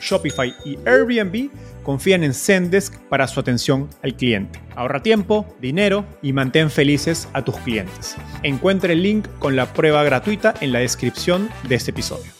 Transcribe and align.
Shopify 0.00 0.54
y 0.64 0.78
Airbnb 0.86 1.50
confían 1.82 2.24
en 2.24 2.34
Zendesk 2.34 2.98
para 3.08 3.28
su 3.28 3.40
atención 3.40 3.88
al 4.02 4.16
cliente. 4.16 4.60
Ahorra 4.74 5.02
tiempo, 5.02 5.46
dinero 5.60 6.04
y 6.22 6.32
mantén 6.32 6.70
felices 6.70 7.28
a 7.32 7.44
tus 7.44 7.56
clientes. 7.58 8.16
Encuentre 8.42 8.94
el 8.94 9.02
link 9.02 9.28
con 9.38 9.56
la 9.56 9.72
prueba 9.72 10.02
gratuita 10.04 10.54
en 10.60 10.72
la 10.72 10.80
descripción 10.80 11.48
de 11.68 11.74
este 11.76 11.92
episodio. 11.92 12.32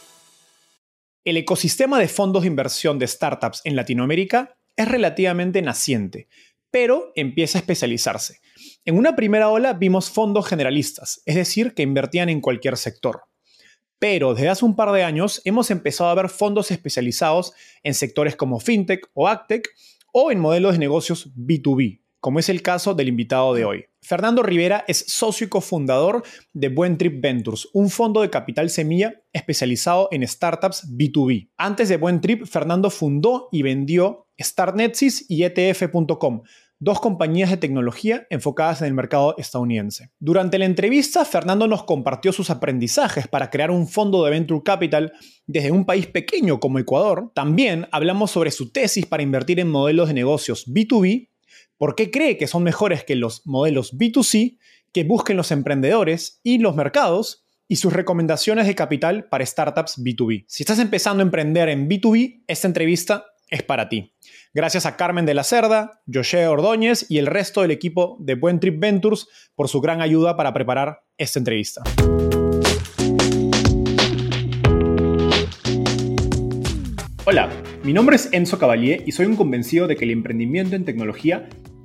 El 1.24 1.36
ecosistema 1.36 1.98
de 1.98 2.08
fondos 2.08 2.42
de 2.42 2.48
inversión 2.48 2.98
de 2.98 3.06
startups 3.06 3.60
en 3.64 3.74
Latinoamérica 3.74 4.56
es 4.76 4.86
relativamente 4.86 5.62
naciente, 5.62 6.28
pero 6.70 7.12
empieza 7.16 7.58
a 7.58 7.60
especializarse. 7.60 8.40
En 8.84 8.96
una 8.96 9.16
primera 9.16 9.48
ola 9.48 9.72
vimos 9.72 10.10
fondos 10.10 10.46
generalistas, 10.46 11.22
es 11.24 11.34
decir, 11.34 11.74
que 11.74 11.82
invertían 11.82 12.28
en 12.28 12.40
cualquier 12.40 12.76
sector. 12.76 13.22
Pero 13.98 14.34
desde 14.34 14.48
hace 14.48 14.64
un 14.64 14.76
par 14.76 14.92
de 14.92 15.02
años 15.02 15.40
hemos 15.44 15.70
empezado 15.70 16.10
a 16.10 16.14
ver 16.14 16.28
fondos 16.28 16.70
especializados 16.70 17.52
en 17.82 17.94
sectores 17.94 18.36
como 18.36 18.60
FinTech 18.60 19.08
o 19.14 19.28
AgTech 19.28 19.68
o 20.12 20.30
en 20.30 20.40
modelos 20.40 20.72
de 20.72 20.78
negocios 20.78 21.34
B2B, 21.34 22.00
como 22.20 22.38
es 22.38 22.48
el 22.48 22.62
caso 22.62 22.94
del 22.94 23.08
invitado 23.08 23.54
de 23.54 23.64
hoy. 23.64 23.84
Fernando 24.00 24.42
Rivera 24.42 24.84
es 24.86 25.04
socio 25.08 25.46
y 25.46 25.50
cofundador 25.50 26.22
de 26.52 26.68
Buen 26.68 26.96
Trip 26.96 27.20
Ventures, 27.20 27.68
un 27.72 27.90
fondo 27.90 28.20
de 28.20 28.30
capital 28.30 28.70
semilla 28.70 29.20
especializado 29.32 30.08
en 30.12 30.26
startups 30.26 30.88
B2B. 30.88 31.50
Antes 31.56 31.88
de 31.88 31.96
Buen 31.96 32.20
Trip, 32.20 32.46
Fernando 32.46 32.90
fundó 32.90 33.48
y 33.50 33.62
vendió 33.62 34.28
Startnetsis 34.40 35.26
y 35.28 35.42
ETF.com, 35.42 36.42
dos 36.78 37.00
compañías 37.00 37.50
de 37.50 37.56
tecnología 37.56 38.26
enfocadas 38.30 38.80
en 38.80 38.88
el 38.88 38.94
mercado 38.94 39.34
estadounidense. 39.38 40.10
Durante 40.18 40.58
la 40.58 40.66
entrevista, 40.66 41.24
Fernando 41.24 41.66
nos 41.66 41.84
compartió 41.84 42.32
sus 42.32 42.50
aprendizajes 42.50 43.28
para 43.28 43.50
crear 43.50 43.70
un 43.70 43.88
fondo 43.88 44.24
de 44.24 44.30
venture 44.30 44.62
capital 44.64 45.12
desde 45.46 45.70
un 45.70 45.86
país 45.86 46.06
pequeño 46.06 46.60
como 46.60 46.78
Ecuador. 46.78 47.32
También 47.34 47.88
hablamos 47.92 48.30
sobre 48.30 48.50
su 48.50 48.70
tesis 48.72 49.06
para 49.06 49.22
invertir 49.22 49.60
en 49.60 49.70
modelos 49.70 50.08
de 50.08 50.14
negocios 50.14 50.66
B2B, 50.66 51.30
por 51.78 51.94
qué 51.94 52.10
cree 52.10 52.36
que 52.36 52.46
son 52.46 52.62
mejores 52.62 53.04
que 53.04 53.16
los 53.16 53.46
modelos 53.46 53.96
B2C 53.96 54.58
que 54.92 55.04
busquen 55.04 55.36
los 55.36 55.50
emprendedores 55.50 56.40
y 56.42 56.58
los 56.58 56.74
mercados 56.74 57.46
y 57.68 57.76
sus 57.76 57.92
recomendaciones 57.92 58.66
de 58.66 58.74
capital 58.74 59.28
para 59.28 59.44
startups 59.44 59.98
B2B. 59.98 60.44
Si 60.46 60.62
estás 60.62 60.78
empezando 60.78 61.22
a 61.22 61.26
emprender 61.26 61.68
en 61.68 61.88
B2B, 61.88 62.44
esta 62.46 62.68
entrevista 62.68 63.26
es 63.50 63.62
para 63.62 63.88
ti. 63.88 64.12
Gracias 64.54 64.86
a 64.86 64.96
Carmen 64.96 65.26
de 65.26 65.34
la 65.34 65.44
Cerda, 65.44 66.02
José 66.12 66.46
Ordóñez 66.46 67.06
y 67.08 67.18
el 67.18 67.26
resto 67.26 67.62
del 67.62 67.70
equipo 67.70 68.16
de 68.20 68.34
Buen 68.34 68.60
Trip 68.60 68.80
Ventures 68.80 69.28
por 69.54 69.68
su 69.68 69.80
gran 69.80 70.00
ayuda 70.00 70.36
para 70.36 70.52
preparar 70.52 71.02
esta 71.16 71.38
entrevista. 71.38 71.82
Hola, 77.24 77.50
mi 77.82 77.92
nombre 77.92 78.16
es 78.16 78.28
Enzo 78.32 78.58
Cavalier 78.58 79.02
y 79.04 79.12
soy 79.12 79.26
un 79.26 79.36
convencido 79.36 79.88
de 79.88 79.96
que 79.96 80.04
el 80.04 80.12
emprendimiento 80.12 80.76
en 80.76 80.84
tecnología 80.84 81.48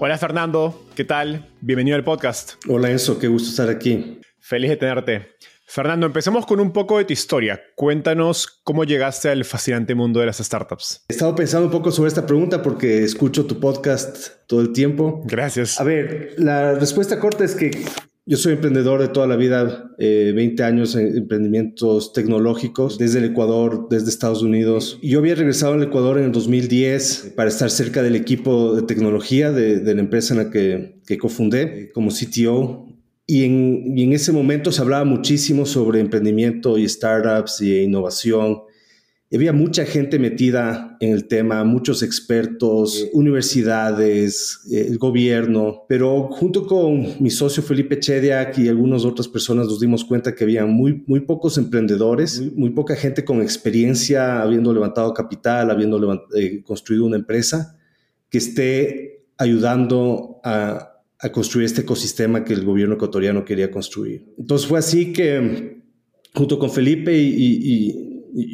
Hola 0.00 0.16
Fernando, 0.16 0.86
¿qué 0.94 1.02
tal? 1.02 1.48
Bienvenido 1.60 1.96
al 1.96 2.04
podcast. 2.04 2.52
Hola 2.68 2.88
Enzo, 2.88 3.18
qué 3.18 3.26
gusto 3.26 3.50
estar 3.50 3.68
aquí. 3.68 4.20
Feliz 4.38 4.70
de 4.70 4.76
tenerte. 4.76 5.34
Fernando, 5.66 6.06
empecemos 6.06 6.46
con 6.46 6.60
un 6.60 6.72
poco 6.72 6.98
de 6.98 7.04
tu 7.04 7.12
historia. 7.12 7.60
Cuéntanos 7.74 8.60
cómo 8.62 8.84
llegaste 8.84 9.28
al 9.28 9.44
fascinante 9.44 9.96
mundo 9.96 10.20
de 10.20 10.26
las 10.26 10.38
startups. 10.38 11.04
He 11.08 11.14
estado 11.14 11.34
pensando 11.34 11.66
un 11.66 11.72
poco 11.72 11.90
sobre 11.90 12.08
esta 12.08 12.24
pregunta 12.24 12.62
porque 12.62 13.02
escucho 13.02 13.44
tu 13.46 13.58
podcast 13.58 14.46
todo 14.46 14.60
el 14.60 14.72
tiempo. 14.72 15.20
Gracias. 15.24 15.80
A 15.80 15.84
ver, 15.84 16.32
la 16.38 16.74
respuesta 16.74 17.18
corta 17.18 17.42
es 17.42 17.56
que 17.56 17.72
yo 18.28 18.36
soy 18.36 18.52
emprendedor 18.52 19.00
de 19.00 19.08
toda 19.08 19.26
la 19.26 19.36
vida, 19.36 19.90
20 19.96 20.62
eh, 20.62 20.66
años 20.66 20.94
en 20.94 21.16
emprendimientos 21.16 22.12
tecnológicos, 22.12 22.98
desde 22.98 23.20
el 23.20 23.24
Ecuador, 23.24 23.88
desde 23.88 24.10
Estados 24.10 24.42
Unidos. 24.42 24.98
Yo 25.02 25.20
había 25.20 25.34
regresado 25.34 25.72
al 25.72 25.82
Ecuador 25.82 26.18
en 26.18 26.24
el 26.24 26.32
2010 26.32 27.32
para 27.34 27.48
estar 27.48 27.70
cerca 27.70 28.02
del 28.02 28.16
equipo 28.16 28.74
de 28.74 28.82
tecnología 28.82 29.50
de, 29.50 29.80
de 29.80 29.94
la 29.94 30.02
empresa 30.02 30.34
en 30.34 30.44
la 30.44 30.50
que, 30.50 31.00
que 31.06 31.16
cofundé 31.16 31.90
como 31.94 32.10
CTO. 32.10 32.86
Y 33.26 33.44
en, 33.44 33.96
y 33.96 34.02
en 34.02 34.12
ese 34.12 34.32
momento 34.32 34.72
se 34.72 34.82
hablaba 34.82 35.04
muchísimo 35.06 35.64
sobre 35.64 36.00
emprendimiento 36.00 36.76
y 36.76 36.86
startups 36.86 37.62
y 37.62 37.78
innovación 37.78 38.58
había 39.36 39.52
mucha 39.52 39.84
gente 39.84 40.18
metida 40.18 40.96
en 41.00 41.12
el 41.12 41.28
tema, 41.28 41.62
muchos 41.62 42.02
expertos, 42.02 43.06
universidades, 43.12 44.60
eh, 44.72 44.86
el 44.88 44.96
gobierno, 44.96 45.84
pero 45.86 46.28
junto 46.30 46.66
con 46.66 47.22
mi 47.22 47.30
socio 47.30 47.62
Felipe 47.62 48.00
Chediak 48.00 48.56
y 48.58 48.68
algunas 48.68 49.04
otras 49.04 49.28
personas 49.28 49.66
nos 49.66 49.80
dimos 49.80 50.04
cuenta 50.04 50.34
que 50.34 50.44
había 50.44 50.64
muy, 50.64 51.04
muy 51.06 51.20
pocos 51.20 51.58
emprendedores, 51.58 52.40
muy, 52.56 52.70
poca 52.70 52.96
gente 52.96 53.24
con 53.24 53.42
experiencia 53.42 54.40
habiendo 54.40 54.72
levantado 54.72 55.12
capital, 55.12 55.70
habiendo 55.70 56.26
eh, 56.34 56.62
construido 56.62 57.04
una 57.04 57.16
empresa 57.16 57.76
que 58.30 58.38
esté 58.38 59.26
ayudando 59.36 60.40
a, 60.42 60.94
construir 61.32 61.66
este 61.66 61.80
ecosistema 61.80 62.44
que 62.44 62.54
el 62.54 62.64
gobierno 62.64 62.94
ecuatoriano 62.94 63.44
quería 63.44 63.72
construir. 63.72 64.32
Entonces 64.38 64.68
fue 64.68 64.78
así 64.78 65.12
que 65.12 65.82
junto 66.32 66.60
con 66.60 66.70
Felipe 66.70 67.18
y 67.18 67.34
y 67.34 68.07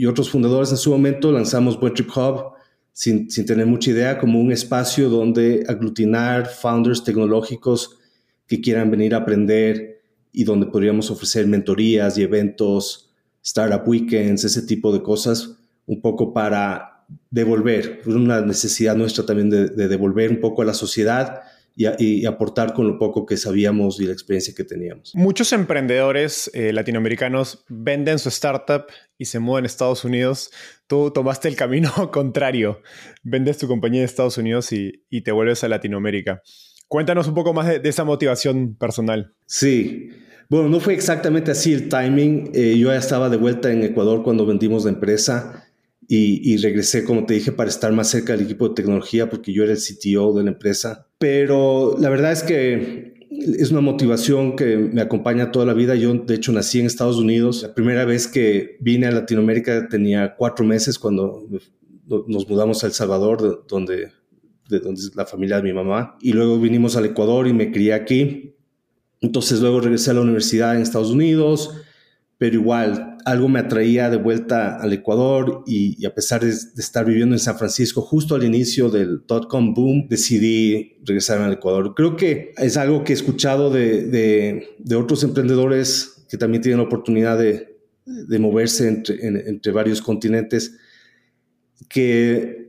otros 0.07 0.31
fundadores 0.31 0.71
en 0.71 0.77
su 0.77 0.91
momento 0.91 1.33
lanzamos 1.33 1.79
Buen 1.79 1.95
Trip 1.95 2.11
Hub 2.17 2.53
sin, 2.93 3.31
sin, 3.31 3.45
tener 3.45 3.67
mucha 3.67 3.91
idea, 3.91 4.19
como 4.19 4.41
un 4.41 4.53
espacio 4.53 5.09
donde 5.09 5.65
aglutinar 5.69 6.47
founders 6.47 7.03
tecnológicos 7.03 7.99
que 8.47 8.61
quieran 8.61 8.91
venir 8.91 9.15
a 9.15 9.19
aprender 9.19 10.03
y 10.33 10.45
donde 10.45 10.67
podríamos 10.67 11.11
ofrecer 11.11 11.47
mentorías 11.47 12.17
y 12.19 12.23
eventos, 12.23 13.11
startup 13.43 13.87
weekends, 13.87 14.45
ese 14.45 14.63
tipo 14.63 14.93
de 14.93 15.03
cosas, 15.03 15.57
un 15.87 16.01
poco 16.01 16.33
para 16.33 17.05
devolver, 17.31 18.01
una 18.07 18.41
necesidad 18.41 18.97
nuestra 18.97 19.27
también 19.27 19.51
de 19.51 19.89
devolver 19.89 20.31
un 20.31 20.41
poco 20.41 20.63
a 20.63 20.65
la 20.65 20.75
sociedad 20.75 21.43
y, 21.77 22.25
aportar 22.27 22.73
con 22.73 22.87
lo 22.87 22.99
poco 22.99 23.27
que 23.27 23.37
sabíamos 23.37 24.01
y 24.01 24.07
la 24.07 24.13
experiencia 24.13 24.55
que 24.57 24.65
teníamos. 24.65 25.13
Muchos 25.15 25.53
emprendedores 25.53 26.51
eh, 26.55 26.73
latinoamericanos 26.73 27.65
venden 27.69 28.19
su 28.19 28.29
startup 28.29 28.85
y 29.19 29.25
se 29.25 29.39
mueven 29.41 29.65
a 29.65 29.67
Estados 29.67 30.05
Unidos. 30.05 30.51
Tú 30.87 31.11
tomaste 31.11 31.49
el 31.49 31.57
camino 31.57 31.91
contrario, 32.13 32.81
vendes 33.23 33.59
tu 33.59 33.67
compañía 33.67 34.01
en 34.01 34.05
Estados 34.05 34.39
Unidos 34.39 34.73
y, 34.73 34.93
te 35.25 35.33
vuelves 35.33 35.65
a 35.65 35.69
Latinoamérica. 35.69 36.43
Cuéntanos 36.89 37.29
un 37.29 37.35
poco 37.35 37.53
más 37.53 37.67
de, 37.67 37.89
esa 37.89 38.05
motivación 38.05 38.77
personal. 38.77 39.35
Sí, 39.47 40.11
Bueno, 40.51 40.69
no 40.69 40.81
fue 40.81 40.93
exactamente 40.95 41.51
así 41.51 41.73
el 41.73 41.89
timing. 41.89 42.51
Eh, 42.55 42.77
yo 42.79 42.89
ya 42.89 42.99
estaba 42.99 43.31
de 43.31 43.39
vuelta 43.39 43.73
en 43.73 43.83
Ecuador 43.83 44.23
cuando 44.23 44.45
vendimos 44.45 44.85
la 44.85 44.91
empresa 44.91 45.64
y, 46.09 46.53
y, 46.53 46.57
regresé, 46.59 47.05
como 47.05 47.27
te 47.27 47.35
dije, 47.35 47.53
para 47.53 47.71
estar 47.71 47.93
más 47.93 48.09
cerca 48.09 48.35
del 48.35 48.45
equipo 48.45 48.69
de 48.69 48.75
tecnología 48.75 49.31
porque 49.31 49.53
yo 49.53 49.65
era 49.65 49.73
el 49.73 49.79
CTO 49.79 50.35
de 50.35 50.45
la 50.45 50.51
empresa. 50.51 51.09
Pero 51.19 51.97
la 51.99 52.11
verdad 52.11 52.33
es 52.33 52.43
que 52.43 53.15
es 53.31 53.71
una 53.71 53.81
motivación 53.81 54.57
que 54.57 54.77
me 54.77 55.01
acompaña 55.01 55.51
toda 55.51 55.67
la 55.67 55.75
vida. 55.75 55.95
Yo, 55.95 56.15
de 56.15 56.35
hecho, 56.35 56.53
nací 56.53 56.81
en 56.81 56.87
Estados 56.87 57.17
Unidos. 57.17 57.63
La 57.63 57.75
primera 57.75 58.05
vez 58.05 58.29
que 58.29 58.77
vine 58.81 59.07
a 59.07 59.11
Latinoamérica 59.11 59.89
tenía 59.89 60.35
cuatro 60.37 60.65
meses 60.65 60.99
cuando 60.99 61.47
nos 62.07 62.49
mudamos 62.49 62.85
a 62.85 62.87
El 62.87 62.93
Salvador, 62.93 63.65
donde, 63.69 64.11
de 64.69 64.81
donde 64.81 65.01
es 65.01 65.15
la 65.15 65.27
familia 65.27 65.57
de 65.57 65.63
mi 65.63 65.73
mamá. 65.73 66.17
Y 66.21 66.33
luego 66.33 66.59
vinimos 66.59 66.97
al 66.97 67.07
Ecuador 67.07 67.47
y 67.49 67.53
me 67.53 67.73
crié 67.73 67.95
aquí. 67.95 68.55
Entonces 69.21 69.61
luego 69.61 69.81
regresé 69.81 70.11
a 70.11 70.15
la 70.15 70.21
universidad 70.21 70.77
en 70.77 70.83
Estados 70.83 71.11
Unidos, 71.11 71.75
pero 72.39 72.57
igual 72.57 73.14
algo 73.25 73.49
me 73.49 73.59
atraía 73.59 74.11
de 74.11 74.17
vuelta 74.17 74.77
al 74.77 74.93
Ecuador 74.93 75.63
y, 75.67 76.05
a 76.05 76.15
pesar 76.15 76.45
de, 76.45 76.51
estar 76.51 77.05
viviendo 77.05 77.35
en 77.35 77.39
San 77.39 77.57
Francisco 77.57 78.03
justo 78.03 78.35
al 78.35 78.45
inicio 78.45 78.91
del 78.91 79.23
dot-com 79.27 79.75
boom, 79.75 80.09
decidí 80.09 80.99
regresar 81.05 81.41
al 81.41 81.55
Ecuador. 81.55 81.95
Creo 81.95 82.17
que 82.17 82.53
es 82.57 82.77
algo 82.77 83.05
que 83.05 83.13
he 83.13 83.17
escuchado 83.17 83.71
de, 83.71 84.67
de, 84.79 84.97
otros 84.97 85.25
emprendedores 85.25 86.25
que 86.29 86.37
también 86.37 86.63
tienen 86.63 86.79
la 86.79 86.85
oportunidad 86.85 87.39
de, 87.39 87.71
moverse 88.39 88.89
entre, 88.89 89.27
entre 89.27 89.73
varios 89.73 90.03
continentes 90.03 90.77
que, 91.89 92.67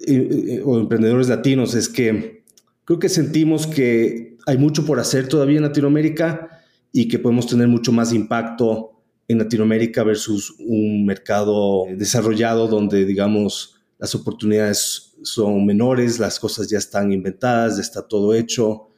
o 0.63 0.79
emprendedores 0.79 1.27
latinos, 1.27 1.75
es 1.75 1.89
que 1.89 2.43
creo 2.85 2.99
que 2.99 3.09
sentimos 3.09 3.67
que 3.67 4.37
hay 4.45 4.57
mucho 4.57 4.85
por 4.85 4.99
hacer 4.99 5.27
todavía 5.27 5.57
en 5.57 5.63
Latinoamérica 5.63 6.61
y 6.91 7.07
que 7.07 7.19
podemos 7.19 7.47
tener 7.47 7.67
mucho 7.67 7.91
más 7.91 8.13
impacto 8.13 8.94
en 9.27 9.39
Latinoamérica 9.39 10.03
versus 10.03 10.55
un 10.59 11.05
mercado 11.05 11.85
desarrollado 11.95 12.67
donde, 12.67 13.05
digamos, 13.05 13.75
las 13.97 14.13
oportunidades 14.13 15.15
son 15.23 15.65
menores, 15.65 16.19
las 16.19 16.39
cosas 16.39 16.69
ya 16.69 16.77
están 16.77 17.11
inventadas, 17.11 17.77
ya 17.77 17.81
está 17.81 18.07
todo 18.07 18.33
hecho 18.35 18.89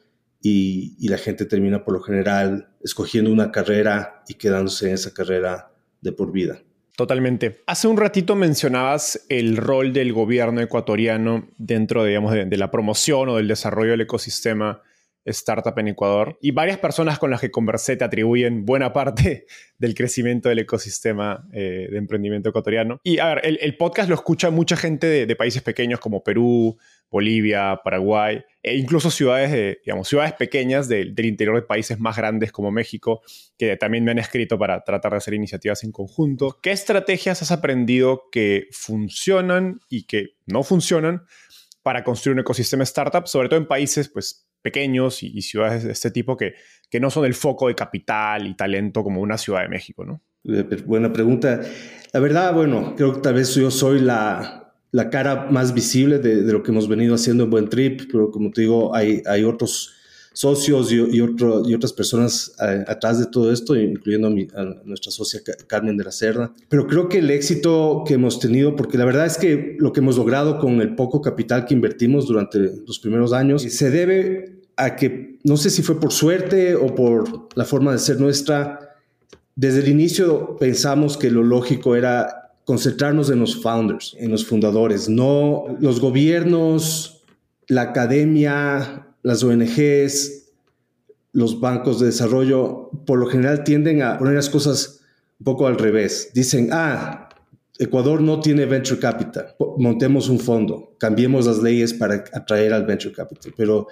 y, 0.42 0.96
y, 0.98 1.08
la 1.08 1.18
gente 1.18 1.46
termina 1.46 1.84
por 1.84 1.94
lo 1.94 2.00
general 2.00 2.68
escogiendo 2.82 3.32
una 3.32 3.50
carrera 3.50 4.22
y 4.28 4.34
quedándose 4.34 4.88
en 4.88 4.94
esa 4.94 5.12
carrera 5.12 5.72
de 6.00 6.12
por 6.12 6.30
vida. 6.30 6.62
Totalmente. 6.98 7.62
Hace 7.66 7.86
un 7.86 7.96
ratito 7.96 8.34
mencionabas 8.34 9.24
el 9.28 9.56
rol 9.56 9.92
del 9.92 10.12
gobierno 10.12 10.60
ecuatoriano 10.60 11.48
dentro, 11.56 12.04
digamos, 12.04 12.32
de, 12.32 12.56
la 12.56 12.72
promoción 12.72 13.28
o 13.28 13.36
del 13.36 13.46
desarrollo 13.46 13.92
del 13.92 14.00
ecosistema 14.00 14.82
startup 15.30 15.78
en 15.78 15.88
Ecuador. 15.88 16.38
Y 16.40 16.50
varias 16.50 16.78
personas 16.78 17.18
con 17.18 17.30
las 17.30 17.40
que 17.40 17.50
conversé 17.50 17.96
te 17.96 18.04
atribuyen 18.04 18.64
buena 18.64 18.92
parte 18.92 19.46
del 19.78 19.94
crecimiento 19.94 20.48
del 20.48 20.60
ecosistema 20.60 21.46
eh, 21.52 21.88
de 21.90 21.98
emprendimiento 21.98 22.48
ecuatoriano. 22.48 23.00
Y 23.02 23.18
a 23.18 23.34
ver, 23.34 23.58
el, 23.60 23.76
podcast 23.76 24.08
lo 24.08 24.14
escucha 24.14 24.50
mucha 24.50 24.76
gente 24.76 25.06
de, 25.26 25.36
países 25.36 25.62
pequeños 25.62 26.00
como 26.00 26.24
Perú, 26.24 26.76
Bolivia, 27.10 27.80
Paraguay, 27.84 28.42
e 28.62 28.76
incluso 28.76 29.10
ciudades, 29.10 29.52
de, 29.52 29.78
digamos, 29.84 30.08
ciudades 30.08 30.32
pequeñas 30.32 30.88
del 30.88 31.14
interior 31.24 31.56
de 31.56 31.62
países 31.62 32.00
más 32.00 32.16
grandes 32.16 32.50
como 32.50 32.70
México, 32.70 33.22
que 33.56 33.76
también 33.76 34.04
me 34.04 34.10
han 34.10 34.18
escrito 34.18 34.58
para 34.58 34.82
tratar 34.82 35.12
de 35.12 35.18
hacer 35.18 35.34
iniciativas 35.34 35.84
en 35.84 35.92
conjunto. 35.92 36.58
¿Qué 36.60 36.72
estrategias 36.72 37.40
has 37.42 37.52
aprendido 37.52 38.24
que 38.32 38.66
funcionan 38.72 39.80
y 39.88 40.04
que 40.04 40.34
no 40.46 40.64
funcionan 40.64 41.22
para 41.88 42.04
construir 42.04 42.34
un 42.34 42.40
ecosistema 42.40 42.82
startup, 42.84 43.26
sobre 43.26 43.48
todo 43.48 43.58
en 43.58 43.66
países 43.66 44.08
pues, 44.08 44.47
pequeños 44.62 45.22
y, 45.22 45.42
ciudades 45.42 45.84
de 45.84 45.92
este 45.92 46.10
tipo 46.10 46.36
que, 46.36 46.54
que 46.90 47.00
no 47.00 47.10
son 47.10 47.24
el 47.24 47.34
foco 47.34 47.68
de 47.68 47.74
capital 47.74 48.46
y 48.46 48.54
talento 48.54 49.02
como 49.02 49.20
una 49.20 49.38
Ciudad 49.38 49.62
de 49.62 49.68
México, 49.68 50.04
¿no? 50.04 50.20
Eh, 50.44 50.64
buena 50.86 51.12
pregunta. 51.12 51.60
La 52.12 52.20
verdad, 52.20 52.54
bueno, 52.54 52.94
creo 52.96 53.14
que 53.14 53.20
tal 53.20 53.34
vez 53.34 53.54
yo 53.54 53.70
soy 53.70 54.00
la, 54.00 54.72
la 54.92 55.10
cara 55.10 55.46
más 55.50 55.74
visible 55.74 56.18
de, 56.18 56.42
de, 56.42 56.52
lo 56.52 56.62
que 56.62 56.70
hemos 56.70 56.88
venido 56.88 57.14
haciendo 57.14 57.44
en 57.44 57.50
Buen 57.50 57.68
Trip, 57.68 58.02
pero 58.10 58.30
como 58.30 58.50
te 58.50 58.62
digo, 58.62 58.94
hay, 58.94 59.22
hay 59.26 59.44
otros 59.44 59.97
socios 60.38 60.92
y, 60.92 61.16
y, 61.16 61.20
otro, 61.20 61.68
y 61.68 61.74
otras 61.74 61.92
personas 61.92 62.52
atrás 62.86 63.18
de 63.18 63.26
todo 63.26 63.52
esto, 63.52 63.74
incluyendo 63.74 64.28
a, 64.28 64.30
mi, 64.30 64.46
a, 64.54 64.62
nuestra 64.84 65.10
socia 65.10 65.40
Carmen 65.66 65.96
de 65.96 66.04
la 66.04 66.12
Cerda. 66.12 66.52
Pero 66.68 66.86
creo 66.86 67.08
que 67.08 67.18
el 67.18 67.28
éxito 67.32 68.04
que 68.06 68.14
hemos 68.14 68.38
tenido, 68.38 68.76
porque 68.76 68.98
la 68.98 69.04
verdad 69.04 69.26
es 69.26 69.36
que 69.36 69.74
lo 69.80 69.92
que 69.92 69.98
hemos 69.98 70.16
logrado 70.16 70.60
con 70.60 70.80
el 70.80 70.94
poco 70.94 71.22
capital 71.22 71.66
que 71.66 71.74
invertimos 71.74 72.28
durante 72.28 72.60
los 72.86 73.00
primeros 73.00 73.32
años, 73.32 73.62
se 73.62 73.90
debe 73.90 74.60
a 74.76 74.94
que, 74.94 75.40
no 75.42 75.56
sé 75.56 75.70
si 75.70 75.82
fue 75.82 75.98
por 75.98 76.12
suerte 76.12 76.76
o 76.76 76.94
por 76.94 77.48
la 77.56 77.64
forma 77.64 77.90
de 77.90 77.98
ser 77.98 78.20
nuestra, 78.20 78.96
desde 79.56 79.80
el 79.80 79.88
inicio 79.88 80.56
pensamos 80.56 81.16
que 81.16 81.32
lo 81.32 81.42
lógico 81.42 81.96
era 81.96 82.52
concentrarnos 82.64 83.28
en 83.30 83.40
los 83.40 83.60
founders, 83.60 84.14
en 84.20 84.30
los 84.30 84.46
fundadores, 84.46 85.08
no 85.08 85.64
los 85.80 85.98
gobiernos, 85.98 87.24
la 87.66 87.82
academia, 87.82 89.07
las 89.22 89.42
ONGs, 89.42 90.52
los 91.32 91.60
bancos 91.60 92.00
de 92.00 92.06
desarrollo, 92.06 92.90
por 93.06 93.18
lo 93.18 93.26
general 93.26 93.64
tienden 93.64 94.02
a 94.02 94.18
poner 94.18 94.34
las 94.34 94.50
cosas 94.50 95.00
un 95.38 95.44
poco 95.44 95.66
al 95.66 95.78
revés. 95.78 96.30
Dicen, 96.34 96.70
ah, 96.72 97.28
Ecuador 97.78 98.20
no 98.20 98.40
tiene 98.40 98.66
venture 98.66 98.98
capital, 98.98 99.54
montemos 99.76 100.28
un 100.28 100.40
fondo, 100.40 100.96
cambiemos 100.98 101.46
las 101.46 101.62
leyes 101.62 101.94
para 101.94 102.24
atraer 102.32 102.72
al 102.72 102.84
venture 102.84 103.14
capital. 103.14 103.54
Pero 103.56 103.86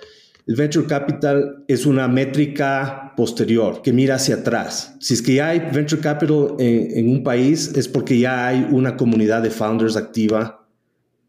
el 0.47 0.57
venture 0.57 0.87
capital 0.87 1.65
es 1.69 1.87
una 1.87 2.09
métrica 2.09 3.13
posterior 3.17 3.83
que 3.83 3.93
mira 3.93 4.17
hacia 4.17 4.37
atrás. 4.37 4.97
Si 5.01 5.15
es 5.15 5.23
que 5.23 5.35
ya 5.35 5.49
hay 5.49 5.61
venture 5.73 6.01
capital 6.01 6.57
en, 6.59 7.09
un 7.09 7.23
país, 7.23 7.73
es 7.77 7.89
porque 7.89 8.19
ya 8.19 8.47
hay 8.47 8.67
una 8.71 8.97
comunidad 8.97 9.43
de 9.43 9.51
founders 9.51 9.97
activa 9.97 10.67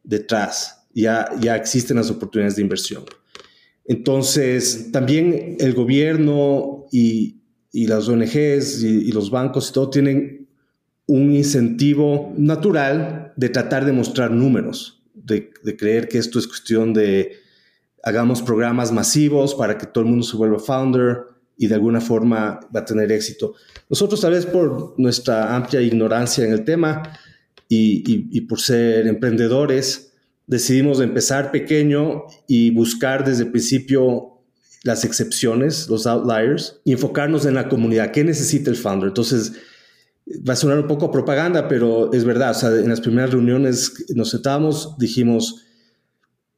detrás. 0.03 0.87
Ya, 0.93 1.29
ya 1.39 1.55
existen 1.55 1.97
las 1.97 2.09
oportunidades 2.09 2.55
de 2.55 2.63
inversión. 2.63 3.05
Entonces, 3.87 4.91
también 4.91 5.55
el 5.59 5.73
gobierno 5.73 6.85
y, 6.91 7.35
las 7.71 8.09
ONGs 8.09 8.83
y, 8.83 9.11
los 9.11 9.31
bancos 9.31 9.69
y 9.69 9.73
todo 9.73 9.89
tienen 9.89 10.47
un 11.05 11.33
incentivo 11.33 12.33
natural 12.37 13.33
de 13.37 13.49
tratar 13.49 13.85
de 13.85 13.93
mostrar 13.93 14.31
números, 14.31 15.01
de, 15.13 15.51
creer 15.77 16.09
que 16.09 16.17
esto 16.17 16.37
es 16.37 16.47
cuestión 16.47 16.93
de 16.93 17.37
hagamos 18.03 18.41
programas 18.41 18.91
masivos 18.91 19.55
para 19.55 19.77
que 19.77 19.85
todo 19.85 20.03
el 20.03 20.09
mundo 20.09 20.25
se 20.25 20.37
vuelva 20.37 20.59
founder 20.59 21.19
y 21.57 21.67
de 21.67 21.75
alguna 21.75 22.01
forma 22.01 22.59
va 22.75 22.81
a 22.81 22.85
tener 22.85 23.11
éxito. 23.11 23.55
Nosotros 23.89 24.19
tal 24.19 24.33
vez 24.33 24.45
por 24.45 24.95
nuestra 24.97 25.55
amplia 25.55 25.81
ignorancia 25.81 26.45
en 26.45 26.51
el 26.51 26.65
tema 26.65 27.03
y 27.69 28.41
por 28.41 28.59
ser 28.59 29.07
emprendedores, 29.07 30.07
decidimos 30.47 31.01
empezar 31.01 31.51
pequeño 31.51 32.23
y 32.47 32.71
buscar 32.71 33.23
desde 33.25 33.43
el 33.43 33.51
principio 33.51 34.33
las 34.83 35.03
excepciones, 35.03 35.89
los 35.89 36.07
outliers, 36.07 36.79
y 36.85 36.93
enfocarnos 36.93 37.45
en 37.45 37.55
la 37.55 37.67
comunidad. 37.67 38.11
¿Qué 38.11 38.23
necesita 38.23 38.69
el 38.69 38.77
founder? 38.77 39.09
Entonces, 39.09 39.53
va 40.47 40.53
a 40.53 40.55
sonar 40.55 40.79
un 40.79 40.87
poco 40.87 41.11
propaganda, 41.11 41.67
pero 41.67 42.13
es 42.13 42.23
verdad. 42.23 42.51
O 42.51 42.53
sea, 42.53 42.69
en 42.69 42.87
las 42.87 43.01
primeras 43.01 43.31
reuniones 43.31 44.05
nos 44.15 44.29
sentábamos, 44.29 44.97
dijimos, 44.97 45.65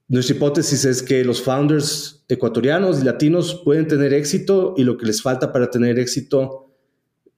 nuestra 0.07 0.35
hipótesis 0.35 0.85
es 0.85 1.01
que 1.01 1.23
los 1.23 1.41
founders 1.41 2.23
ecuatorianos 2.29 3.01
y 3.01 3.05
latinos 3.05 3.61
pueden 3.65 3.87
tener 3.87 4.13
éxito 4.13 4.75
y 4.77 4.83
lo 4.83 4.97
que 4.97 5.07
les 5.07 5.21
falta 5.21 5.51
para 5.51 5.69
tener 5.69 5.97
éxito 5.97 6.71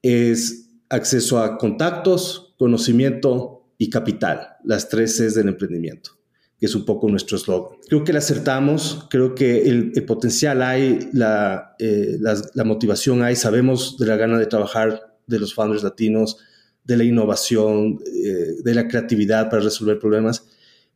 es 0.02 0.70
acceso 0.90 1.40
a 1.40 1.58
contactos, 1.58 2.54
conocimiento 2.58 3.66
y 3.78 3.90
capital, 3.90 4.56
las 4.64 4.90
tres 4.90 5.18
Cs 5.18 5.36
del 5.36 5.50
emprendimiento 5.50 6.21
que 6.62 6.68
es 6.68 6.76
un 6.76 6.86
poco 6.86 7.10
nuestro 7.10 7.38
eslogan. 7.38 7.80
Creo 7.90 8.04
que 8.04 8.14
le 8.14 8.20
acertamos, 8.20 9.08
creo 9.10 9.34
que 9.34 9.68
el, 9.68 10.06
potencial 10.06 10.62
hay, 10.62 11.10
la, 11.12 11.76
eh, 11.80 12.20
la, 12.22 12.64
motivación 12.64 13.24
hay, 13.24 13.36
sabemos 13.36 13.98
de 13.98 14.06
la 14.06 14.16
gana 14.16 14.38
de 14.38 14.46
trabajar 14.46 15.18
de 15.26 15.40
los 15.40 15.56
founders 15.56 15.82
latinos, 15.82 16.38
de 16.84 16.98
la 16.98 17.04
innovación, 17.04 18.00
eh, 18.06 18.58
de 18.64 18.76
la 18.76 18.88
creatividad 18.88 19.50
para 19.50 19.64
resolver 19.64 19.98
problemas, 19.98 20.46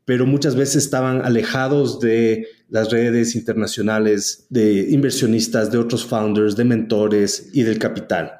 pero 0.06 0.28
muchas 0.28 0.56
veces 0.56 0.84
estaban 0.84 1.26
alejados 1.26 2.00
de 2.00 2.46
las 2.70 2.92
redes 2.92 3.36
internacionales, 3.36 4.46
de 4.52 4.92
inversionistas, 4.92 5.72
de 5.72 5.80
otros 5.80 6.06
founders, 6.06 6.56
de 6.56 6.64
mentores 6.64 7.50
y 7.54 7.64
del 7.64 7.80
capital. 7.80 8.34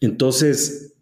Entonces, 0.00 0.94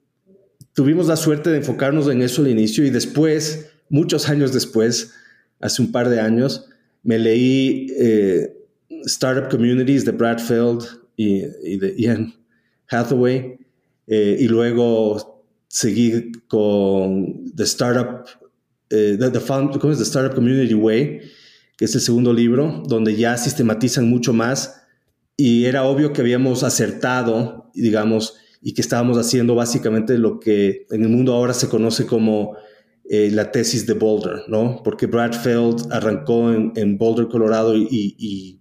tuvimos 0.75 1.07
la 1.07 1.17
suerte 1.17 1.49
de 1.49 1.57
enfocarnos 1.57 2.09
en 2.09 2.21
eso 2.21 2.43
al 2.43 2.49
inicio 2.49 2.85
y 2.85 2.91
después 2.91 3.71
muchos 3.89 4.29
años 4.29 4.53
después, 4.53 5.13
hace 5.61 5.83
un 5.83 5.93
par 5.93 6.09
de 6.09 6.21
años, 6.21 6.67
me 7.03 7.19
leí 7.19 7.89
eh, 7.99 8.53
Startup 9.05 9.49
Communities 9.51 10.05
de 10.05 10.13
Brad 10.13 10.39
Feld 10.39 10.85
y, 11.17 11.41
de 11.77 11.95
Ian 11.97 12.35
Hathaway, 12.89 13.59
eh, 14.07 14.37
y 14.41 14.49
luego 14.49 15.47
seguí 15.69 16.33
con 16.49 17.53
The 17.55 17.65
Startup, 17.65 18.27
eh, 18.91 19.17
the, 19.19 19.79
¿cómo 19.79 19.93
es? 19.93 19.99
The 19.99 20.05
Startup 20.05 20.35
Community 20.35 20.75
Way, 20.75 21.21
que 21.77 21.85
es 21.85 21.95
el 21.95 22.01
segundo 22.01 22.33
libro, 22.33 22.83
donde 22.87 23.17
ya 23.17 23.37
sistematizan 23.37 24.09
mucho 24.09 24.33
más 24.33 24.83
y 25.37 25.65
era 25.65 25.85
obvio 25.85 26.13
que 26.13 26.21
habíamos 26.21 26.63
acertado, 26.63 27.71
digamos, 27.75 28.37
y 28.63 28.73
que 28.73 28.81
estábamos 28.81 29.19
haciendo 29.19 29.55
básicamente 29.55 30.17
lo 30.17 30.39
que 30.39 30.87
en 30.91 31.03
el 31.03 31.09
mundo 31.09 31.35
ahora 31.35 31.53
se 31.53 31.69
conoce 31.69 32.07
como 32.07 32.57
eh, 33.17 33.31
la 33.31 33.53
tesis 33.53 33.87
de 33.87 33.95
Boulder, 33.95 34.43
¿no? 34.49 34.81
Porque 34.83 35.07
Brad 35.07 35.33
Feld 35.33 35.93
arrancó 35.93 36.53
en, 36.53 36.99
Boulder, 36.99 37.29
Colorado, 37.29 37.77
y, 37.77 38.61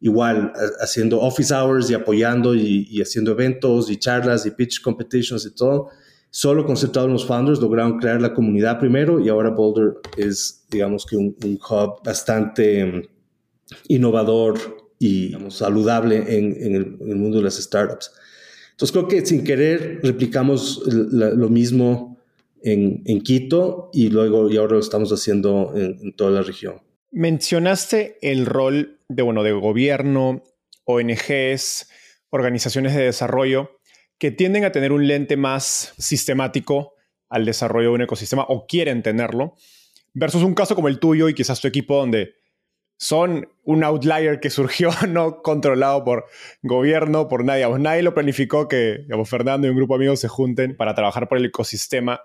igual 0.00 0.52
haciendo 0.80 1.20
office 1.20 1.54
hours 1.54 1.88
y 1.88 1.94
apoyando 1.94 2.54
y, 2.54 3.00
haciendo 3.00 3.32
eventos 3.32 3.90
y 3.90 3.96
charlas 3.96 4.44
y 4.44 4.50
pitch 4.50 4.82
competitions 4.82 5.46
y 5.46 5.54
todo. 5.54 5.88
Solo 6.28 6.66
concentrado 6.66 7.06
en 7.06 7.14
los 7.14 7.24
founders 7.24 7.60
lograron 7.60 7.98
crear 7.98 8.20
la 8.20 8.34
comunidad 8.34 8.78
primero 8.78 9.20
y 9.20 9.28
ahora 9.28 9.50
Boulder 9.50 9.94
es, 10.16 10.66
digamos 10.70 11.06
que 11.06 11.16
un, 11.16 11.34
hub 11.70 12.02
bastante 12.04 12.84
mm, 12.84 13.02
innovador 13.88 14.58
y 14.98 15.34
saludable 15.48 16.16
en 16.36 16.74
el 16.74 17.16
mundo 17.16 17.38
de 17.38 17.44
las 17.44 17.56
startups. 17.56 18.10
Entonces 18.72 18.92
creo 18.92 19.06
que 19.06 19.24
sin 19.24 19.44
querer 19.44 20.00
replicamos 20.02 20.82
lo 20.86 21.48
mismo 21.48 22.13
en, 22.64 23.20
Quito 23.20 23.90
y 23.92 24.08
luego 24.08 24.50
y 24.50 24.56
ahora 24.56 24.74
lo 24.74 24.80
estamos 24.80 25.10
haciendo 25.12 25.72
en, 25.76 26.14
toda 26.16 26.30
la 26.30 26.42
región. 26.42 26.82
Mencionaste 27.12 28.18
el 28.22 28.46
rol 28.46 29.00
de, 29.08 29.22
bueno, 29.22 29.42
de 29.42 29.52
gobierno, 29.52 30.42
ONGs, 30.84 31.88
organizaciones 32.30 32.94
de 32.94 33.04
desarrollo, 33.04 33.78
que 34.18 34.30
tienden 34.30 34.64
a 34.64 34.72
tener 34.72 34.92
un 34.92 35.06
lente 35.06 35.36
más 35.36 35.94
sistemático 35.98 36.94
al 37.28 37.44
desarrollo 37.44 37.90
de 37.90 37.94
un 37.94 38.02
ecosistema 38.02 38.44
o 38.48 38.66
quieren 38.66 39.02
tenerlo, 39.02 39.54
versus 40.14 40.42
un 40.42 40.54
caso 40.54 40.74
como 40.74 40.88
el 40.88 40.98
tuyo 40.98 41.28
y 41.28 41.34
quizás 41.34 41.60
tu 41.60 41.68
equipo 41.68 41.96
donde 41.96 42.34
son 42.96 43.48
un 43.64 43.84
outlier 43.84 44.40
que 44.40 44.50
surgió 44.50 44.90
no 45.08 45.42
controlado 45.42 46.04
por 46.04 46.26
gobierno, 46.62 47.28
por 47.28 47.44
nadie. 47.44 47.68
nadie 47.78 48.02
lo 48.02 48.14
planificó 48.14 48.68
que 48.68 49.06
Fernando 49.26 49.66
y 49.66 49.70
un 49.70 49.76
grupo 49.76 49.94
de 49.94 50.04
amigos 50.04 50.20
se 50.20 50.28
junten 50.28 50.76
para 50.76 50.94
trabajar 50.94 51.28
por 51.28 51.38
el 51.38 51.46
ecosistema. 51.46 52.20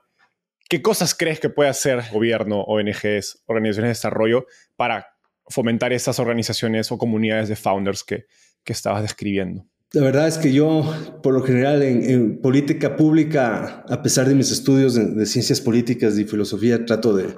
¿Qué 0.69 0.83
cosas 0.83 1.15
crees 1.15 1.39
que 1.39 1.49
puede 1.49 1.67
hacer 1.67 1.99
gobierno, 2.13 2.61
ONGs, 2.61 3.41
organizaciones 3.47 3.75
de 3.75 3.87
desarrollo 3.87 4.45
para 4.75 5.07
fomentar 5.47 5.91
esas 5.93 6.19
organizaciones 6.19 6.91
o 6.91 6.99
comunidades 6.99 7.49
de 7.49 7.55
founders 7.55 8.03
que, 8.03 8.27
que 8.63 8.73
estabas 8.73 9.01
describiendo? 9.01 9.65
La 9.93 10.03
verdad 10.03 10.27
es 10.27 10.37
que 10.37 10.53
yo, 10.53 10.83
por 11.23 11.33
lo 11.33 11.41
general, 11.41 11.81
en, 11.81 12.39
política 12.39 12.95
pública, 12.95 13.83
a 13.89 14.03
pesar 14.03 14.27
de 14.27 14.35
mis 14.35 14.51
estudios 14.51 14.93
de, 14.93 15.25
ciencias 15.25 15.59
políticas 15.59 16.19
y 16.19 16.25
filosofía, 16.25 16.85
trato 16.85 17.15
de, 17.15 17.33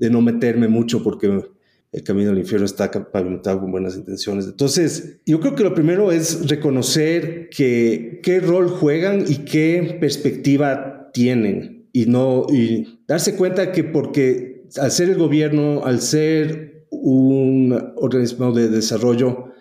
de 0.00 0.10
no 0.10 0.20
meterme 0.20 0.66
mucho 0.66 1.04
porque 1.04 1.44
el 1.92 2.02
camino 2.02 2.30
al 2.32 2.38
infierno 2.38 2.66
está 2.66 2.90
pavimentado 2.90 3.60
con 3.60 3.70
buenas 3.70 3.94
intenciones. 3.94 4.46
Entonces, 4.46 5.20
yo 5.24 5.38
creo 5.38 5.54
que 5.54 5.62
lo 5.62 5.74
primero 5.74 6.10
es 6.10 6.48
reconocer 6.48 7.48
que, 7.50 8.18
qué 8.20 8.40
rol 8.40 8.68
juegan 8.68 9.24
y 9.28 9.44
qué 9.44 9.96
perspectiva 10.00 11.12
tienen 11.12 11.73
y 11.94 12.06
no 12.06 12.44
y 12.50 12.98
darse 13.06 13.36
cuenta 13.36 13.70
que 13.72 13.84
porque 13.84 14.64
al 14.76 14.90
ser 14.90 15.10
el 15.10 15.16
gobierno, 15.16 15.84
al 15.84 16.00
ser 16.00 16.86
un 16.90 17.92
organismo 17.96 18.52
de 18.52 18.68
desarrollo, 18.68 19.52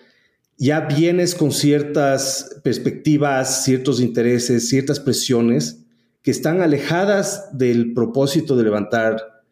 ya 0.57 0.81
vienes 0.81 1.35
con 1.35 1.51
ciertas 1.51 2.59
perspectivas, 2.63 3.63
ciertos 3.63 4.01
intereses, 4.01 4.67
ciertas 4.67 4.99
presiones 4.99 5.85
que 6.23 6.31
están 6.31 6.61
alejadas 6.61 7.49
del 7.53 7.93
propósito 7.93 8.55
de 8.55 8.63
levantar 8.63 9.43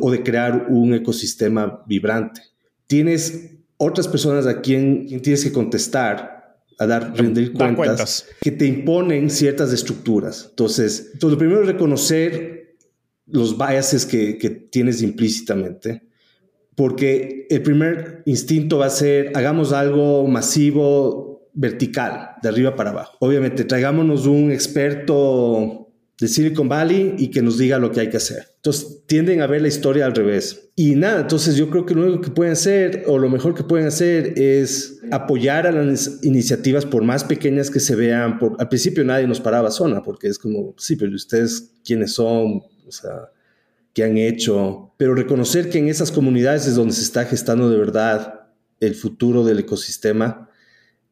o 0.00 0.10
de 0.12 0.22
crear 0.22 0.66
un 0.68 0.94
ecosistema 0.94 1.82
vibrante. 1.86 2.42
Tienes 2.86 3.50
otras 3.78 4.06
personas 4.06 4.46
a 4.46 4.60
quien, 4.60 5.06
tienes 5.22 5.42
que 5.42 5.52
contestar, 5.52 6.41
a 6.82 6.86
dar, 6.86 7.16
rendir 7.16 7.52
cuentas, 7.52 8.26
que 8.40 8.50
te 8.50 8.66
imponen 8.66 9.30
ciertas 9.30 9.72
estructuras. 9.72 10.48
Entonces, 10.50 11.10
entonces, 11.12 11.32
lo 11.32 11.38
primero 11.38 11.62
es 11.62 11.66
reconocer 11.66 12.76
los 13.26 13.56
biases 13.56 14.06
que, 14.06 14.38
que 14.38 14.50
tienes 14.50 15.02
implícitamente, 15.02 16.02
porque 16.74 17.46
el 17.50 17.62
primer 17.62 18.22
instinto 18.26 18.78
va 18.78 18.86
a 18.86 18.90
ser, 18.90 19.32
hagamos 19.34 19.72
algo 19.72 20.26
masivo, 20.26 21.50
vertical, 21.54 22.36
de 22.42 22.48
arriba 22.48 22.76
para 22.76 22.90
abajo. 22.90 23.16
Obviamente, 23.20 23.64
traigámonos 23.64 24.26
un 24.26 24.50
experto 24.50 25.81
de 26.20 26.28
Silicon 26.28 26.68
Valley 26.68 27.14
y 27.18 27.30
que 27.30 27.42
nos 27.42 27.58
diga 27.58 27.78
lo 27.78 27.90
que 27.90 28.00
hay 28.00 28.10
que 28.10 28.16
hacer. 28.16 28.46
Entonces 28.56 29.02
tienden 29.06 29.40
a 29.40 29.46
ver 29.46 29.62
la 29.62 29.68
historia 29.68 30.06
al 30.06 30.14
revés. 30.14 30.70
Y 30.76 30.94
nada, 30.94 31.22
entonces 31.22 31.56
yo 31.56 31.68
creo 31.68 31.84
que 31.84 31.94
lo 31.94 32.02
único 32.02 32.20
que 32.20 32.30
pueden 32.30 32.52
hacer 32.52 33.04
o 33.06 33.18
lo 33.18 33.28
mejor 33.28 33.54
que 33.54 33.64
pueden 33.64 33.86
hacer 33.86 34.38
es 34.38 35.00
apoyar 35.10 35.66
a 35.66 35.72
las 35.72 36.20
iniciativas 36.22 36.86
por 36.86 37.02
más 37.02 37.24
pequeñas 37.24 37.70
que 37.70 37.80
se 37.80 37.96
vean. 37.96 38.38
Por, 38.38 38.56
al 38.58 38.68
principio 38.68 39.04
nadie 39.04 39.26
nos 39.26 39.40
paraba 39.40 39.70
zona 39.70 40.02
porque 40.02 40.28
es 40.28 40.38
como, 40.38 40.74
sí, 40.78 40.96
pero 40.96 41.12
ustedes 41.14 41.72
quiénes 41.84 42.12
son, 42.12 42.62
o 42.86 42.92
sea, 42.92 43.30
qué 43.92 44.04
han 44.04 44.16
hecho. 44.16 44.94
Pero 44.96 45.14
reconocer 45.14 45.70
que 45.70 45.78
en 45.78 45.88
esas 45.88 46.12
comunidades 46.12 46.66
es 46.66 46.76
donde 46.76 46.94
se 46.94 47.02
está 47.02 47.24
gestando 47.24 47.68
de 47.68 47.78
verdad 47.78 48.48
el 48.80 48.94
futuro 48.94 49.44
del 49.44 49.60
ecosistema 49.60 50.48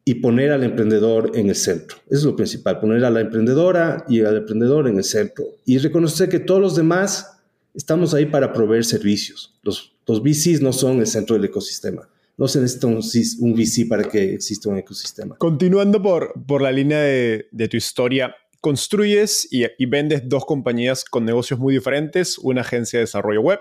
y 0.03 0.15
poner 0.15 0.51
al 0.51 0.63
emprendedor 0.63 1.31
en 1.35 1.49
el 1.49 1.55
centro. 1.55 1.97
Eso 2.07 2.19
es 2.19 2.23
lo 2.23 2.35
principal, 2.35 2.79
poner 2.79 3.05
a 3.05 3.09
la 3.09 3.21
emprendedora 3.21 4.05
y 4.07 4.21
al 4.21 4.37
emprendedor 4.37 4.87
en 4.87 4.97
el 4.97 5.03
centro 5.03 5.45
y 5.65 5.77
reconocer 5.77 6.29
que 6.29 6.39
todos 6.39 6.61
los 6.61 6.75
demás 6.75 7.37
estamos 7.73 8.13
ahí 8.13 8.25
para 8.25 8.51
proveer 8.51 8.83
servicios. 8.83 9.53
Los, 9.63 9.93
los 10.07 10.21
VCs 10.21 10.61
no 10.61 10.73
son 10.73 10.99
el 10.99 11.07
centro 11.07 11.35
del 11.35 11.45
ecosistema. 11.45 12.07
No 12.37 12.47
se 12.47 12.59
necesita 12.59 12.87
un, 12.87 12.99
VC 12.99 13.87
para 13.87 14.03
que 14.03 14.33
exista 14.33 14.69
un 14.69 14.77
ecosistema. 14.77 15.35
Continuando 15.37 16.01
por, 16.01 16.33
por 16.47 16.61
la 16.61 16.71
línea 16.71 16.99
de, 16.99 17.47
de 17.51 17.67
tu 17.67 17.77
historia, 17.77 18.35
construyes 18.61 19.47
y, 19.51 19.85
vendes 19.87 20.29
dos 20.29 20.45
compañías 20.45 21.03
con 21.03 21.25
negocios 21.25 21.59
muy 21.59 21.73
diferentes, 21.73 22.37
una 22.37 22.61
agencia 22.61 22.99
de 22.99 23.05
desarrollo 23.05 23.41
web 23.41 23.59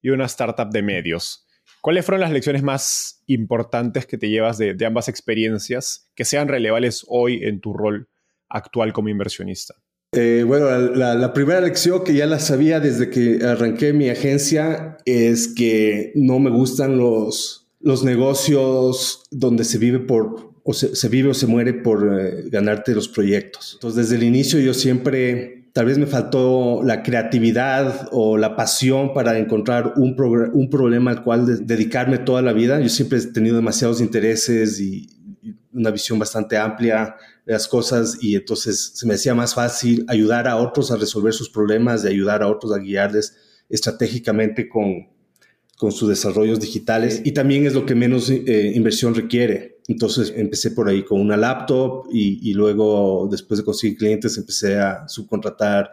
y 0.00 0.08
una 0.08 0.24
startup 0.24 0.70
de 0.70 0.82
medios. 0.82 1.46
¿Cuáles 1.82 2.06
fueron 2.06 2.20
las 2.20 2.30
lecciones 2.30 2.62
más 2.62 3.24
importantes 3.26 4.06
que 4.06 4.16
te 4.16 4.30
llevas 4.30 4.56
de, 4.56 4.76
ambas 4.86 5.08
experiencias 5.08 6.08
que 6.14 6.24
sean 6.24 6.46
relevantes 6.46 7.04
hoy 7.08 7.40
en 7.42 7.60
tu 7.60 7.72
rol 7.72 8.08
actual 8.48 8.92
como 8.92 9.08
inversionista? 9.08 9.74
Eh, 10.12 10.44
bueno, 10.46 10.70
la, 10.78 11.32
primera 11.32 11.60
lección 11.60 12.04
que 12.04 12.14
ya 12.14 12.26
la 12.26 12.38
sabía 12.38 12.78
desde 12.78 13.10
que 13.10 13.44
arranqué 13.44 13.92
mi 13.92 14.08
agencia 14.10 14.96
es 15.06 15.48
que 15.48 16.12
no 16.14 16.38
me 16.38 16.50
gustan 16.50 16.98
los, 16.98 17.68
los 17.80 18.04
negocios 18.04 19.24
donde 19.32 19.64
se 19.64 19.78
vive 19.78 19.98
por 19.98 20.52
o 20.62 20.72
se, 20.74 21.08
vive 21.08 21.30
o 21.30 21.34
se 21.34 21.48
muere 21.48 21.74
por 21.74 22.16
eh, 22.16 22.44
ganarte 22.48 22.94
los 22.94 23.08
proyectos. 23.08 23.72
Entonces, 23.74 24.08
desde 24.08 24.16
el 24.16 24.22
inicio 24.22 24.60
yo 24.60 24.72
siempre 24.72 25.61
tal 25.72 25.86
vez 25.86 25.98
me 25.98 26.06
faltó 26.06 26.82
la 26.82 27.02
creatividad 27.02 28.08
o 28.12 28.36
la 28.36 28.56
pasión 28.56 29.14
para 29.14 29.38
encontrar 29.38 29.94
un, 29.96 30.14
un 30.52 30.70
problema 30.70 31.10
al 31.10 31.22
cual 31.22 31.66
dedicarme 31.66 32.18
toda 32.18 32.42
la 32.42 32.52
vida. 32.52 32.80
Yo 32.80 32.88
siempre 32.88 33.18
he 33.18 33.26
tenido 33.26 33.56
demasiados 33.56 34.00
intereses 34.00 34.80
y, 34.80 35.08
una 35.72 35.90
visión 35.90 36.18
bastante 36.18 36.56
amplia 36.56 37.16
de 37.46 37.52
las 37.52 37.66
cosas 37.66 38.18
y 38.20 38.36
entonces 38.36 38.92
se 38.94 39.06
me 39.06 39.14
hacía 39.14 39.34
más 39.34 39.54
fácil 39.54 40.04
ayudar 40.08 40.46
a 40.46 40.56
otros 40.56 40.90
a 40.90 40.96
resolver 40.96 41.32
sus 41.32 41.48
problemas 41.48 42.04
y 42.04 42.08
ayudar 42.08 42.42
a 42.42 42.48
otros 42.48 42.72
a 42.72 42.78
guiarles 42.78 43.36
estratégicamente 43.68 44.68
con, 44.68 45.08
con 45.78 45.92
sus 45.92 46.08
desarrollos 46.08 46.60
digitales 46.60 47.22
y 47.24 47.32
también 47.32 47.66
es 47.66 47.74
lo 47.74 47.86
que 47.86 47.94
menos 47.94 48.28
eh, 48.30 48.72
inversión 48.74 49.14
requiere. 49.14 49.71
Entonces 49.88 50.32
empecé 50.36 50.70
por 50.70 50.88
ahí 50.88 51.04
con 51.04 51.20
una 51.20 51.36
laptop 51.36 52.08
y, 52.12 52.52
luego 52.54 53.28
después 53.30 53.58
de 53.58 53.64
conseguir 53.64 53.96
clientes 53.96 54.36
empecé 54.38 54.78
a 54.78 55.08
subcontratar 55.08 55.90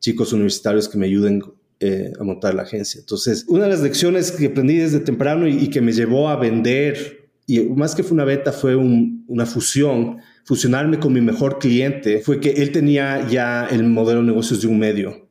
chicos 0.00 0.32
universitarios 0.32 0.88
que 0.88 0.98
me 0.98 1.06
ayuden 1.06 1.42
eh, 1.80 2.12
a 2.18 2.24
montar 2.24 2.54
la 2.54 2.62
agencia. 2.62 2.98
Entonces, 3.00 3.44
una 3.48 3.64
de 3.64 3.70
las 3.70 3.80
lecciones 3.80 4.32
que 4.32 4.46
aprendí 4.46 4.76
desde 4.76 5.00
temprano 5.00 5.46
y, 5.46 5.68
que 5.70 5.80
me 5.80 5.92
llevó 5.92 6.28
a 6.28 6.36
vender, 6.36 7.30
y 7.46 7.60
más 7.60 7.94
que 7.94 8.02
fue 8.02 8.14
una 8.14 8.24
beta, 8.24 8.52
fue 8.52 8.74
una 8.76 9.46
fusión, 9.46 10.18
fusionarme 10.44 10.98
con 10.98 11.12
mi 11.12 11.20
mejor 11.20 11.58
cliente, 11.58 12.20
fue 12.20 12.40
que 12.40 12.50
él 12.50 12.72
tenía 12.72 13.28
ya 13.28 13.66
el 13.66 13.84
modelo 13.84 14.20
de 14.20 14.26
negocios 14.26 14.60
de 14.60 14.66
un 14.66 14.78
medio. 14.78 15.28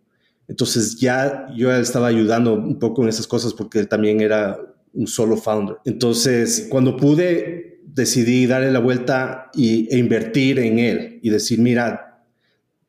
Entonces 0.47 0.97
ya 0.97 1.47
yo 1.55 1.71
estaba 1.73 2.07
ayudando 2.07 2.53
un 2.53 2.79
poco 2.79 3.03
en 3.03 3.09
esas 3.09 3.27
cosas 3.27 3.53
porque 3.53 3.79
él 3.79 3.87
también 3.87 4.21
era 4.21 4.57
un 4.93 5.07
solo 5.07 5.37
founder. 5.37 5.77
Entonces, 5.85 6.67
cuando 6.69 6.95
pude 6.95 7.76
decidí 7.97 8.45
darle 8.45 8.71
la 8.71 8.79
vuelta 8.79 9.49
y, 9.53 9.93
e 9.93 9.97
invertir 9.97 10.59
en 10.59 10.77
él 10.77 11.19
y 11.23 11.31
decir, 11.31 11.59
mira, 11.59 12.23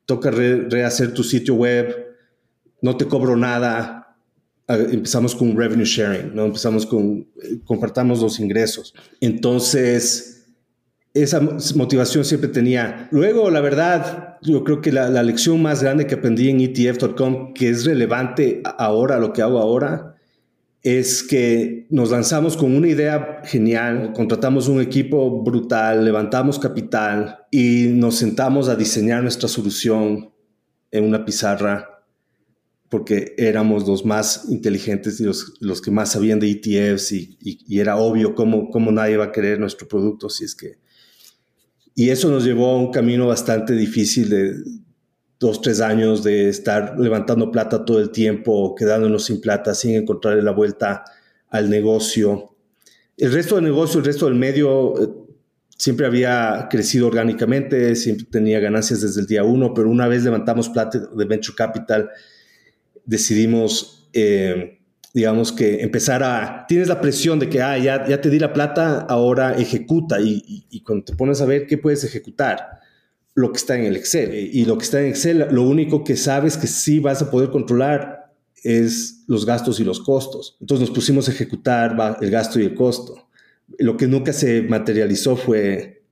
toca 0.05 0.29
rehacer 0.31 1.13
tu 1.13 1.23
sitio 1.23 1.55
web, 1.55 2.15
no 2.81 2.95
te 2.95 3.05
cobro 3.05 3.35
nada, 3.35 4.15
empezamos 4.67 5.35
con 5.35 5.57
revenue 5.57 5.83
sharing, 5.83 6.35
¿no? 6.35 6.45
Empezamos 6.45 6.85
con, 6.85 7.27
compartamos 7.65 8.21
los 8.21 8.39
ingresos. 8.39 8.93
Entonces, 9.19 10.45
esa 11.15 11.41
motivación 11.75 12.23
siempre 12.23 12.49
tenía. 12.49 13.09
Luego, 13.11 13.49
la 13.49 13.61
verdad, 13.61 14.37
yo 14.43 14.63
creo 14.63 14.79
que 14.79 14.91
la, 14.91 15.09
la 15.09 15.23
lección 15.23 15.59
más 15.59 15.81
grande 15.81 16.05
que 16.05 16.15
aprendí 16.15 16.49
en 16.49 16.61
ETF.com, 16.61 17.53
que 17.55 17.69
es 17.69 17.83
relevante 17.83 18.61
ahora, 18.63 19.17
lo 19.17 19.33
que 19.33 19.41
hago 19.41 19.57
ahora, 19.57 20.08
es 20.81 21.23
que 21.23 21.87
nos 21.89 22.11
lanzamos 22.11 22.55
con 22.55 22.73
una 22.75 22.87
idea 22.87 23.41
genial, 23.43 24.13
contratamos 24.13 24.67
un 24.67 24.81
equipo 24.81 25.43
brutal, 25.43 26.05
levantamos 26.05 26.57
capital 26.57 27.39
y 27.51 27.87
nos 27.89 28.15
sentamos 28.15 28.69
a 28.69 28.75
diseñar 28.75 29.21
nuestra 29.21 29.49
solución 29.49 30.31
en 30.91 31.03
una 31.03 31.25
pizarra 31.25 31.99
porque 32.87 33.35
éramos 33.37 33.87
los 33.87 34.03
más 34.03 34.45
inteligentes 34.49 35.19
y 35.19 35.23
los, 35.23 35.53
los 35.59 35.79
que 35.81 35.91
más 35.91 36.13
sabían 36.13 36.39
de 36.39 36.49
ETFs 36.49 37.11
y, 37.11 37.37
y, 37.39 37.79
era 37.79 37.97
obvio 37.97 38.33
cómo, 38.33 38.71
cómo 38.71 38.91
nadie 38.91 39.15
va 39.15 39.25
a 39.25 39.31
querer 39.31 39.59
nuestro 39.59 39.87
producto 39.87 40.29
si 40.29 40.45
es 40.45 40.55
que... 40.55 40.79
Y 41.93 42.09
eso 42.09 42.29
nos 42.31 42.45
llevó 42.45 42.71
a 42.71 42.79
un 42.79 42.91
camino 42.91 43.27
bastante 43.27 43.73
difícil 43.73 44.29
de, 44.29 44.55
dos, 45.39 45.61
tres 45.61 45.79
años 45.79 46.23
de 46.23 46.49
estar 46.49 46.99
levantando 46.99 47.49
plata 47.49 47.85
todo 47.85 47.99
el 47.99 48.11
tiempo, 48.11 48.75
quedándonos 48.75 49.25
sin 49.25 49.39
plata, 49.39 49.73
sin 49.73 49.95
encontrar 49.95 50.43
la 50.43 50.51
vuelta 50.51 51.05
al 51.49 51.69
negocio. 51.69 52.55
El 53.17 53.31
resto 53.31 53.55
del 53.55 53.65
negocio, 53.65 53.99
el 53.99 54.05
resto 54.05 54.25
del 54.25 54.35
medio, 54.35 55.01
eh, 55.01 55.07
siempre 55.77 56.05
había 56.05 56.67
crecido 56.69 57.07
orgánicamente, 57.07 57.95
siempre 57.95 58.27
tenía 58.29 58.59
ganancias 58.59 59.01
desde 59.01 59.21
el 59.21 59.27
día 59.27 59.43
uno, 59.43 59.73
pero 59.73 59.89
una 59.89 60.07
vez 60.07 60.23
levantamos 60.23 60.67
plata 60.69 60.99
de 60.99 61.25
Venture 61.25 61.55
Capital, 61.55 62.09
decidimos, 63.05 64.09
eh, 64.11 64.79
digamos 65.13 65.53
que 65.53 65.81
empezar 65.81 66.21
a, 66.21 66.65
tienes 66.67 66.89
la 66.89 66.99
presión 66.99 67.39
de 67.39 67.49
que, 67.49 67.61
ah, 67.61 67.77
ya, 67.77 68.05
ya 68.05 68.19
te 68.19 68.29
di 68.29 68.39
la 68.39 68.51
plata, 68.51 69.01
ahora 69.01 69.53
ejecuta, 69.57 70.17
y 70.19 70.83
cuando 70.85 71.05
te 71.05 71.15
pones 71.15 71.39
a 71.39 71.45
ver 71.45 71.65
qué 71.65 71.77
puedes 71.77 72.03
ejecutar, 72.03 72.78
lo 73.35 73.51
que 73.51 73.57
está 73.57 73.75
en 73.75 73.85
el 73.85 73.95
Excel. 73.95 74.33
Y 74.33 74.65
lo 74.65 74.77
que 74.77 74.83
está 74.83 75.01
en 75.01 75.07
Excel, 75.07 75.47
lo 75.51 75.63
único 75.63 76.03
que 76.03 76.17
sabes 76.17 76.57
que 76.57 76.67
sí 76.67 76.99
vas 76.99 77.21
a 77.21 77.31
poder 77.31 77.49
controlar 77.49 78.33
es 78.63 79.23
los 79.27 79.45
gastos 79.45 79.79
y 79.79 79.83
los 79.83 79.99
costos. 79.99 80.57
Entonces 80.59 80.87
nos 80.87 80.95
pusimos 80.95 81.27
a 81.27 81.31
ejecutar 81.31 81.95
el 82.21 82.31
gasto 82.31 82.59
y 82.59 82.63
el 82.63 82.75
costo. 82.75 83.29
Lo 83.77 83.97
que 83.97 84.07
nunca 84.07 84.33
se 84.33 84.61
materializó 84.63 85.35
fue 85.35 86.03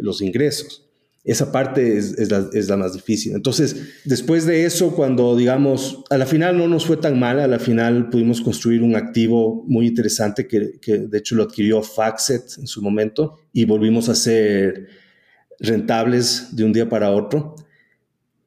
los 0.00 0.22
ingresos. 0.22 0.82
Esa 1.22 1.50
parte 1.50 1.98
es, 1.98 2.30
la, 2.30 2.76
más 2.76 2.94
difícil. 2.94 3.34
Entonces, 3.34 3.76
después 4.04 4.46
de 4.46 4.64
eso, 4.64 4.94
cuando 4.94 5.36
digamos, 5.36 6.04
a 6.08 6.18
la 6.18 6.26
final 6.26 6.56
no 6.56 6.68
nos 6.68 6.86
fue 6.86 6.98
tan 6.98 7.18
mal, 7.18 7.40
a 7.40 7.48
la 7.48 7.58
final 7.58 8.10
pudimos 8.10 8.40
construir 8.40 8.82
un 8.82 8.94
activo 8.94 9.64
muy 9.66 9.88
interesante 9.88 10.46
que, 10.46 10.78
que 10.80 10.98
de 10.98 11.18
hecho 11.18 11.34
lo 11.34 11.42
adquirió 11.42 11.82
Faxet 11.82 12.58
en 12.58 12.68
su 12.68 12.80
momento 12.80 13.38
y 13.52 13.64
volvimos 13.64 14.08
a 14.08 14.12
hacer 14.12 14.86
rentables 15.60 16.54
de 16.54 16.64
un 16.64 16.72
día 16.72 16.88
para 16.88 17.10
otro, 17.10 17.56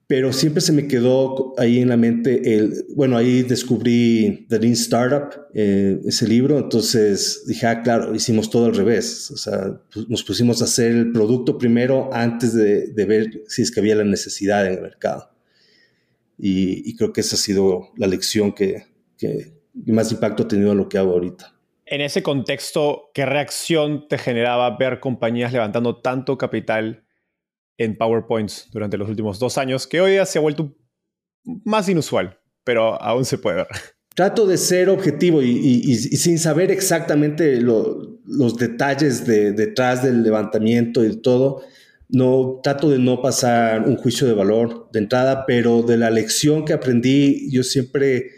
pero 0.10 0.34
siempre 0.34 0.62
se 0.62 0.72
me 0.72 0.88
quedó 0.88 1.54
ahí 1.60 1.78
en 1.78 1.90
la 1.90 1.96
mente 1.96 2.56
el, 2.56 2.84
bueno, 2.96 3.16
ahí 3.16 3.44
descubrí 3.44 4.48
The 4.50 4.58
Lean 4.58 4.74
Startup, 4.74 5.30
eh, 5.54 6.02
ese 6.04 6.28
libro, 6.28 6.58
entonces 6.58 7.44
dije, 7.46 7.68
ah, 7.68 7.84
claro, 7.84 8.16
hicimos 8.16 8.50
todo 8.50 8.66
al 8.66 8.76
revés, 8.76 9.30
o 9.30 9.38
sea, 9.38 9.80
nos 10.08 10.24
pusimos 10.24 10.62
a 10.62 10.66
hacer 10.66 10.94
el 10.94 11.12
producto 11.12 11.60
primero 11.60 12.10
antes 12.12 12.56
de, 12.56 12.92
ver 13.06 13.44
si 13.48 13.62
es 13.62 13.70
que 13.70 13.82
había 13.82 13.96
la 13.96 14.04
necesidad 14.04 14.66
en 14.66 14.74
el 14.74 14.82
mercado. 14.82 15.30
Y, 16.40 16.96
creo 16.96 17.14
que 17.14 17.22
esa 17.22 17.36
ha 17.36 17.40
sido 17.40 17.90
la 17.96 18.08
lección 18.08 18.54
que, 18.54 18.86
que 19.16 19.54
más 19.86 20.12
impacto 20.12 20.42
ha 20.42 20.48
tenido 20.48 20.72
en 20.72 20.80
lo 20.80 20.90
que 20.90 20.98
hago 20.98 21.12
ahorita. 21.12 21.59
En 21.92 22.02
ese 22.02 22.22
contexto, 22.22 23.10
¿qué 23.16 23.26
reacción 23.26 24.08
te 24.08 24.20
generaba 24.20 24.78
ver 24.78 25.00
compañías 25.00 25.52
levantando 25.52 26.00
tanto 26.02 26.38
capital 26.38 27.04
en 27.80 27.98
PowerPoints 27.98 28.70
durante 28.72 28.96
los 28.96 29.10
últimos 29.10 29.40
dos 29.40 29.58
años, 29.58 29.88
que 29.88 30.00
hoy 30.00 30.12
día 30.12 30.28
se 30.28 30.38
ha 30.38 30.42
vuelto 30.42 30.76
más 31.66 31.90
inusual, 31.90 32.38
pero 32.64 33.02
aún 33.02 33.26
se 33.26 33.40
puede 33.40 33.58
ver? 33.58 33.68
Trato 34.14 34.46
de 34.46 34.58
ser 34.58 34.90
objetivo 34.90 35.42
y, 35.42 35.96
sin 35.96 36.38
saber 36.38 36.70
exactamente 36.70 37.60
los 37.60 38.58
detalles 38.58 39.26
detrás 39.26 40.04
del 40.04 40.22
levantamiento 40.22 41.04
y 41.04 41.20
todo, 41.20 41.64
no 42.08 42.60
trato 42.62 42.92
de 42.92 43.00
no 43.00 43.20
pasar 43.20 43.88
un 43.88 43.96
juicio 43.96 44.28
de 44.28 44.34
valor 44.36 44.92
de 44.92 45.00
entrada, 45.00 45.46
pero 45.48 45.82
de 45.82 45.98
la 45.98 46.12
lección 46.12 46.66
que 46.66 46.74
aprendí, 46.74 47.50
yo 47.50 47.64
siempre 47.64 48.30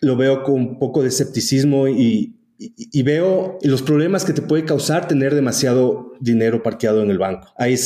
lo 0.00 0.16
veo 0.16 0.42
con 0.42 0.54
un 0.54 0.78
poco 0.80 1.02
de 1.02 1.08
escepticismo 1.10 1.86
y, 1.86 2.39
y, 2.62 3.02
veo 3.02 3.58
los 3.62 3.80
problemas 3.80 4.26
que 4.26 4.34
te 4.34 4.42
puede 4.42 4.66
causar 4.66 5.08
tener 5.08 5.34
demasiado 5.34 6.12
dinero 6.20 6.62
parqueado 6.62 7.02
en 7.02 7.10
el 7.10 7.16
banco. 7.16 7.48
Ahí 7.56 7.72
eh, 7.72 7.78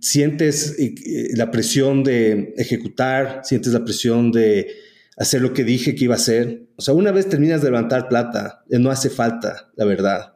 sientes 0.00 0.76
eh, 0.78 0.94
la 1.34 1.50
presión 1.50 2.04
de 2.04 2.54
ejecutar, 2.56 3.40
sientes 3.42 3.72
la 3.72 3.84
presión 3.84 4.30
de 4.30 4.68
hacer 5.16 5.42
lo 5.42 5.52
que 5.52 5.64
dije 5.64 5.96
que 5.96 6.04
iba 6.04 6.14
a 6.14 6.18
hacer. 6.18 6.68
O 6.76 6.82
sea, 6.82 6.94
una 6.94 7.10
vez 7.10 7.28
terminas 7.28 7.62
de 7.62 7.66
levantar 7.66 8.08
plata, 8.08 8.62
eh, 8.70 8.78
no 8.78 8.92
hace 8.92 9.10
falta, 9.10 9.72
la 9.74 9.84
verdad, 9.84 10.34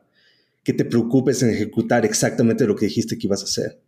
que 0.65 0.73
te 0.73 0.85
preocupes 0.85 1.41
en 1.45 1.51
ejecutar 1.51 2.05
exactamente 2.05 2.67
lo 2.67 2.75
que 2.75 2.87
dijiste 2.87 3.19
que 3.19 3.29
ibas 3.29 3.43
a 3.43 3.45
hacer. 3.45 3.81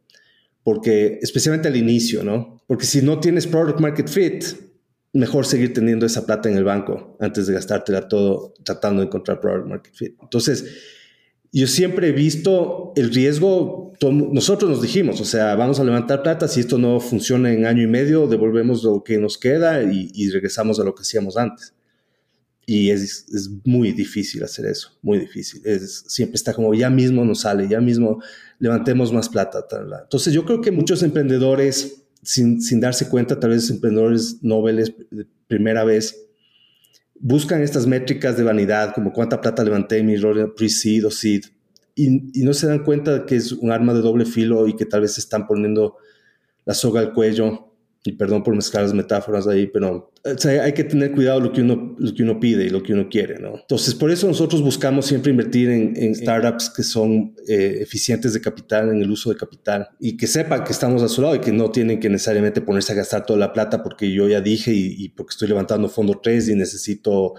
Porque, 0.62 1.18
especialmente 1.22 1.66
al 1.66 1.76
inicio, 1.76 2.22
¿no? 2.22 2.62
Porque 2.68 2.86
si 2.86 3.02
no 3.02 3.18
tienes 3.18 3.48
product 3.48 3.80
market 3.80 4.08
fit, 4.08 4.44
mejor 5.12 5.46
seguir 5.46 5.74
teniendo 5.74 6.06
esa 6.06 6.24
plata 6.24 6.48
en 6.48 6.56
el 6.56 6.64
banco 6.64 7.16
antes 7.20 7.46
de 7.46 7.54
gastártela 7.54 8.08
todo 8.08 8.54
tratando 8.64 9.02
de 9.02 9.06
encontrar 9.06 9.40
product 9.40 9.68
market 9.68 9.94
fit. 9.94 10.16
Entonces, 10.22 10.64
yo 11.52 11.66
siempre 11.66 12.08
he 12.08 12.12
visto 12.12 12.92
el 12.96 13.12
riesgo, 13.12 13.92
nosotros 14.00 14.70
nos 14.70 14.80
dijimos, 14.80 15.20
o 15.20 15.24
sea, 15.26 15.54
vamos 15.54 15.78
a 15.78 15.84
levantar 15.84 16.22
plata, 16.22 16.48
si 16.48 16.60
esto 16.60 16.78
no 16.78 16.98
funciona 16.98 17.52
en 17.52 17.66
año 17.66 17.82
y 17.82 17.86
medio, 17.86 18.26
devolvemos 18.26 18.82
lo 18.82 19.04
que 19.04 19.18
nos 19.18 19.36
queda 19.36 19.82
y, 19.82 20.30
regresamos 20.30 20.80
a 20.80 20.84
lo 20.84 20.94
que 20.94 21.02
hacíamos 21.02 21.36
antes. 21.36 21.74
Y 22.64 22.90
es, 22.90 23.26
es, 23.34 23.50
muy 23.64 23.92
difícil 23.92 24.42
hacer 24.44 24.64
eso, 24.64 24.96
muy 25.02 25.18
difícil. 25.18 25.60
Es, 25.66 26.04
siempre 26.06 26.36
está 26.36 26.54
como, 26.54 26.72
ya 26.72 26.88
mismo 26.88 27.22
nos 27.24 27.40
sale, 27.40 27.68
ya 27.68 27.80
mismo 27.80 28.22
levantemos 28.58 29.12
más 29.12 29.28
plata. 29.28 29.66
Entonces 30.04 30.32
yo 30.32 30.46
creo 30.46 30.62
que 30.62 30.70
muchos 30.70 31.02
emprendedores 31.02 32.01
sin, 32.22 32.80
darse 32.80 33.08
cuenta, 33.08 33.38
tal 33.38 33.50
vez 33.50 33.68
emprendedores 33.70 34.42
nobles 34.42 34.94
de 35.10 35.26
primera 35.48 35.84
vez, 35.84 36.26
buscan 37.18 37.62
estas 37.62 37.86
métricas 37.86 38.36
de 38.36 38.44
vanidad, 38.44 38.94
como 38.94 39.12
cuánta 39.12 39.40
plata 39.40 39.64
levanté 39.64 39.98
en 39.98 40.06
mi 40.06 40.16
rol 40.16 40.54
pre-seed 40.54 41.06
o 41.06 41.10
seed, 41.10 41.44
y, 41.94 42.08
no 42.42 42.54
se 42.54 42.66
dan 42.66 42.84
cuenta 42.84 43.26
que 43.26 43.36
es 43.36 43.52
un 43.52 43.70
arma 43.70 43.92
de 43.92 44.00
doble 44.00 44.24
filo 44.24 44.66
y 44.66 44.76
que 44.76 44.86
tal 44.86 45.02
vez 45.02 45.14
se 45.14 45.20
están 45.20 45.46
poniendo 45.46 45.96
la 46.64 46.74
soga 46.74 47.00
al 47.00 47.12
cuello 47.12 47.72
y 48.04 48.12
perdón 48.12 48.42
por 48.42 48.54
mezclar 48.54 48.84
las 48.84 48.94
metáforas 48.94 49.46
ahí, 49.46 49.66
pero 49.66 50.11
hay 50.24 50.72
que 50.72 50.84
tener 50.84 51.10
cuidado 51.10 51.40
lo 51.40 51.52
que, 51.52 51.62
uno, 51.62 51.96
lo 51.98 52.14
que 52.14 52.22
uno 52.22 52.38
pide 52.38 52.64
y 52.64 52.70
lo 52.70 52.82
que 52.82 52.92
uno 52.92 53.08
quiere, 53.08 53.40
¿no? 53.40 53.56
Entonces, 53.58 53.94
por 53.94 54.10
eso 54.10 54.28
nosotros 54.28 54.62
buscamos 54.62 55.06
siempre 55.06 55.32
invertir 55.32 55.68
en, 55.68 56.14
startups 56.14 56.70
que 56.70 56.84
son 56.84 57.34
eh, 57.48 57.78
eficientes 57.80 58.32
de 58.32 58.40
capital, 58.40 58.90
en 58.90 59.02
el 59.02 59.10
uso 59.10 59.30
de 59.30 59.36
capital, 59.36 59.88
y 59.98 60.16
que 60.16 60.28
sepan 60.28 60.62
que 60.62 60.72
estamos 60.72 61.02
a 61.02 61.08
su 61.08 61.22
lado 61.22 61.34
y 61.34 61.40
que 61.40 61.50
no 61.50 61.72
tienen 61.72 61.98
que 61.98 62.08
necesariamente 62.08 62.60
ponerse 62.60 62.92
a 62.92 62.96
gastar 62.96 63.26
toda 63.26 63.38
la 63.38 63.52
plata 63.52 63.82
porque 63.82 64.12
yo 64.12 64.28
ya 64.28 64.40
dije 64.40 64.72
y, 64.72 64.94
y 64.96 65.08
porque 65.08 65.30
estoy 65.30 65.48
levantando 65.48 65.88
fondo 65.88 66.20
3 66.22 66.50
y 66.50 66.54
necesito 66.54 67.34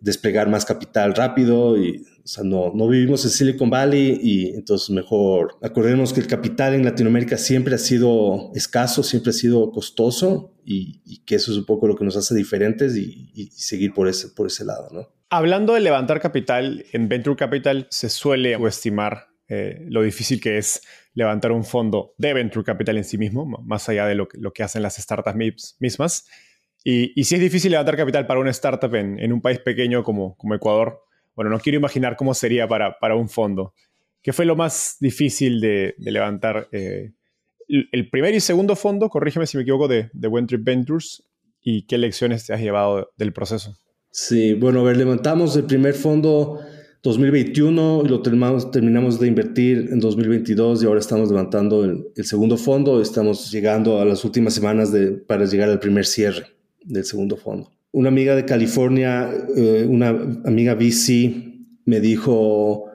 desplegar 0.00 0.48
más 0.48 0.64
capital 0.64 1.14
rápido 1.14 1.76
y 1.76 2.04
o 2.24 2.28
sea, 2.28 2.44
no, 2.44 2.72
no 2.72 2.86
vivimos 2.86 3.24
en 3.24 3.30
Silicon 3.30 3.68
Valley 3.68 4.18
y 4.22 4.54
entonces 4.54 4.90
mejor 4.90 5.56
acordemos 5.60 6.12
que 6.12 6.20
el 6.20 6.28
capital 6.28 6.74
en 6.74 6.84
Latinoamérica 6.84 7.36
siempre 7.36 7.74
ha 7.74 7.78
sido 7.78 8.52
escaso, 8.54 9.02
siempre 9.02 9.30
ha 9.30 9.32
sido 9.32 9.72
costoso 9.72 10.54
y, 10.64 11.24
que 11.24 11.34
eso 11.34 11.50
es 11.50 11.58
un 11.58 11.66
poco 11.66 11.88
lo 11.88 11.96
que 11.96 12.04
nos 12.04 12.16
hace 12.16 12.34
diferentes 12.34 12.96
y, 12.96 13.50
seguir 13.50 13.92
por 13.92 14.06
ese, 14.06 14.28
por 14.28 14.46
ese 14.46 14.64
lado, 14.64 14.88
¿no? 14.92 15.08
Hablando 15.30 15.74
de 15.74 15.80
levantar 15.80 16.20
capital, 16.20 16.84
en 16.92 17.08
Venture 17.08 17.36
Capital 17.36 17.86
se 17.90 18.08
suele 18.08 18.54
estimar 18.66 19.28
eh, 19.48 19.86
lo 19.88 20.02
difícil 20.02 20.40
que 20.40 20.58
es 20.58 20.82
levantar 21.14 21.52
un 21.52 21.64
fondo 21.64 22.14
de 22.18 22.34
Venture 22.34 22.64
Capital 22.64 22.98
en 22.98 23.04
sí 23.04 23.18
mismo, 23.18 23.46
más 23.46 23.88
allá 23.88 24.06
de 24.06 24.14
lo 24.14 24.28
que, 24.28 24.38
lo 24.38 24.52
que 24.52 24.62
hacen 24.62 24.82
las 24.82 24.96
startups 24.96 25.76
mismas. 25.80 26.26
Y, 26.84 27.18
y 27.18 27.24
si 27.24 27.36
es 27.36 27.40
difícil 27.40 27.70
levantar 27.70 27.96
capital 27.96 28.26
para 28.26 28.40
una 28.40 28.50
startup 28.50 28.94
en, 28.94 29.18
en 29.18 29.32
un 29.32 29.40
país 29.40 29.58
pequeño 29.60 30.02
como, 30.02 30.36
como 30.36 30.54
Ecuador, 30.54 31.00
bueno, 31.34 31.50
no 31.50 31.58
quiero 31.58 31.78
imaginar 31.78 32.16
cómo 32.16 32.34
sería 32.34 32.68
para, 32.68 32.98
para 32.98 33.16
un 33.16 33.28
fondo. 33.28 33.74
¿Qué 34.22 34.32
fue 34.32 34.44
lo 34.44 34.56
más 34.56 34.96
difícil 35.00 35.60
de, 35.60 35.94
levantar? 35.98 36.68
Eh, 36.72 37.12
el 37.68 38.10
primer 38.10 38.34
y 38.34 38.40
segundo 38.40 38.76
fondo, 38.76 39.08
corrígeme 39.08 39.46
si 39.46 39.56
me 39.56 39.62
equivoco, 39.62 39.88
de, 39.88 40.10
de 40.12 40.42
Trip 40.46 40.62
Ventures 40.62 41.24
y 41.60 41.86
qué 41.86 41.96
lecciones 41.96 42.46
te 42.46 42.52
has 42.52 42.60
llevado 42.60 43.12
del 43.16 43.32
proceso. 43.32 43.78
Sí, 44.10 44.52
bueno, 44.52 44.80
a 44.80 44.82
ver, 44.84 44.98
levantamos 44.98 45.56
el 45.56 45.64
primer 45.64 45.94
fondo 45.94 46.60
2021 47.02 48.02
y 48.04 48.08
lo 48.08 48.20
terminamos, 48.20 48.70
terminamos 48.70 49.18
de 49.18 49.26
invertir 49.26 49.88
en 49.90 50.00
2022 50.00 50.82
y 50.82 50.86
ahora 50.86 51.00
estamos 51.00 51.30
levantando 51.30 51.84
el, 51.84 52.24
segundo 52.24 52.58
fondo. 52.58 53.00
Estamos 53.00 53.50
llegando 53.50 54.00
a 54.00 54.04
las 54.04 54.22
últimas 54.24 54.52
semanas 54.52 54.92
de, 54.92 55.12
para 55.12 55.46
llegar 55.46 55.70
al 55.70 55.80
primer 55.80 56.04
cierre 56.04 56.61
del 56.84 57.04
segundo 57.04 57.36
fondo 57.36 57.70
una 57.92 58.08
amiga 58.08 58.34
de 58.34 58.44
California, 58.44 59.30
eh, 59.54 59.86
una 59.88 60.08
amiga 60.44 60.74
VC, 60.74 61.52
me 61.84 62.00
dijo 62.00 62.86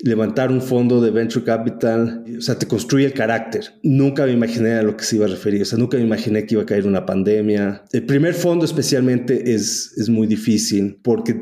levantar 0.00 0.50
un 0.50 0.62
fondo 0.62 1.00
de 1.00 1.10
venture 1.10 1.44
capital, 1.44 2.24
o 2.38 2.40
sea, 2.40 2.56
te 2.56 2.66
construye 2.66 3.04
el 3.04 3.12
carácter. 3.12 3.64
Nunca 3.82 4.24
me 4.26 4.32
imaginé 4.32 4.74
a 4.74 4.82
lo 4.82 4.96
que 4.96 5.04
se 5.04 5.16
iba 5.16 5.26
a 5.26 5.28
referir, 5.28 5.62
o 5.62 5.64
sea, 5.64 5.78
nunca 5.78 5.98
me 5.98 6.04
imaginé 6.04 6.46
que 6.46 6.54
iba 6.54 6.62
a 6.62 6.66
caer 6.66 6.86
una 6.86 7.04
pandemia. 7.04 7.84
El 7.92 8.06
primer 8.06 8.34
fondo 8.34 8.64
especialmente 8.64 9.54
es, 9.54 9.92
es 9.96 10.08
muy 10.08 10.26
difícil 10.26 10.98
porque 11.02 11.36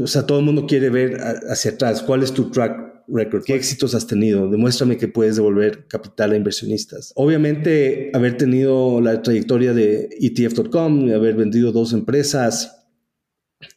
o 0.00 0.06
sea, 0.06 0.26
todo 0.26 0.38
el 0.38 0.44
mundo 0.44 0.66
quiere 0.66 0.90
ver 0.90 1.18
hacia 1.48 1.72
atrás. 1.72 2.02
¿Cuál 2.02 2.22
es 2.22 2.32
tu 2.32 2.50
track 2.50 2.87
record? 3.08 3.44
¿Qué 3.44 3.54
éxitos 3.54 3.94
has 3.94 4.06
tenido? 4.06 4.48
Demuéstrame 4.48 4.96
que 4.96 5.08
puedes 5.08 5.36
devolver 5.36 5.86
capital 5.88 6.32
a 6.32 6.36
inversionistas. 6.36 7.12
Obviamente, 7.16 8.10
haber 8.14 8.36
tenido 8.36 9.00
la 9.00 9.22
trayectoria 9.22 9.74
de 9.74 10.08
ETF.com, 10.20 11.10
haber 11.12 11.34
vendido 11.34 11.72
dos 11.72 11.92
empresas, 11.92 12.86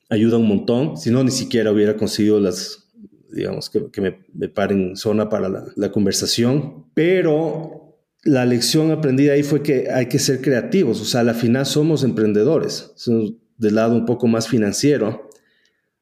ayuda 0.09 0.37
un 0.37 0.47
montón. 0.47 0.97
Si 0.97 1.11
no, 1.11 1.23
ni 1.23 1.31
siquiera 1.31 1.71
hubiera 1.71 1.97
conseguido 1.97 2.39
las, 2.39 2.91
digamos, 3.31 3.69
que, 3.69 4.01
me, 4.01 4.19
me, 4.33 4.49
paren 4.49 4.95
zona 4.95 5.29
para 5.29 5.49
la, 5.49 5.65
la 5.75 5.91
conversación. 5.91 6.85
Pero 6.93 7.97
la 8.23 8.45
lección 8.45 8.91
aprendida 8.91 9.33
ahí 9.33 9.43
fue 9.43 9.63
que 9.63 9.89
hay 9.89 10.07
que 10.07 10.19
ser 10.19 10.41
creativos. 10.41 11.01
O 11.01 11.05
sea, 11.05 11.21
a 11.21 11.23
la 11.23 11.33
final 11.33 11.65
somos 11.65 12.03
emprendedores. 12.03 12.91
Somos 12.95 13.33
del 13.57 13.75
lado 13.75 13.95
un 13.95 14.05
poco 14.05 14.27
más 14.27 14.47
financiero 14.47 15.29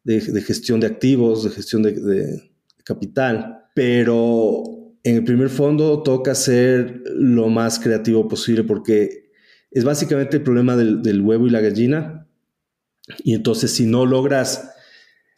de, 0.03 0.41
gestión 0.41 0.79
de 0.79 0.87
activos, 0.87 1.43
de 1.43 1.49
gestión 1.51 1.83
de, 1.83 2.48
capital, 2.89 3.65
pero 3.75 4.63
en 5.03 5.15
el 5.15 5.23
primer 5.23 5.49
fondo 5.49 6.01
toca 6.01 6.33
ser 6.33 7.03
lo 7.15 7.47
más 7.49 7.79
creativo 7.79 8.27
posible 8.27 8.63
porque 8.63 9.29
es 9.71 9.83
básicamente 9.83 10.37
el 10.37 10.43
problema 10.43 10.75
del, 10.75 11.21
huevo 11.21 11.45
y 11.45 11.51
la 11.51 11.61
gallina. 11.61 12.27
Y 13.23 13.35
entonces 13.35 13.71
si 13.71 13.85
no 13.85 14.07
logras 14.07 14.71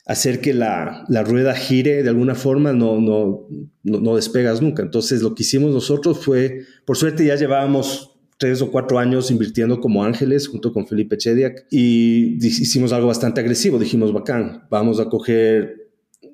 hacer 0.05 0.39
que 0.39 0.53
la, 0.53 1.05
rueda 1.25 1.53
gire 1.53 2.03
de 2.03 2.09
alguna 2.09 2.35
forma, 2.35 2.71
no, 2.71 3.01
no, 3.01 3.47
no, 3.83 4.15
despegas 4.15 4.61
nunca. 4.61 4.81
Entonces 4.81 5.21
lo 5.21 5.35
que 5.35 5.43
hicimos 5.43 5.73
nosotros 5.73 6.19
fue, 6.23 6.61
por 6.85 6.95
suerte 6.95 7.25
ya 7.25 7.35
llevábamos 7.35 8.11
tres 8.37 8.61
o 8.61 8.71
cuatro 8.71 8.97
años 8.97 9.29
invirtiendo 9.29 9.79
como 9.81 10.03
ángeles 10.03 10.47
junto 10.47 10.73
con 10.73 10.87
Felipe 10.87 11.17
Chediak 11.17 11.67
y 11.69 12.43
hicimos 12.45 12.93
algo 12.93 13.07
bastante 13.07 13.41
agresivo. 13.41 13.77
Dijimos, 13.77 14.13
bacán, 14.13 14.63
vamos 14.69 14.99
a 14.99 15.09
coger 15.09 15.80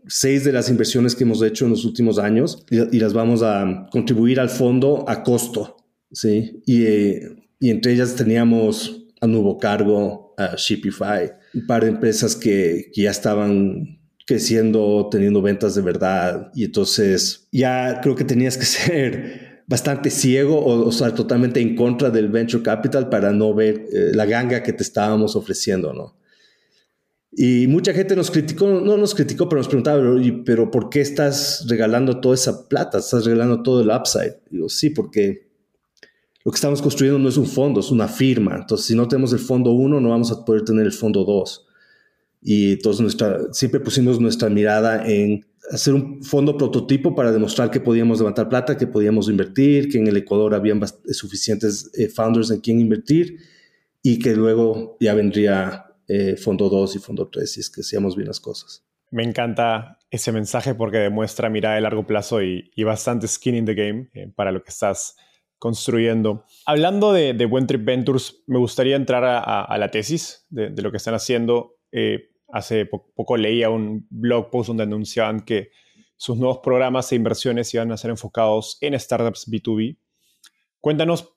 seis 0.08 0.43
de 0.43 0.52
las 0.52 0.70
inversiones 0.70 1.15
que 1.15 1.24
hemos 1.24 1.41
hecho 1.41 1.65
en 1.65 1.72
los 1.72 1.86
últimos 1.86 2.20
años 2.20 2.65
y, 2.70 3.00
las 3.00 3.13
vamos 3.13 3.43
a 3.43 3.88
contribuir 3.91 4.39
al 4.39 4.50
fondo 4.50 5.06
a 5.08 5.24
costo. 5.24 5.78
¿sí? 6.12 6.62
Y, 6.65 6.84
eh, 6.86 7.36
y 7.60 7.70
entre 7.70 7.93
ellas 7.93 8.15
teníamos 8.15 9.06
a 9.22 9.28
Nuevo 9.28 9.58
Cargo, 9.58 10.34
a 10.38 10.56
Shipify, 10.56 11.32
un 11.54 11.65
par 11.65 11.84
de 11.84 11.89
empresas 11.89 12.36
que, 12.36 12.91
que 12.93 13.04
ya 13.04 13.12
estaban 13.12 14.00
creciendo, 14.26 15.08
teniendo 15.10 15.41
ventas 15.41 15.74
de 15.76 15.82
verdad. 15.82 16.52
Y 16.54 16.65
entonces 16.65 17.48
ya 17.52 18.00
creo 18.02 18.15
que 18.15 18.26
tenías 18.26 18.58
que 18.58 18.65
ser 18.65 19.63
bastante 19.67 20.10
ciego 20.10 20.60
o, 20.60 20.88
o 20.88 21.13
totalmente 21.13 21.60
en 21.60 21.76
contra 21.76 22.10
del 22.10 22.30
venture 22.30 22.63
capital 22.63 23.10
para 23.10 23.32
no 23.32 23.54
ver 23.54 23.86
eh, 23.91 24.12
la 24.13 24.26
ganga 24.26 24.63
que 24.63 24.74
te 24.74 24.84
estábamos 24.84 25.36
ofreciendo, 25.36 25.93
¿no? 25.93 26.15
Y 27.39 27.67
mucha 27.67 27.93
gente 27.93 28.15
nos 28.15 28.32
criticó, 28.32 28.65
no 28.65 28.97
nos 28.97 29.13
criticó, 29.13 29.47
pero 29.47 29.60
nos 29.60 29.67
preguntaba, 29.67 30.02
pero, 30.43 30.71
¿por 30.71 30.89
qué 30.89 31.02
estás 31.02 31.67
regalando 31.69 32.19
toda 32.19 32.34
esa 32.34 32.67
plata? 32.67 32.97
¿Estás 32.97 33.26
regalando 33.26 33.62
todo 33.62 33.82
el 33.82 33.91
upside? 33.91 34.38
Digo, 34.50 34.67
sí, 34.69 34.89
porque 34.89 35.47
lo 36.43 36.52
que 36.52 36.56
estamos 36.56 36.82
construyendo 36.82 37.19
no 37.19 37.30
es 37.30 37.38
un 37.38 37.45
fondo, 37.45 37.80
es 37.80 37.91
una 37.91 38.08
firma. 38.08 38.56
Entonces, 38.56 38.88
si 38.88 38.95
no 38.95 39.08
tenemos 39.08 39.34
el 39.34 39.39
fondo 39.39 39.69
1, 39.69 40.02
no 40.02 40.10
vamos 40.10 40.32
a 40.32 40.43
poder 40.43 40.63
tener 40.63 40.88
el 40.88 40.91
fondo 40.91 41.23
2. 41.26 41.67
Y 42.41 42.71
entonces 42.71 43.02
nuestra, 43.02 43.54
siempre 43.54 43.82
pusimos 43.82 44.19
nuestra 44.19 44.50
mirada 44.50 45.08
en 45.08 45.45
hacer 45.69 45.93
un 45.93 46.23
fondo 46.23 46.58
prototipo 46.58 47.13
para 47.13 47.32
demostrar 47.32 47.69
que 47.69 47.80
podíamos 47.80 48.17
levantar 48.17 48.50
plata, 48.50 48.78
que 48.78 48.88
podíamos 48.88 49.30
invertir, 49.30 49.89
que 49.89 50.00
en 50.00 50.08
el 50.08 50.17
Ecuador 50.17 50.56
habían 50.56 50.82
suficientes 51.12 51.91
eh, 51.93 52.10
founders 52.10 52.50
en 52.50 52.62
quien 52.62 52.80
invertir 52.80 53.38
y 54.02 54.17
que 54.17 54.36
luego 54.36 54.97
ya 55.00 55.13
vendría 55.13 55.87
eh, 56.08 56.36
fondo 56.38 56.70
2 56.70 56.96
y 56.96 57.00
fondo 57.00 57.30
3 57.30 57.52
si 57.52 57.60
es 57.60 57.70
que 57.70 57.82
hacíamos 57.82 58.15
bien 58.15 58.28
las 58.28 58.39
cosas. 58.39 58.86
Me 59.10 59.24
encanta 59.24 60.00
ese 60.10 60.32
mensaje 60.32 60.76
porque 60.76 60.98
demuestra 60.98 61.50
mirada 61.50 61.76
de 61.76 61.82
largo 61.82 62.06
plazo 62.06 62.41
y, 62.41 62.72
bastante 62.84 63.28
skin 63.28 63.56
in 63.56 63.65
the 63.65 63.74
game 63.74 64.10
eh, 64.13 64.32
para 64.36 64.52
lo 64.52 64.63
que 64.63 64.70
estás 64.70 65.15
construyendo. 65.58 66.43
Hablando 66.65 67.13
de, 67.13 67.34
de 67.34 67.46
Buen 67.46 67.67
Trip 67.67 67.84
Ventures, 67.84 68.43
me 68.48 68.60
gustaría 68.60 68.96
entrar 68.96 69.24
a, 69.26 69.78
la 69.78 69.89
tesis 69.89 70.46
de, 70.50 70.70
lo 70.82 70.91
que 70.91 70.98
están 70.98 71.15
haciendo 71.15 71.78
hace 72.50 72.86
poco 72.86 73.38
leía 73.38 73.70
un 73.70 74.08
blog 74.10 74.50
post 74.50 74.67
donde 74.67 74.84
anunciaban 74.84 75.41
que 75.41 75.72
sus 76.15 76.38
nuevos 76.38 76.60
programas 76.60 77.12
e 77.12 77.15
inversiones 77.15 77.74
iban 77.74 77.91
a 77.91 77.98
ser 77.98 78.10
enfocados 78.10 78.78
en 78.82 79.00
startups 79.00 79.50
B2B. 79.50 79.98
Cuéntanos 80.80 81.36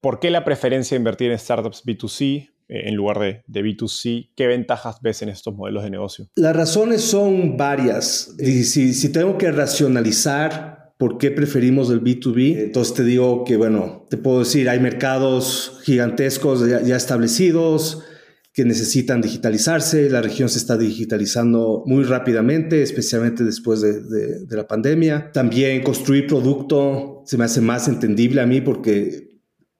por 0.00 0.20
qué 0.20 0.30
la 0.30 0.44
preferencia 0.44 0.94
de 0.94 1.00
invertir 1.00 1.30
en 1.30 1.38
startups 1.38 1.84
B2C 1.84 2.48
eh, 2.48 2.51
en 2.68 2.94
lugar 2.94 3.18
de, 3.18 3.42
de, 3.46 3.62
B2C. 3.62 4.30
¿Qué 4.34 4.46
ventajas 4.46 4.96
ves 5.02 5.22
en 5.22 5.28
estos 5.28 5.54
modelos 5.54 5.84
de 5.84 5.90
negocio? 5.90 6.28
Las 6.36 6.56
razones 6.56 7.02
son 7.02 7.56
varias. 7.56 8.34
Y 8.38 8.64
si, 8.64 8.94
si 8.94 9.10
tengo 9.10 9.38
que 9.38 9.50
racionalizar 9.52 10.94
por 10.98 11.18
qué 11.18 11.30
preferimos 11.30 11.90
el 11.90 12.02
B2B, 12.02 12.58
entonces 12.58 12.94
te 12.94 13.04
digo 13.04 13.44
que, 13.44 13.56
bueno, 13.56 14.06
te 14.08 14.16
puedo 14.16 14.40
decir, 14.40 14.68
hay 14.68 14.80
mercados 14.80 15.80
gigantescos 15.82 16.68
ya, 16.68 16.80
ya 16.82 16.96
establecidos 16.96 18.04
que 18.52 18.64
necesitan 18.64 19.22
digitalizarse. 19.22 20.10
La 20.10 20.20
región 20.20 20.48
se 20.48 20.58
está 20.58 20.76
digitalizando 20.76 21.82
muy 21.86 22.04
rápidamente, 22.04 22.82
especialmente 22.82 23.44
después 23.44 23.80
de, 23.80 24.46
la 24.50 24.66
pandemia. 24.66 25.30
También 25.32 25.82
construir 25.82 26.26
producto 26.26 27.22
se 27.26 27.38
me 27.38 27.44
hace 27.44 27.60
más 27.60 27.88
entendible 27.88 28.40
a 28.40 28.46
mí 28.46 28.60
porque 28.60 29.31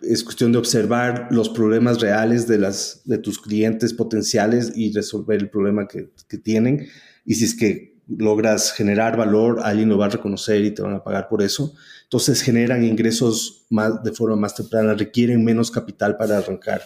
es 0.02 0.24
cuestión 0.24 0.52
de 0.52 0.58
observar 0.58 1.28
los 1.30 1.48
problemas 1.48 2.00
reales 2.00 2.46
de, 2.46 2.58
las, 2.58 3.02
de 3.04 3.18
tus 3.18 3.40
clientes 3.40 3.94
potenciales 3.94 4.72
y 4.74 4.92
resolver 4.92 5.40
el 5.40 5.50
problema 5.50 5.86
que, 5.88 6.10
que 6.28 6.38
tienen. 6.38 6.86
Y 7.24 7.34
si 7.34 7.44
es 7.44 7.54
que 7.54 7.92
logras 8.08 8.72
generar 8.72 9.16
valor, 9.16 9.60
alguien 9.62 9.88
lo 9.88 9.98
va 9.98 10.06
a 10.06 10.10
reconocer 10.10 10.64
y 10.64 10.72
te 10.72 10.82
van 10.82 10.94
a 10.94 11.04
pagar 11.04 11.28
por 11.28 11.42
eso. 11.42 11.74
Entonces 12.04 12.42
generan 12.42 12.84
ingresos 12.84 13.66
más, 13.70 14.02
de 14.02 14.12
forma 14.12 14.36
más 14.36 14.54
temprana, 14.54 14.94
requieren 14.94 15.44
menos 15.44 15.70
capital 15.70 16.16
para 16.16 16.38
arrancar 16.38 16.82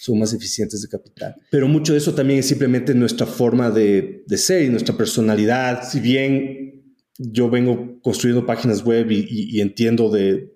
son 0.00 0.18
más 0.18 0.32
eficientes 0.32 0.80
de 0.80 0.88
capital. 0.88 1.36
Pero 1.50 1.68
mucho 1.68 1.92
de 1.92 1.98
eso 1.98 2.14
también 2.14 2.38
es 2.38 2.46
simplemente 2.46 2.94
nuestra 2.94 3.26
forma 3.26 3.70
de, 3.70 4.24
ser 4.28 4.62
y 4.62 4.70
nuestra 4.70 4.96
personalidad. 4.96 5.86
Si 5.86 6.00
bien 6.00 6.96
yo 7.18 7.50
vengo 7.50 8.00
construyendo 8.00 8.46
páginas 8.46 8.82
web 8.82 9.10
y, 9.10 9.60
entiendo 9.60 10.08
de, 10.08 10.54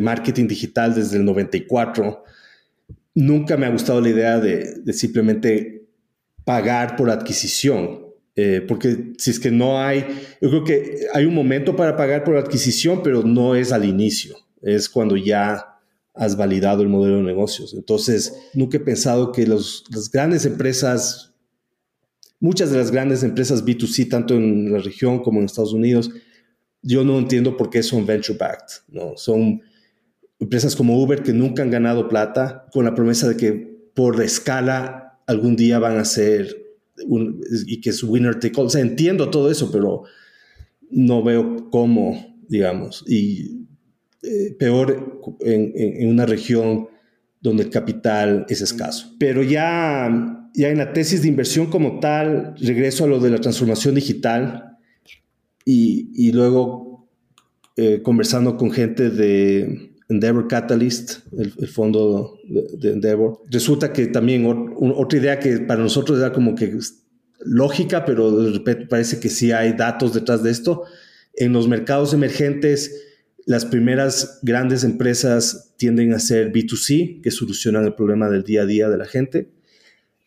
marketing 0.00 0.46
digital 0.46 0.94
desde 0.94 1.16
el 1.16 1.24
94, 1.24 2.24
nunca 3.14 3.56
me 3.56 3.66
ha 3.66 3.70
gustado 3.70 4.00
la 4.00 4.08
idea 4.08 4.38
de, 4.40 4.92
simplemente 4.92 5.88
pagar 6.44 6.96
por 6.96 7.10
adquisición. 7.10 8.02
Eh, 8.36 8.64
porque 8.66 9.12
si 9.16 9.30
es 9.30 9.38
que 9.38 9.52
no 9.52 9.80
hay, 9.80 10.04
yo 10.40 10.50
creo 10.50 10.64
que 10.64 11.06
hay 11.14 11.24
un 11.24 11.34
momento 11.34 11.76
para 11.76 11.96
pagar 11.96 12.24
por 12.24 12.36
adquisición, 12.36 13.00
pero 13.02 13.22
no 13.22 13.54
es 13.54 13.70
al 13.70 13.84
inicio, 13.84 14.36
es 14.60 14.88
cuando 14.88 15.16
ya 15.16 15.74
has 16.14 16.36
validado 16.36 16.82
el 16.82 16.88
modelo 16.88 17.18
de 17.18 17.22
negocios. 17.22 17.74
Entonces, 17.74 18.34
nunca 18.54 18.76
he 18.76 18.80
pensado 18.80 19.30
que 19.30 19.46
los, 19.46 19.84
las 19.90 20.10
grandes 20.10 20.46
empresas, 20.46 21.32
muchas 22.40 22.70
de 22.70 22.78
las 22.78 22.90
grandes 22.90 23.22
empresas 23.22 23.64
B2C, 23.64 24.08
tanto 24.08 24.34
en 24.34 24.72
la 24.72 24.78
región 24.78 25.22
como 25.22 25.38
en 25.38 25.46
Estados 25.46 25.72
Unidos, 25.72 26.10
yo 26.84 27.02
no 27.02 27.18
entiendo 27.18 27.56
por 27.56 27.70
qué 27.70 27.82
son 27.82 28.06
venture 28.06 28.38
backed, 28.38 28.82
¿no? 28.88 29.16
Son 29.16 29.62
empresas 30.38 30.76
como 30.76 31.02
Uber 31.02 31.22
que 31.22 31.32
nunca 31.32 31.62
han 31.62 31.70
ganado 31.70 32.08
plata 32.08 32.66
con 32.72 32.84
la 32.84 32.94
promesa 32.94 33.28
de 33.28 33.36
que 33.36 33.50
por 33.94 34.22
escala 34.22 35.18
algún 35.26 35.56
día 35.56 35.78
van 35.78 35.96
a 35.96 36.04
ser 36.04 36.54
un, 37.06 37.40
y 37.66 37.80
que 37.80 37.90
es 37.90 38.02
winner 38.02 38.38
take 38.38 38.60
all. 38.60 38.66
O 38.66 38.70
sea, 38.70 38.82
entiendo 38.82 39.30
todo 39.30 39.50
eso, 39.50 39.72
pero 39.72 40.02
no 40.90 41.22
veo 41.22 41.70
cómo, 41.70 42.38
digamos. 42.48 43.02
Y 43.08 43.66
eh, 44.22 44.54
peor 44.58 45.22
en, 45.40 46.08
una 46.08 46.26
región 46.26 46.88
donde 47.40 47.64
el 47.64 47.70
capital 47.70 48.44
es 48.48 48.60
escaso. 48.60 49.14
Pero 49.18 49.42
ya, 49.42 50.50
ya 50.54 50.68
en 50.68 50.78
la 50.78 50.92
tesis 50.92 51.22
de 51.22 51.28
inversión 51.28 51.66
como 51.66 52.00
tal, 52.00 52.54
regreso 52.58 53.04
a 53.04 53.06
lo 53.08 53.20
de 53.20 53.30
la 53.30 53.40
transformación 53.40 53.94
digital 53.94 54.73
y, 55.64 56.32
luego 56.32 57.08
eh, 57.76 58.02
conversando 58.02 58.56
con 58.56 58.70
gente 58.70 59.10
de 59.10 59.94
Endeavor 60.08 60.48
Catalyst, 60.48 61.20
el, 61.38 61.68
fondo 61.68 62.38
de, 62.44 62.92
Endeavor, 62.92 63.40
resulta 63.50 63.92
que 63.92 64.06
también 64.06 64.44
otra 64.76 65.18
idea 65.18 65.38
que 65.38 65.58
para 65.60 65.82
nosotros 65.82 66.18
era 66.18 66.32
como 66.32 66.54
que 66.54 66.78
lógica, 67.40 68.04
pero 68.04 68.30
de 68.30 68.52
repente 68.52 68.86
parece 68.86 69.20
que 69.20 69.28
sí 69.28 69.52
hay 69.52 69.72
datos 69.72 70.12
detrás 70.12 70.42
de 70.42 70.50
esto. 70.50 70.84
En 71.34 71.52
los 71.52 71.66
mercados 71.66 72.12
emergentes, 72.12 73.02
las 73.46 73.64
primeras 73.64 74.40
grandes 74.42 74.84
empresas 74.84 75.74
tienden 75.76 76.12
a 76.12 76.18
ser 76.18 76.52
B2C, 76.52 77.22
que 77.22 77.30
solucionan 77.30 77.84
el 77.84 77.94
problema 77.94 78.28
del 78.28 78.44
día 78.44 78.62
a 78.62 78.66
día 78.66 78.88
de 78.88 78.98
la 78.98 79.06
gente, 79.06 79.50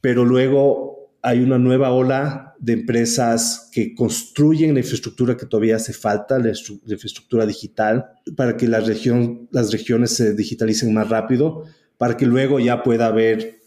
pero 0.02 0.26
luego 0.26 0.97
hay 1.28 1.42
una 1.42 1.60
nueva 1.60 1.92
ola 1.92 2.56
de 2.58 2.72
empresas 2.72 3.70
que 3.74 3.94
construyen 3.94 4.74
la 4.74 4.80
infraestructura 4.80 5.36
que 5.36 5.46
todavía 5.46 5.76
hace 5.76 5.92
falta, 5.92 6.40
la, 6.40 6.54
infraestructura 6.88 7.46
digital, 7.46 8.06
para 8.38 8.56
que 8.56 8.66
las 8.66 8.88
regiones 8.88 10.12
se 10.12 10.34
digitalicen 10.36 10.94
más 10.94 11.10
rápido, 11.10 11.66
para 11.98 12.16
que 12.16 12.26
luego 12.26 12.62
ya 12.62 12.82
pueda 12.82 13.08
haber, 13.08 13.60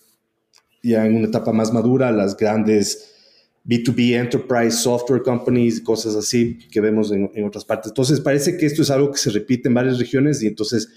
ya 0.82 1.04
en 1.04 1.16
una 1.16 1.28
etapa 1.28 1.52
más 1.52 1.70
madura, 1.70 2.10
las 2.12 2.34
grandes 2.34 3.12
B2B 3.66 4.14
Enterprise 4.14 4.78
Software 4.78 5.20
Companies, 5.20 5.82
cosas 5.82 6.16
así 6.16 6.60
que 6.70 6.80
vemos 6.80 7.12
en, 7.12 7.44
otras 7.44 7.66
partes. 7.66 7.90
Entonces, 7.90 8.20
parece 8.20 8.56
que 8.56 8.64
esto 8.64 8.80
es 8.80 8.90
algo 8.90 9.12
que 9.12 9.18
se 9.18 9.28
repite 9.28 9.68
en 9.68 9.74
varias 9.74 9.98
regiones 9.98 10.42
y 10.42 10.46
entonces, 10.46 10.88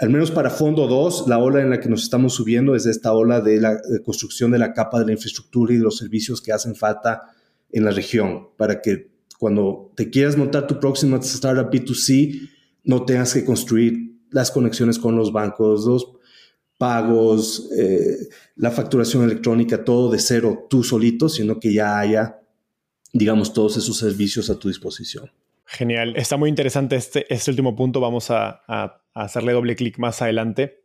al 0.00 0.10
menos 0.10 0.30
para 0.30 0.50
Fondo 0.50 0.86
2, 0.86 1.28
la 1.28 1.38
ola 1.38 1.60
en 1.60 1.70
la 1.70 1.80
que 1.80 1.88
nos 1.88 2.02
estamos 2.02 2.34
subiendo 2.34 2.74
es 2.74 2.86
esta 2.86 3.12
ola 3.12 3.40
de 3.40 3.60
la 3.60 3.80
construcción 4.04 4.50
de 4.50 4.58
la 4.58 4.72
capa 4.72 4.98
de 4.98 5.06
la 5.06 5.12
infraestructura 5.12 5.72
y 5.72 5.76
de 5.76 5.82
los 5.82 5.98
servicios 5.98 6.40
que 6.40 6.52
hacen 6.52 6.74
falta 6.74 7.22
en 7.70 7.84
la 7.84 7.90
región 7.90 8.48
para 8.56 8.80
que 8.80 9.10
cuando 9.38 9.92
te 9.96 10.10
quieras 10.10 10.36
montar 10.36 10.66
tu 10.66 10.78
próxima 10.78 11.18
startup 11.18 11.70
B2C, 11.70 12.48
no 12.84 13.04
tengas 13.04 13.34
que 13.34 13.44
construir 13.44 14.20
las 14.30 14.50
conexiones 14.50 14.98
con 14.98 15.16
los 15.16 15.32
bancos, 15.32 15.84
los 15.84 16.12
pagos, 16.78 17.68
eh, 17.76 18.28
la 18.56 18.70
facturación 18.70 19.24
electrónica, 19.24 19.84
todo 19.84 20.10
de 20.10 20.18
cero 20.18 20.66
tú 20.68 20.82
solito, 20.82 21.28
sino 21.28 21.60
que 21.60 21.72
ya 21.72 21.98
haya, 21.98 22.40
digamos, 23.12 23.52
todos 23.52 23.76
esos 23.76 23.96
servicios 23.96 24.50
a 24.50 24.58
tu 24.58 24.68
disposición. 24.68 25.30
Genial, 25.64 26.14
está 26.16 26.36
muy 26.36 26.50
interesante 26.50 26.96
este, 26.96 27.32
este 27.32 27.50
último 27.50 27.74
punto, 27.74 28.00
vamos 28.00 28.30
a, 28.30 28.62
hacerle 29.14 29.52
doble 29.52 29.76
clic 29.76 29.98
más 29.98 30.22
adelante. 30.22 30.82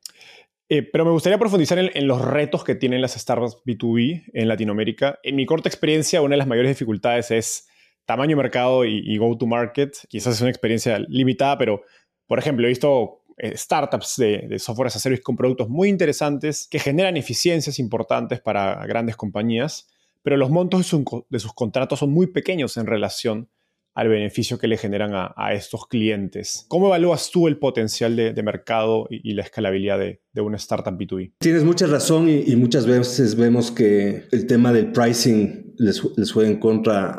Eh, 0.70 0.84
pero 0.84 1.06
me 1.06 1.12
gustaría 1.12 1.38
profundizar 1.38 1.80
en, 1.80 2.08
los 2.08 2.22
retos 2.22 2.64
que 2.64 2.76
tienen 2.76 3.02
las 3.02 3.14
startups 3.14 3.64
B2B 3.66 4.32
en 4.34 4.48
Latinoamérica. 4.48 5.20
En 5.24 5.38
mi 5.38 5.46
corta 5.46 5.70
experiencia, 5.70 6.22
una 6.22 6.34
de 6.34 6.40
las 6.40 6.48
mayores 6.48 6.70
dificultades 6.70 7.32
es 7.32 7.68
tamaño 8.06 8.32
de 8.32 8.44
mercado 8.44 8.84
y, 8.86 9.18
go 9.18 9.38
to 9.38 9.46
market. 9.46 9.96
Quizás 10.10 10.36
es 10.36 10.42
una 10.42 10.50
experiencia 10.50 11.00
limitada, 11.08 11.58
pero, 11.58 11.84
por 12.26 12.40
ejemplo, 12.40 12.66
he 12.66 12.70
visto 12.70 13.22
eh, 13.38 13.56
startups 13.56 14.16
de, 14.18 14.60
software 14.60 14.88
as 14.88 14.96
a 14.96 15.00
service 15.00 15.22
con 15.22 15.36
productos 15.36 15.70
muy 15.70 15.90
interesantes 15.90 16.68
que 16.68 16.80
generan 16.80 17.18
eficiencias 17.18 17.80
importantes 17.80 18.42
para 18.42 18.86
grandes 18.88 19.16
compañías, 19.16 19.88
pero 20.24 20.38
los 20.38 20.50
montos 20.50 20.92
de, 21.30 21.40
sus 21.40 21.54
contratos 21.54 22.00
son 22.00 22.12
muy 22.12 22.28
pequeños 22.28 22.78
en 22.78 22.88
relación 22.88 23.50
al 23.98 24.10
beneficio 24.10 24.60
que 24.60 24.68
le 24.68 24.78
generan 24.78 25.12
a, 25.16 25.54
estos 25.54 25.88
clientes. 25.88 26.66
¿Cómo 26.68 26.86
evalúas 26.86 27.32
tú 27.32 27.48
el 27.48 27.58
potencial 27.58 28.16
de, 28.16 28.44
mercado 28.44 29.08
y, 29.10 29.34
la 29.34 29.42
escalabilidad 29.42 29.98
de, 29.98 30.22
una 30.40 30.58
startup 30.58 30.96
B2B? 30.96 31.34
Tienes 31.40 31.64
mucha 31.64 31.88
razón 31.88 32.30
y, 32.30 32.56
muchas 32.58 32.86
veces 32.86 33.36
vemos 33.36 33.72
que 33.72 34.26
el 34.32 34.46
tema 34.46 34.72
del 34.72 34.92
pricing 34.92 35.74
les, 35.80 36.04
les 36.16 36.32
juega 36.32 36.48
en 36.48 36.60
contra 36.60 37.10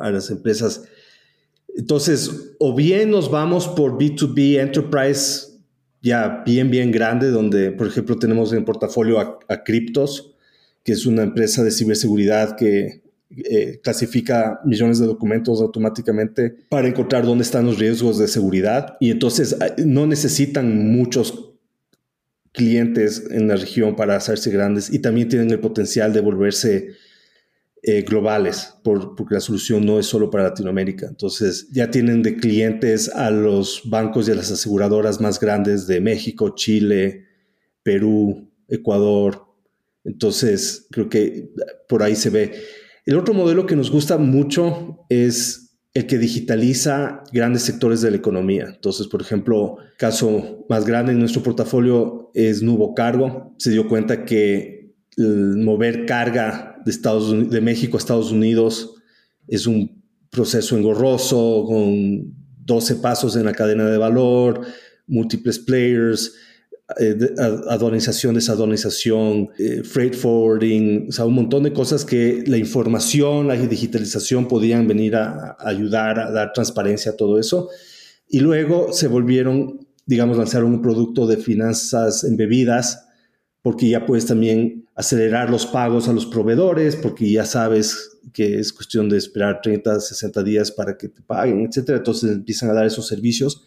a, 0.00 0.08
las 0.12 0.30
empresas. 0.30 0.84
Entonces, 1.76 2.54
o 2.60 2.76
bien 2.76 3.10
nos 3.10 3.28
vamos 3.28 3.66
por 3.66 3.98
B2B 3.98 4.60
Enterprise 4.60 5.48
ya 6.00 6.44
bien, 6.46 6.70
bien 6.70 6.92
grande, 6.92 7.30
donde, 7.30 7.72
por 7.72 7.88
ejemplo, 7.88 8.16
tenemos 8.20 8.52
en 8.52 8.64
portafolio 8.64 9.18
a, 9.18 9.36
a 9.48 9.64
Cryptos, 9.64 10.36
que 10.84 10.92
es 10.92 11.06
una 11.06 11.24
empresa 11.24 11.64
de 11.64 11.72
ciberseguridad 11.72 12.56
que 12.56 13.02
eh, 13.36 13.80
clasifica 13.82 14.60
millones 14.64 14.98
de 14.98 15.06
documentos 15.06 15.60
automáticamente 15.60 16.50
para 16.68 16.88
encontrar 16.88 17.24
dónde 17.24 17.44
están 17.44 17.66
los 17.66 17.78
riesgos 17.78 18.18
de 18.18 18.28
seguridad. 18.28 18.96
Y 19.00 19.10
entonces 19.10 19.56
no 19.78 20.06
necesitan 20.06 20.90
muchos 20.90 21.52
clientes 22.52 23.24
en 23.30 23.48
la 23.48 23.56
región 23.56 23.94
para 23.94 24.16
hacerse 24.16 24.50
grandes 24.50 24.92
y 24.92 24.98
también 24.98 25.28
tienen 25.28 25.50
el 25.50 25.60
potencial 25.60 26.12
de 26.12 26.20
volverse 26.20 26.88
eh, 27.82 28.02
globales, 28.02 28.74
porque 28.82 29.34
la 29.34 29.40
solución 29.40 29.86
no 29.86 29.98
es 29.98 30.04
solo 30.04 30.30
para 30.30 30.44
Latinoamérica. 30.44 31.06
Entonces 31.06 31.68
ya 31.70 31.90
tienen 31.90 32.22
de 32.22 32.36
clientes 32.36 33.08
a 33.08 33.30
los 33.30 33.82
bancos 33.86 34.28
y 34.28 34.32
a 34.32 34.34
las 34.34 34.50
aseguradoras 34.50 35.20
más 35.20 35.40
grandes 35.40 35.86
de 35.86 36.00
México, 36.00 36.54
Chile, 36.54 37.24
Perú, 37.82 38.50
Ecuador. 38.68 39.46
Entonces 40.04 40.88
creo 40.90 41.08
que 41.08 41.52
por 41.88 42.02
ahí 42.02 42.16
se 42.16 42.28
ve. 42.28 42.52
El 43.06 43.16
otro 43.16 43.34
modelo 43.34 43.66
que 43.66 43.76
nos 43.76 43.90
gusta 43.90 44.18
mucho 44.18 45.04
es 45.08 45.78
el 45.94 46.06
que 46.06 46.18
digitaliza 46.18 47.24
grandes 47.32 47.62
sectores 47.62 48.00
de 48.00 48.10
la 48.10 48.16
economía. 48.16 48.66
Entonces, 48.68 49.08
por 49.08 49.20
ejemplo, 49.20 49.78
caso 49.98 50.64
más 50.68 50.84
grande 50.86 51.12
en 51.12 51.18
nuestro 51.18 51.42
portafolio 51.42 52.30
es 52.34 52.62
Nubo 52.62 52.94
Cargo. 52.94 53.54
Se 53.58 53.70
dio 53.70 53.88
cuenta 53.88 54.24
que 54.24 54.94
mover 55.16 56.06
carga 56.06 56.80
de, 56.84 56.90
Estados 56.90 57.50
de 57.50 57.60
México 57.60 57.96
a 57.96 58.00
Estados 58.00 58.30
Unidos 58.30 58.94
es 59.48 59.66
un 59.66 60.02
proceso 60.30 60.76
engorroso, 60.76 61.64
con 61.66 62.32
12 62.64 62.96
pasos 62.96 63.34
en 63.34 63.44
la 63.44 63.52
cadena 63.52 63.86
de 63.86 63.98
valor, 63.98 64.64
múltiples 65.08 65.58
players, 65.58 66.34
eh, 66.98 67.16
adonización, 67.68 68.34
desadonización, 68.34 69.50
eh, 69.58 69.82
freight 69.84 70.14
forwarding, 70.14 71.06
o 71.08 71.12
sea, 71.12 71.24
un 71.24 71.34
montón 71.34 71.62
de 71.62 71.72
cosas 71.72 72.04
que 72.04 72.42
la 72.46 72.56
información, 72.56 73.48
la 73.48 73.56
digitalización 73.56 74.48
podían 74.48 74.88
venir 74.88 75.16
a, 75.16 75.56
ayudar 75.60 76.18
a 76.18 76.30
dar 76.30 76.52
transparencia 76.52 77.12
a 77.12 77.16
todo 77.16 77.38
eso. 77.38 77.68
Y 78.28 78.40
luego 78.40 78.92
se 78.92 79.08
volvieron, 79.08 79.86
digamos, 80.06 80.36
lanzaron 80.36 80.72
un 80.72 80.82
producto 80.82 81.26
de 81.26 81.36
finanzas 81.36 82.24
embebidas 82.24 83.06
porque 83.62 83.88
ya 83.88 84.06
puedes 84.06 84.26
también 84.26 84.88
acelerar 84.94 85.50
los 85.50 85.66
pagos 85.66 86.08
a 86.08 86.12
los 86.12 86.26
proveedores, 86.26 86.96
porque 86.96 87.30
ya 87.30 87.44
sabes 87.44 88.18
que 88.32 88.58
es 88.58 88.72
cuestión 88.72 89.08
de 89.08 89.18
esperar 89.18 89.60
30, 89.62 90.00
60 90.00 90.42
días 90.42 90.70
para 90.70 90.96
que 90.96 91.08
te 91.08 91.22
paguen, 91.22 91.66
etc. 91.66 91.90
Entonces 91.90 92.30
empiezan 92.30 92.70
a 92.70 92.74
dar 92.74 92.86
esos 92.86 93.06
servicios. 93.06 93.64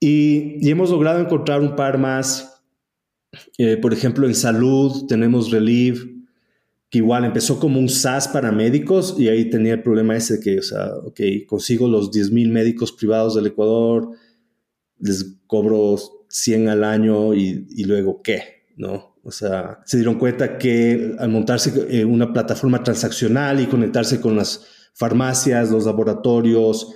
Y, 0.00 0.68
hemos 0.68 0.90
logrado 0.90 1.20
encontrar 1.20 1.60
un 1.60 1.76
par 1.76 1.98
más. 1.98 2.62
Eh, 3.58 3.76
por 3.76 3.92
ejemplo, 3.92 4.26
en 4.26 4.34
salud 4.34 5.06
tenemos 5.06 5.50
Relieve, 5.52 6.00
que 6.88 6.98
igual 6.98 7.24
empezó 7.24 7.60
como 7.60 7.78
un 7.78 7.88
SaaS 7.88 8.26
para 8.26 8.50
médicos 8.50 9.14
y 9.16 9.28
ahí 9.28 9.48
tenía 9.48 9.74
el 9.74 9.82
problema 9.82 10.16
ese 10.16 10.40
que, 10.40 10.58
o 10.58 10.62
sea, 10.62 10.88
ok, 11.04 11.20
consigo 11.46 11.86
los 11.86 12.10
10 12.10 12.32
mil 12.32 12.48
médicos 12.48 12.90
privados 12.90 13.36
del 13.36 13.46
Ecuador, 13.46 14.10
les 14.98 15.36
cobro 15.46 15.96
100 16.28 16.68
al 16.68 16.82
año 16.82 17.34
y, 17.34 17.68
y 17.70 17.84
luego, 17.84 18.20
¿qué? 18.22 18.60
¿no? 18.80 19.16
O 19.22 19.30
sea, 19.30 19.80
se 19.84 19.98
dieron 19.98 20.18
cuenta 20.18 20.56
que 20.56 21.14
al 21.18 21.28
montarse 21.28 22.00
en 22.00 22.10
una 22.10 22.32
plataforma 22.32 22.82
transaccional 22.82 23.60
y 23.60 23.66
conectarse 23.66 24.20
con 24.20 24.34
las 24.34 24.66
farmacias, 24.94 25.70
los 25.70 25.84
laboratorios 25.84 26.94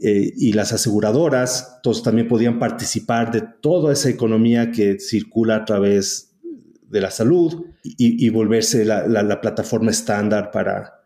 eh, 0.00 0.32
y 0.36 0.52
las 0.52 0.72
aseguradoras, 0.72 1.80
todos 1.82 2.02
también 2.02 2.28
podían 2.28 2.58
participar 2.58 3.32
de 3.32 3.42
toda 3.60 3.92
esa 3.92 4.08
economía 4.08 4.70
que 4.70 4.98
circula 5.00 5.56
a 5.56 5.64
través 5.64 6.36
de 6.88 7.00
la 7.00 7.10
salud 7.10 7.66
y, 7.82 8.28
volverse 8.30 8.84
la 8.84 9.40
plataforma 9.42 9.90
estándar 9.90 10.50
para, 10.50 10.98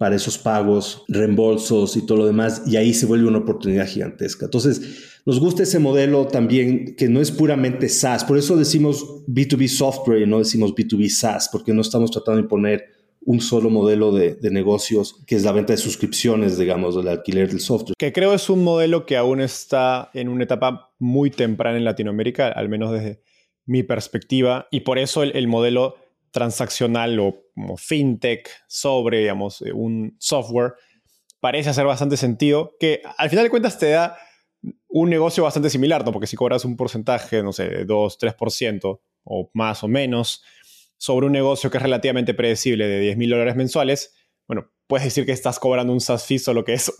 para 0.00 0.16
esos 0.16 0.38
pagos, 0.38 1.04
reembolsos 1.08 1.94
y 1.94 2.06
todo 2.06 2.16
lo 2.16 2.26
demás, 2.26 2.62
y 2.66 2.76
ahí 2.76 2.94
se 2.94 3.04
vuelve 3.04 3.28
una 3.28 3.36
oportunidad 3.36 3.86
gigantesca. 3.86 4.46
Entonces, 4.46 4.80
nos 5.26 5.38
gusta 5.38 5.64
ese 5.64 5.78
modelo 5.78 6.26
también 6.26 6.96
que 6.96 7.06
no 7.10 7.20
es 7.20 7.30
puramente 7.30 7.86
SaaS, 7.90 8.24
por 8.24 8.38
eso 8.38 8.56
decimos 8.56 9.04
B2B 9.26 9.68
software 9.68 10.22
y 10.22 10.26
no 10.26 10.38
decimos 10.38 10.74
B2B 10.74 11.10
SaaS, 11.10 11.50
porque 11.52 11.74
no 11.74 11.82
estamos 11.82 12.10
tratando 12.10 12.36
de 12.38 12.44
imponer 12.44 12.84
un 13.22 13.40
solo 13.40 13.70
modelo 13.70 14.12
de, 14.12 14.38
negocios, 14.50 15.22
que 15.26 15.36
es 15.36 15.44
la 15.44 15.52
venta 15.52 15.72
de 15.72 15.76
suscripciones, 15.76 16.58
digamos, 16.58 16.96
del 16.96 17.08
alquiler 17.08 17.48
del 17.48 17.60
software. 17.60 17.94
Que 17.98 18.12
creo 18.12 18.32
es 18.34 18.48
un 18.48 18.64
modelo 18.64 19.04
que 19.06 19.16
aún 19.16 19.40
está 19.40 20.10
en 20.14 20.28
una 20.28 20.44
etapa 20.44 20.92
muy 20.98 21.30
temprana 21.30 21.76
en 21.76 21.84
Latinoamérica, 21.84 22.48
al 22.48 22.68
menos 22.68 22.92
desde 22.92 23.22
mi 23.66 23.82
perspectiva, 23.82 24.66
y 24.70 24.80
por 24.80 24.98
eso 24.98 25.22
el 25.22 25.48
modelo 25.48 25.96
transaccional 26.30 27.18
o 27.18 27.42
como 27.54 27.76
fintech 27.76 28.48
sobre, 28.66 29.20
digamos, 29.20 29.62
eh, 29.62 29.72
un 29.72 30.16
software, 30.18 30.74
parece 31.40 31.70
hacer 31.70 31.86
bastante 31.86 32.16
sentido, 32.16 32.76
que 32.78 33.02
al 33.16 33.30
final 33.30 33.44
de 33.44 33.50
cuentas 33.50 33.78
te 33.78 33.90
da 33.90 34.16
un 34.88 35.08
negocio 35.08 35.42
bastante 35.42 35.70
similar, 35.70 36.04
¿no? 36.04 36.12
Porque 36.12 36.26
si 36.26 36.36
cobras 36.36 36.64
un 36.64 36.76
porcentaje, 36.76 37.42
no 37.42 37.52
sé, 37.52 37.68
de 37.68 37.84
2, 37.84 38.18
3% 38.18 39.00
o 39.24 39.50
más 39.54 39.82
o 39.82 39.88
menos 39.88 40.42
sobre 41.00 41.24
un 41.24 41.32
negocio 41.32 41.70
que 41.70 41.78
es 41.78 41.82
relativamente 41.82 42.34
predecible 42.34 42.86
de 42.86 43.00
10 43.00 43.16
mil 43.16 43.30
dólares 43.30 43.56
mensuales, 43.56 44.14
bueno, 44.46 44.70
puedes 44.86 45.04
decir 45.04 45.24
que 45.24 45.32
estás 45.32 45.58
cobrando 45.58 45.94
un 45.94 46.00
SaaS 46.00 46.26
fee, 46.26 46.38
solo 46.38 46.62
que 46.62 46.74
es 46.74 46.92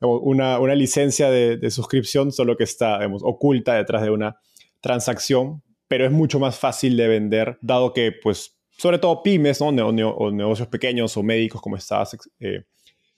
una, 0.00 0.58
una, 0.58 0.74
licencia 0.74 1.30
de, 1.30 1.56
de, 1.56 1.70
suscripción, 1.70 2.32
solo 2.32 2.56
que 2.56 2.64
está 2.64 2.96
digamos, 2.96 3.22
oculta 3.24 3.74
detrás 3.74 4.02
de 4.02 4.10
una 4.10 4.40
transacción, 4.80 5.62
pero 5.86 6.04
es 6.04 6.10
mucho 6.10 6.40
más 6.40 6.58
fácil 6.58 6.96
de 6.96 7.06
vender, 7.06 7.58
dado 7.62 7.92
que 7.92 8.10
pues 8.10 8.58
sobre 8.76 8.98
todo 8.98 9.22
pymes, 9.22 9.60
¿no? 9.60 9.68
o 9.68 10.30
negocios 10.30 10.68
pequeños 10.68 11.16
o 11.16 11.22
médicos, 11.22 11.60
como 11.60 11.76
estabas 11.76 12.16
eh, 12.40 12.64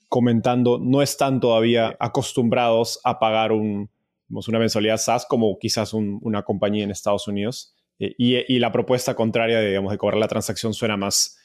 comentando, 0.09 0.77
no 0.79 1.01
están 1.01 1.39
todavía 1.39 1.95
acostumbrados 1.99 2.99
a 3.03 3.17
pagar 3.19 3.51
un, 3.51 3.89
una 4.29 4.59
mensualidad 4.59 4.97
SaaS 4.97 5.25
como 5.25 5.57
quizás 5.59 5.93
una 5.93 6.43
compañía 6.43 6.83
en 6.83 6.91
Estados 6.91 7.27
Unidos. 7.27 7.75
Eh, 8.01 8.15
y, 8.17 8.57
la 8.57 8.71
propuesta 8.71 9.13
contraria 9.13 9.59
de, 9.59 9.67
digamos, 9.69 9.91
de 9.91 9.99
cobrar 9.99 10.17
la 10.17 10.27
transacción 10.27 10.73
suena 10.73 10.97
más, 10.97 11.37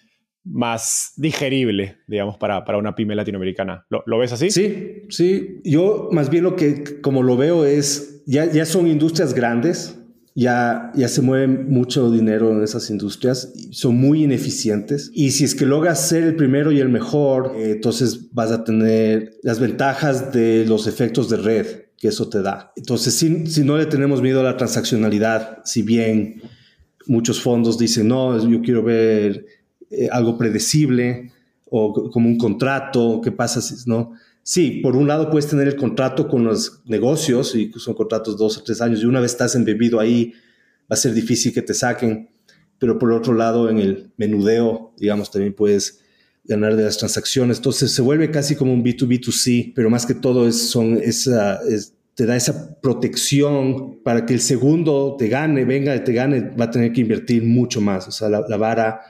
más 0.43 1.13
digerible, 1.17 1.99
digamos, 2.09 2.39
para, 2.39 2.65
para 2.65 2.79
una 2.79 2.95
pyme 2.95 3.15
latinoamericana. 3.15 3.85
¿Lo, 3.91 4.03
¿Lo, 4.07 4.19
ves 4.19 4.33
así? 4.33 4.51
Sí, 4.51 5.03
sí. 5.11 5.61
Yo 5.65 6.09
más 6.13 6.31
bien 6.31 6.45
lo 6.45 6.57
que 6.57 7.01
como 7.03 7.23
lo 7.23 7.37
veo 7.37 7.67
es, 7.67 8.23
ya, 8.27 8.51
ya 8.51 8.65
son 8.65 8.87
industrias 8.87 9.35
grandes, 9.35 9.99
ya, 10.35 10.93
ya 10.95 11.09
se 11.09 11.21
mueve 11.21 11.47
mucho 11.47 12.11
dinero 12.11 12.51
en 12.53 12.63
esas 12.63 12.89
industrias, 12.89 13.53
son 13.71 13.97
muy 13.97 14.25
ineficientes 14.25 15.11
y 15.13 15.33
si 15.33 15.45
es 15.45 15.55
que 15.55 15.67
logras 15.67 16.09
ser 16.09 16.23
el 16.23 16.37
primero 16.37 16.73
y 16.73 16.81
el 16.81 16.89
mejor, 16.89 17.53
eh, 17.57 17.73
entonces 17.73 18.33
vas 18.33 18.51
a 18.51 18.65
tener 18.65 19.33
las 19.43 19.61
ventajas 19.61 20.33
de 20.33 20.65
los 20.67 20.87
efectos 20.87 21.29
de 21.29 21.37
red 21.37 21.86
que 22.07 22.11
eso 22.11 22.29
te 22.29 22.41
da. 22.41 22.73
Entonces, 22.77 23.15
si, 23.15 23.49
si 23.49 23.65
no 23.65 23.77
le 23.77 23.87
tenemos 23.87 24.23
miedo 24.23 24.39
a 24.39 24.45
la 24.45 24.57
transaccionalidad, 24.57 25.59
si 25.65 25.83
bien 25.83 26.41
muchos 27.07 27.41
fondos 27.41 27.79
dicen, 27.79 28.07
no, 28.07 28.49
yo 28.49 28.61
quiero 28.61 28.85
ver 28.85 29.45
eh, 29.91 30.09
algo 30.13 30.39
predecible 30.39 31.33
o 31.69 32.11
como 32.13 32.29
un 32.29 32.39
contrato, 32.39 33.21
¿qué 33.25 33.33
pasa 33.33 33.61
si 33.61 33.75
no? 33.91 34.13
Sí, 34.45 34.79
por 34.85 34.95
un 34.95 35.09
lado 35.09 35.29
puedes 35.31 35.51
tener 35.51 35.67
el 35.67 35.75
contrato 35.75 36.29
con 36.29 36.45
los 36.45 36.81
negocios 36.85 37.57
y 37.57 37.73
son 37.73 37.95
contratos 37.95 38.37
dos 38.37 38.57
o 38.59 38.63
tres 38.63 38.81
años 38.81 39.03
y 39.03 39.07
una 39.07 39.19
vez 39.19 39.33
estás 39.33 39.57
embebido 39.57 39.99
ahí 39.99 40.33
va 40.83 40.95
a 40.95 40.97
ser 40.97 41.13
difícil 41.13 41.53
que 41.53 41.63
te 41.63 41.75
saquen, 41.75 42.31
pero 42.79 42.97
por 43.01 43.11
otro 43.11 43.35
lado 43.35 43.69
en 43.69 43.79
el 43.79 44.13
menudeo, 44.17 44.93
digamos, 44.97 45.33
también 45.33 45.55
puedes 45.55 45.99
ganar 46.45 46.77
de 46.77 46.85
las 46.85 46.97
transacciones. 46.99 47.57
Entonces 47.57 47.91
se 47.91 48.03
vuelve 48.03 48.31
casi 48.31 48.55
como 48.55 48.73
un 48.73 48.85
B2B2C, 48.85 49.73
pero 49.75 49.91
más 49.91 50.07
que 50.07 50.15
todo 50.15 50.47
es, 50.47 50.71
son 50.71 50.99
esa, 50.99 51.61
te 52.17 52.25
da 52.25 52.35
esa 52.35 52.81
protección 52.81 54.03
para 54.03 54.25
que 54.25 54.33
el 54.33 54.41
segundo 54.41 55.17
te 55.19 55.29
gane, 55.29 55.67
venga, 55.67 56.03
te 56.03 56.15
gane, 56.15 56.41
va 56.59 56.65
a 56.65 56.71
tener 56.71 56.93
que 56.93 57.03
invertir 57.03 57.45
mucho 57.45 57.83
más. 57.83 58.09
O 58.09 58.11
sea, 58.11 58.31
la, 58.31 58.43
la 58.49 58.57
vara 58.57 59.03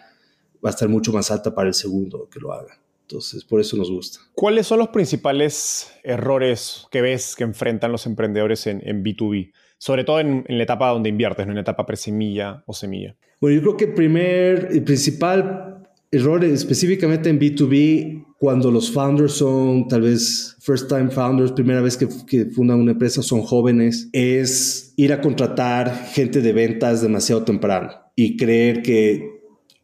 va 0.63 0.71
a 0.71 0.71
estar 0.71 0.89
mucho 0.89 1.13
más 1.13 1.31
alta 1.31 1.55
para 1.55 1.69
el 1.69 1.75
segundo 1.75 2.29
que 2.29 2.41
lo 2.41 2.53
haga. 2.53 2.81
Entonces, 3.03 3.45
por 3.45 3.61
eso 3.61 3.77
nos 3.77 3.89
gusta. 3.89 4.19
¿Cuáles 4.35 4.67
son 4.67 4.81
los 4.81 4.89
principales 4.89 5.93
errores 6.03 6.89
que 6.91 7.01
ves 7.01 7.37
que 7.37 7.45
enfrentan 7.45 7.93
los 7.93 8.07
emprendedores 8.07 8.67
en, 8.67 8.81
B2B? 9.05 9.53
Sobre 9.79 10.03
todo 10.03 10.19
en, 10.19 10.45
la 10.49 10.65
etapa 10.65 10.89
donde 10.89 11.09
inviertes, 11.09 11.47
¿no? 11.47 11.53
en 11.53 11.57
la 11.57 11.63
etapa 11.63 11.87
presemilla 11.87 12.65
o 12.67 12.73
semilla. 12.73 13.15
Bueno, 13.41 13.55
yo 13.55 13.63
creo 13.63 13.77
que 13.77 13.85
el 13.85 13.95
primer, 13.95 14.69
el 14.73 14.83
principal 14.83 15.89
error 16.11 16.45
específicamente 16.45 17.31
en 17.31 17.39
B2B, 17.39 18.26
cuando 18.39 18.71
los 18.71 18.91
founders 18.91 19.33
son 19.33 19.89
tal 19.89 20.03
vez 20.03 20.57
first 20.61 20.89
time 20.89 21.11
founders, 21.11 21.53
primera 21.53 21.81
vez 21.81 21.97
que, 21.97 22.09
que 22.27 22.47
fundan 22.47 22.81
una 22.81 22.93
empresa, 22.93 23.23
son 23.23 23.43
jóvenes, 23.43 24.09
es 24.13 24.93
ir 24.97 25.13
a 25.13 25.21
contratar 25.21 26.09
gente 26.13 26.41
de 26.43 26.53
ventas 26.53 27.03
demasiado 27.03 27.45
temprano 27.45 27.91
y 28.15 28.37
creer 28.37 28.83
que 28.83 29.37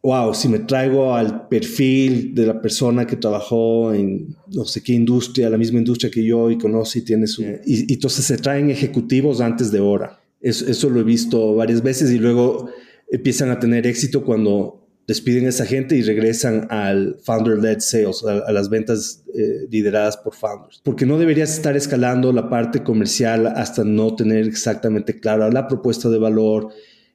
wow, 0.02 0.34
si 0.34 0.48
me 0.48 0.58
traigo 0.58 1.14
al 1.14 1.46
perfil 1.48 2.34
de 2.34 2.46
la 2.46 2.60
persona 2.60 3.06
que 3.06 3.16
trabajó 3.16 3.94
en 3.94 4.36
no 4.48 4.64
sé 4.64 4.82
qué 4.82 4.92
industria, 4.92 5.48
la 5.48 5.58
misma 5.58 5.78
industria 5.78 6.10
que 6.10 6.24
yo 6.24 6.50
y 6.50 6.58
conoce 6.58 6.98
y 6.98 7.02
tiene 7.02 7.28
su... 7.28 7.42
Y, 7.42 7.92
entonces 7.92 8.24
se 8.24 8.36
traen 8.36 8.70
ejecutivos 8.70 9.40
antes 9.40 9.70
de 9.70 9.78
hora. 9.78 10.20
Eso, 10.40 10.66
eso, 10.66 10.90
lo 10.90 11.00
he 11.00 11.04
visto 11.04 11.54
varias 11.54 11.82
veces 11.82 12.10
y 12.10 12.18
luego 12.18 12.68
empiezan 13.12 13.50
a 13.50 13.60
tener 13.60 13.86
éxito 13.86 14.24
cuando 14.24 14.81
despiden 15.06 15.46
a 15.46 15.48
esa 15.48 15.66
gente 15.66 15.96
y 15.96 16.02
regresan 16.02 16.68
al 16.70 17.18
founder-led 17.22 17.80
sales, 17.80 18.24
a, 18.24 18.52
las 18.52 18.68
ventas 18.68 19.24
eh, 19.34 19.66
lideradas 19.70 20.16
por 20.16 20.34
founders. 20.34 20.80
Porque 20.84 21.06
no 21.06 21.18
deberías 21.18 21.52
estar 21.52 21.76
escalando 21.76 22.32
la 22.32 22.48
parte 22.48 22.82
comercial 22.82 23.46
hasta 23.46 23.84
no 23.84 24.14
tener 24.14 24.46
exactamente 24.46 25.18
clara 25.18 25.50
la 25.50 25.66
propuesta 25.68 26.08
de 26.08 26.18
valor, 26.18 26.68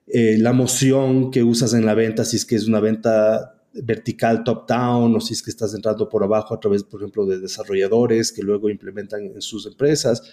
eh, 0.07 0.37
la 0.37 0.53
moción 0.53 1.31
que 1.31 1.43
usas 1.43 1.73
en 1.73 1.85
la 1.85 1.93
venta, 1.93 2.25
si 2.25 2.37
es 2.37 2.45
que 2.45 2.55
es 2.55 2.67
una 2.67 2.79
venta 2.79 3.53
vertical 3.73 4.43
top-down 4.43 5.15
o 5.15 5.21
si 5.21 5.33
es 5.33 5.43
que 5.43 5.51
estás 5.51 5.73
entrando 5.73 6.09
por 6.09 6.23
abajo 6.23 6.53
a 6.53 6.59
través, 6.59 6.83
por 6.83 7.01
ejemplo, 7.01 7.25
de 7.25 7.39
desarrolladores 7.39 8.31
que 8.31 8.41
luego 8.41 8.69
implementan 8.69 9.25
en 9.25 9.41
sus 9.41 9.65
empresas. 9.65 10.23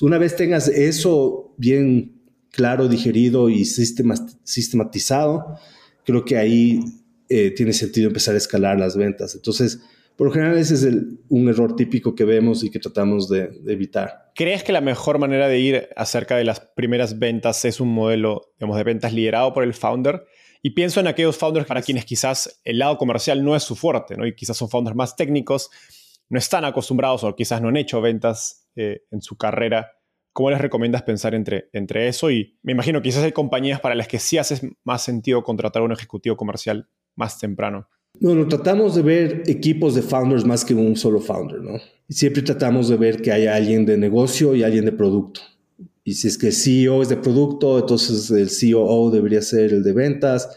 Una 0.00 0.18
vez 0.18 0.36
tengas 0.36 0.68
eso 0.68 1.52
bien 1.56 2.22
claro, 2.50 2.88
digerido 2.88 3.48
y 3.48 3.64
sistematizado, 3.64 5.58
creo 6.08 6.24
que 6.24 6.38
ahí 6.38 6.80
eh, 7.28 7.50
tiene 7.50 7.74
sentido 7.74 8.08
empezar 8.08 8.34
a 8.34 8.38
escalar 8.38 8.80
las 8.80 8.96
ventas. 8.96 9.34
Entonces, 9.34 9.78
por 10.16 10.28
lo 10.28 10.32
general, 10.32 10.56
ese 10.56 10.72
es 10.72 10.88
un 11.28 11.48
error 11.50 11.76
típico 11.76 12.14
que 12.14 12.24
vemos 12.24 12.64
y 12.64 12.70
que 12.70 12.78
tratamos 12.78 13.28
de, 13.28 13.50
evitar. 13.66 14.32
¿Crees 14.34 14.64
que 14.64 14.72
la 14.72 14.80
mejor 14.80 15.18
manera 15.18 15.48
de 15.48 15.58
ir 15.58 15.88
acerca 15.96 16.38
de 16.38 16.44
las 16.44 16.60
primeras 16.60 17.18
ventas 17.18 17.62
es 17.66 17.78
un 17.78 17.92
modelo 17.92 18.54
digamos, 18.58 18.78
de 18.78 18.84
ventas 18.84 19.12
liderado 19.12 19.52
por 19.52 19.64
el 19.64 19.74
founder? 19.74 20.24
Y 20.62 20.70
pienso 20.70 20.98
en 20.98 21.08
aquellos 21.08 21.36
founders 21.36 21.66
para 21.66 21.82
quienes 21.82 22.06
quizás 22.06 22.58
el 22.64 22.78
lado 22.78 22.96
comercial 22.96 23.44
no 23.44 23.54
es 23.54 23.62
su 23.62 23.76
fuerte, 23.76 24.16
¿no? 24.16 24.26
y 24.26 24.34
quizás 24.34 24.56
son 24.56 24.70
founders 24.70 24.96
más 24.96 25.14
técnicos, 25.14 25.68
no 26.30 26.38
están 26.38 26.64
acostumbrados 26.64 27.22
o 27.22 27.36
quizás 27.36 27.60
no 27.60 27.68
han 27.68 27.76
hecho 27.76 28.00
ventas 28.00 28.66
eh, 28.76 29.02
en 29.10 29.20
su 29.20 29.36
carrera. 29.36 29.92
¿Cómo 30.32 30.50
les 30.50 30.60
recomiendas 30.60 31.02
pensar 31.02 31.34
entre, 31.34 31.68
entre 31.72 32.08
eso? 32.08 32.30
Y 32.30 32.58
me 32.62 32.72
imagino 32.72 33.00
que 33.00 33.08
quizás 33.08 33.24
hay 33.24 33.32
compañías 33.32 33.80
para 33.80 33.94
las 33.94 34.08
que 34.08 34.18
sí 34.18 34.38
hace 34.38 34.76
más 34.84 35.02
sentido 35.02 35.42
contratar 35.42 35.82
a 35.82 35.84
un 35.84 35.92
ejecutivo 35.92 36.36
comercial 36.36 36.88
más 37.16 37.38
temprano. 37.38 37.88
Bueno, 38.20 38.48
tratamos 38.48 38.94
de 38.94 39.02
ver 39.02 39.42
equipos 39.46 39.94
de 39.94 40.02
founders 40.02 40.44
más 40.44 40.64
que 40.64 40.74
un 40.74 40.96
solo 40.96 41.20
founder, 41.20 41.60
¿no? 41.60 41.78
Siempre 42.08 42.42
tratamos 42.42 42.88
de 42.88 42.96
ver 42.96 43.22
que 43.22 43.32
haya 43.32 43.54
alguien 43.54 43.84
de 43.86 43.96
negocio 43.96 44.54
y 44.54 44.62
alguien 44.62 44.84
de 44.84 44.92
producto. 44.92 45.40
Y 46.04 46.14
si 46.14 46.28
es 46.28 46.38
que 46.38 46.46
el 46.46 46.52
CEO 46.52 47.02
es 47.02 47.10
de 47.10 47.16
producto, 47.16 47.78
entonces 47.78 48.30
el 48.30 48.48
COO 48.48 49.10
debería 49.10 49.42
ser 49.42 49.72
el 49.72 49.82
de 49.82 49.92
ventas 49.92 50.48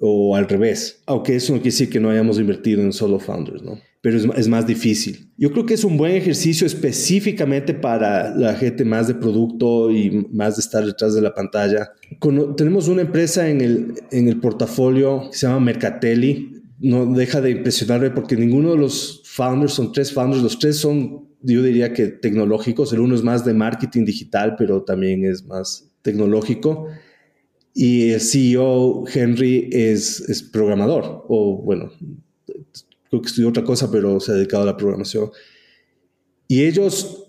o 0.00 0.34
al 0.34 0.48
revés. 0.48 1.02
Aunque 1.06 1.36
eso 1.36 1.52
no 1.52 1.58
quiere 1.58 1.70
decir 1.70 1.90
que 1.90 2.00
no 2.00 2.10
hayamos 2.10 2.38
invertido 2.38 2.80
en 2.80 2.92
solo 2.92 3.18
founders, 3.18 3.62
¿no? 3.62 3.78
Pero 4.04 4.18
es, 4.18 4.26
es, 4.36 4.48
más 4.48 4.66
difícil. 4.66 5.30
Yo 5.38 5.50
creo 5.50 5.64
que 5.64 5.72
es 5.72 5.82
un 5.82 5.96
buen 5.96 6.14
ejercicio 6.14 6.66
específicamente 6.66 7.72
para 7.72 8.36
la 8.36 8.54
gente 8.54 8.84
más 8.84 9.08
de 9.08 9.14
producto 9.14 9.90
y 9.90 10.28
más 10.30 10.56
de 10.56 10.60
estar 10.60 10.84
detrás 10.84 11.14
de 11.14 11.22
la 11.22 11.32
pantalla. 11.32 11.90
tenemos 12.54 12.88
una 12.88 13.00
empresa 13.00 13.48
en 13.48 13.62
el, 13.62 13.94
en 14.10 14.28
el 14.28 14.40
portafolio 14.40 15.30
que 15.30 15.38
se 15.38 15.46
llama 15.46 15.60
Mercatelli, 15.60 16.64
no 16.80 17.06
deja 17.06 17.40
de 17.40 17.52
impresionarme 17.52 18.10
porque 18.10 18.36
ninguno 18.36 18.72
de 18.72 18.76
los 18.76 19.22
founders, 19.24 19.72
son 19.72 19.90
tres 19.90 20.12
founders, 20.12 20.42
los 20.42 20.58
tres 20.58 20.76
son, 20.76 21.26
yo 21.40 21.62
diría 21.62 21.94
que 21.94 22.08
tecnológicos, 22.08 22.92
el 22.92 23.00
uno 23.00 23.14
es 23.14 23.22
más 23.22 23.42
de 23.46 23.54
marketing 23.54 24.04
digital, 24.04 24.56
pero 24.58 24.82
también 24.82 25.24
es 25.24 25.46
más 25.46 25.90
tecnológico. 26.02 26.88
Y 27.72 28.10
el 28.10 28.20
CEO, 28.20 29.04
Henry, 29.10 29.70
es, 29.72 30.20
es 30.28 30.42
programador, 30.42 31.24
o 31.26 31.62
bueno, 31.64 31.90
creo 33.14 33.22
que 33.22 33.28
estudió 33.28 33.48
otra 33.48 33.64
cosa, 33.64 33.90
pero 33.90 34.20
se 34.20 34.32
ha 34.32 34.34
dedicado 34.34 34.62
a 34.62 34.66
la 34.66 34.76
programación. 34.76 35.30
Y 36.48 36.64
ellos 36.64 37.24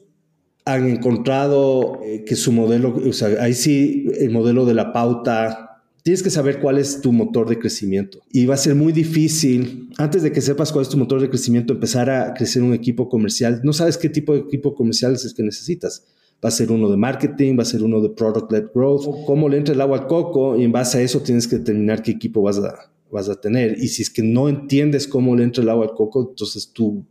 han 0.65 0.89
encontrado 0.89 1.99
eh, 2.03 2.23
que 2.25 2.35
su 2.35 2.51
modelo, 2.51 2.95
o 2.95 3.13
sea, 3.13 3.41
ahí 3.43 3.53
sí, 3.53 4.07
el 4.17 4.31
modelo 4.31 4.65
de 4.65 4.73
la 4.73 4.91
pauta 4.91 5.83
tienes 6.03 6.21
que 6.21 6.29
saber 6.29 6.59
cuál 6.59 6.77
es 6.77 7.01
tu 7.01 7.11
motor 7.11 7.49
de 7.49 7.57
crecimiento. 7.59 8.19
Y 8.31 8.45
va 8.45 8.55
a 8.55 8.57
ser 8.57 8.75
muy 8.75 8.91
difícil, 8.91 9.89
antes 9.97 10.23
de 10.23 10.31
que 10.31 10.41
sepas 10.41 10.71
cuál 10.71 10.83
es 10.83 10.89
tu 10.89 10.97
motor 10.97 11.21
de 11.21 11.29
crecimiento, 11.29 11.73
empezar 11.73 12.09
a 12.09 12.33
crecer 12.33 12.61
un 12.63 12.73
equipo 12.73 13.09
comercial. 13.09 13.61
No 13.63 13.73
sabes 13.73 13.97
qué 13.97 14.09
tipo 14.09 14.33
de 14.33 14.39
equipo 14.39 14.75
comercial 14.75 15.13
es 15.13 15.33
que 15.33 15.43
necesitas. 15.43 16.05
Va 16.43 16.49
a 16.49 16.51
ser 16.51 16.71
uno 16.71 16.89
de 16.89 16.97
marketing, 16.97 17.57
va 17.57 17.63
a 17.63 17.65
ser 17.65 17.81
uno 17.81 18.01
de 18.01 18.09
product-led 18.09 18.65
growth, 18.73 19.25
cómo 19.25 19.49
le 19.49 19.57
entra 19.57 19.73
el 19.73 19.81
agua 19.81 19.99
al 19.99 20.07
coco 20.07 20.57
y 20.57 20.63
en 20.63 20.71
base 20.71 20.97
a 20.97 21.01
eso 21.01 21.21
tienes 21.21 21.47
que 21.47 21.57
determinar 21.57 22.03
qué 22.03 22.11
equipo 22.11 22.41
vas 22.41 22.59
a, 22.59 22.91
vas 23.15 23.29
a 23.29 23.39
tener. 23.41 23.77
Y 23.79 23.87
si 23.87 24.03
es 24.03 24.09
que 24.09 24.21
no 24.21 24.47
entiendes 24.49 25.07
cómo 25.07 25.35
le 25.35 25.43
entra 25.43 25.63
el 25.63 25.69
agua 25.69 25.85
al 25.85 25.93
coco, 25.95 26.29
entonces 26.29 26.71
tu 26.71 27.05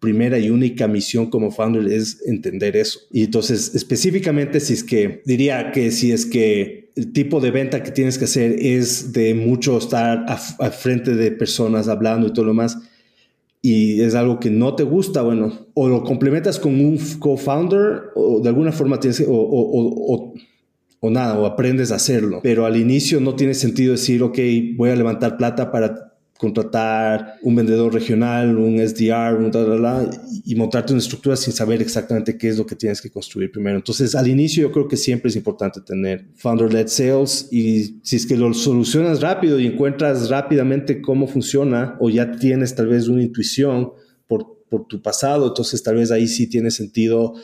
primera 0.00 0.38
y 0.38 0.50
única 0.50 0.88
misión 0.88 1.30
como 1.30 1.50
founder 1.50 1.86
es 1.92 2.22
entender 2.26 2.76
eso. 2.76 3.00
Y 3.12 3.24
entonces 3.24 3.74
específicamente 3.74 4.58
si 4.58 4.72
es 4.72 4.82
que 4.82 5.22
diría 5.26 5.70
que 5.70 5.90
si 5.90 6.10
es 6.10 6.26
que 6.26 6.90
el 6.96 7.12
tipo 7.12 7.40
de 7.40 7.50
venta 7.50 7.82
que 7.82 7.90
tienes 7.90 8.18
que 8.18 8.24
hacer 8.24 8.56
es 8.58 9.12
de 9.12 9.34
mucho 9.34 9.78
estar 9.78 10.24
a, 10.26 10.36
frente 10.70 11.14
de 11.14 11.30
personas 11.30 11.86
hablando 11.86 12.26
y 12.26 12.32
todo 12.32 12.46
lo 12.46 12.54
más, 12.54 12.78
y 13.62 14.00
es 14.00 14.14
algo 14.14 14.40
que 14.40 14.50
no 14.50 14.74
te 14.74 14.84
gusta, 14.84 15.20
bueno, 15.22 15.66
o 15.74 15.88
lo 15.88 16.02
complementas 16.02 16.58
con 16.58 16.80
un 16.80 16.98
co-founder, 17.18 18.04
o 18.14 18.40
de 18.40 18.48
alguna 18.48 18.72
forma 18.72 18.98
tienes 18.98 19.20
o, 19.20 19.32
o, 19.32 20.14
o, 20.14 20.34
nada, 21.08 21.38
o 21.38 21.46
aprendes 21.46 21.92
a 21.92 21.94
hacerlo. 21.94 22.40
Pero 22.42 22.66
al 22.66 22.76
inicio 22.76 23.20
no 23.20 23.34
tiene 23.34 23.54
sentido 23.54 23.92
decir, 23.92 24.22
ok, 24.22 24.38
voy 24.76 24.90
a 24.90 24.96
levantar 24.96 25.38
plata 25.38 25.72
para 25.72 26.10
contratar 26.40 27.34
un 27.42 27.54
vendedor 27.54 27.92
regional, 27.92 28.56
un 28.56 28.78
SDR, 28.78 29.36
un 29.36 29.50
y 30.46 30.54
montarte 30.54 30.94
una 30.94 31.02
estructura 31.02 31.36
sin 31.36 31.52
saber 31.52 31.82
exactamente 31.82 32.38
qué 32.38 32.48
es 32.48 32.56
lo 32.56 32.64
que 32.64 32.74
tienes 32.74 33.02
que 33.02 33.10
construir 33.10 33.52
primero. 33.52 33.76
Entonces, 33.76 34.14
al 34.14 34.26
inicio 34.26 34.62
yo 34.62 34.72
creo 34.72 34.88
que 34.88 34.96
siempre 34.96 35.28
es 35.28 35.36
importante 35.36 35.82
tener 35.82 36.24
founder-led 36.36 36.86
sales 36.88 37.46
y 37.50 38.00
si 38.02 38.16
es 38.16 38.24
que 38.24 38.38
lo 38.38 38.54
solucionas 38.54 39.20
rápido 39.20 39.60
y 39.60 39.66
encuentras 39.66 40.30
rápidamente 40.30 41.02
cómo 41.02 41.26
funciona 41.26 41.98
o 42.00 42.08
ya 42.08 42.32
tienes 42.32 42.74
tal 42.74 42.86
vez 42.86 43.08
una 43.08 43.22
intuición 43.22 43.92
por, 44.26 44.64
por 44.70 44.86
tu 44.86 45.02
pasado, 45.02 45.48
entonces 45.48 45.82
tal 45.82 45.96
vez 45.96 46.10
ahí 46.10 46.26
sí 46.26 46.46
tiene 46.46 46.70
sentido 46.70 47.34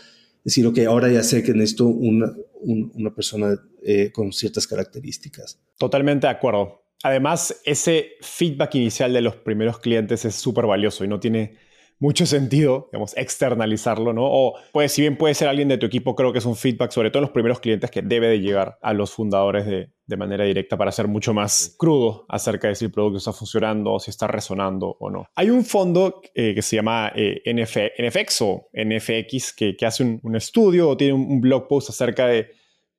decir, 0.47 0.65
ok, 0.65 0.79
ahora 0.87 1.11
ya 1.11 1.25
sé 1.25 1.43
que 1.43 1.53
necesito 1.53 1.87
una, 1.87 2.33
una 2.63 3.13
persona 3.13 3.61
eh, 3.83 4.13
con 4.13 4.33
ciertas 4.33 4.65
características. 4.69 5.61
Totalmente 5.77 6.29
de 6.29 6.31
acuerdo. 6.31 6.85
Además, 7.03 7.61
ese 7.65 8.13
feedback 8.21 8.77
inicial 8.77 9.13
de 9.13 9.23
los 9.23 9.35
primeros 9.35 9.81
clientes 9.81 10.25
es 10.25 10.37
súper 10.37 10.67
valioso 10.67 11.05
y 11.05 11.09
no 11.09 11.19
tiene 11.19 11.57
mucho 11.99 12.27
sentido, 12.27 12.89
digamos, 12.93 13.17
externalizarlo, 13.17 14.13
¿no? 14.13 14.25
O 14.25 14.55
pues 14.73 14.93
si 14.93 15.03
bien 15.03 15.17
puede 15.17 15.35
ser 15.35 15.49
alguien 15.49 15.69
de 15.69 15.79
tu 15.79 15.87
equipo, 15.87 16.15
creo 16.15 16.33
que 16.33 16.39
es 16.39 16.45
un 16.47 16.57
feedback, 16.57 16.91
sobre 16.91 17.11
todo 17.11 17.21
en 17.21 17.27
los 17.27 17.31
primeros 17.31 17.61
clientes, 17.61 17.91
que 17.91 18.03
debe 18.03 18.29
de 18.29 18.41
llegar 18.41 18.79
a 18.83 18.93
los 18.93 19.13
fundadores 19.13 19.67
de, 19.67 19.91
de 20.07 20.17
manera 20.17 20.45
directa 20.45 20.77
para 20.77 20.93
ser 20.93 21.09
mucho 21.09 21.35
más 21.35 21.75
crudo 21.79 22.27
acerca 22.29 22.69
de 22.69 22.75
si 22.75 22.85
el 22.85 22.93
producto 22.93 23.19
está 23.19 23.33
funcionando, 23.33 23.99
si 23.99 24.11
está 24.11 24.27
resonando 24.27 24.97
o 25.01 25.11
no. 25.11 25.27
Hay 25.35 25.51
un 25.51 25.65
fondo 25.65 26.21
eh, 26.35 26.55
que 26.55 26.63
se 26.63 26.77
llama 26.77 27.13
eh, 27.15 27.43
NFX 27.45 28.43
o 28.43 28.69
NFX 28.73 29.53
que, 29.55 29.77
que 29.77 29.87
hace 29.87 30.05
un, 30.05 30.21
un, 30.23 30.37
estudio 30.37 30.91
o 30.91 30.97
tiene 30.97 31.15
un, 31.15 31.41
blog 31.41 31.67
post 31.67 31.91
acerca 31.91 32.27
de, 32.27 32.51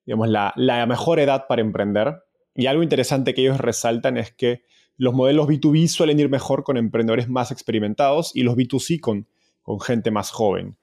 digamos, 0.06 0.28
la, 0.28 0.54
la 0.56 0.86
mejor 0.86 1.20
edad 1.20 1.46
para 1.48 1.62
emprender. 1.62 2.16
Y 2.56 2.66
algo 2.66 2.84
interesante 2.84 3.34
que 3.34 3.42
ellos 3.42 3.60
resaltan 3.60 4.18
es 4.18 4.32
que 4.32 4.64
los 4.98 5.14
modelos 5.14 5.48
B2B 5.48 5.88
suelen 5.88 6.20
ir 6.20 6.30
mejor 6.30 6.64
con 6.64 6.78
emprendedores 6.78 7.30
más 7.30 7.52
experimentados 7.52 8.36
y 8.36 8.44
los 8.44 8.56
B2C 8.56 9.00
con, 9.00 9.28
con 9.62 9.80
gente 9.80 10.12
más 10.12 10.32
joven. 10.32 10.78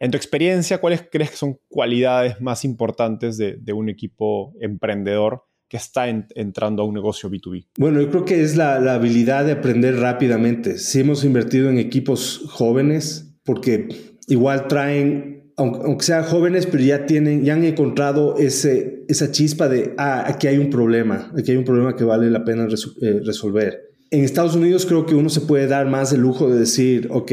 En 0.00 0.12
tu 0.12 0.16
experiencia, 0.16 0.78
¿cuáles 0.78 1.02
crees 1.10 1.30
que 1.32 1.36
son 1.36 1.58
cualidades 1.68 2.40
más 2.40 2.64
importantes 2.64 3.36
de, 3.36 3.72
un 3.72 3.88
equipo 3.88 4.54
emprendedor 4.60 5.44
que 5.68 5.76
está 5.76 6.08
entrando 6.08 6.82
a 6.82 6.86
un 6.86 6.94
negocio 6.94 7.28
B2B? 7.28 7.66
Bueno, 7.78 8.00
yo 8.00 8.08
creo 8.10 8.24
que 8.24 8.42
es 8.42 8.56
la, 8.56 8.76
habilidad 8.94 9.44
de 9.44 9.52
aprender 9.52 9.96
rápidamente. 9.96 10.78
Si 10.78 11.00
hemos 11.00 11.24
invertido 11.24 11.68
en 11.68 11.78
equipos 11.78 12.44
jóvenes, 12.48 13.34
porque 13.44 13.88
igual 14.28 14.68
traen, 14.68 15.52
aunque, 15.56 16.04
sean 16.04 16.22
jóvenes, 16.22 16.66
pero 16.66 16.84
ya 16.84 17.06
tienen, 17.06 17.44
ya 17.44 17.54
han 17.54 17.64
encontrado 17.64 18.36
ese, 18.36 18.97
esa 19.08 19.32
chispa 19.32 19.68
de, 19.68 19.94
ah, 19.98 20.24
aquí 20.26 20.46
hay 20.46 20.58
un 20.58 20.70
problema, 20.70 21.32
aquí 21.36 21.50
hay 21.50 21.56
un 21.56 21.64
problema 21.64 21.96
que 21.96 22.04
vale 22.04 22.30
la 22.30 22.44
pena 22.44 22.68
eh, 23.02 23.20
resolver 23.24 23.88
en 24.10 24.24
Estados 24.24 24.54
Unidos 24.54 24.86
creo 24.86 25.06
que 25.06 25.14
uno 25.14 25.28
se 25.28 25.42
puede 25.42 25.66
dar 25.66 25.86
más 25.86 26.12
el 26.12 26.20
lujo 26.20 26.48
de 26.48 26.60
decir, 26.60 27.08
ok, 27.10 27.32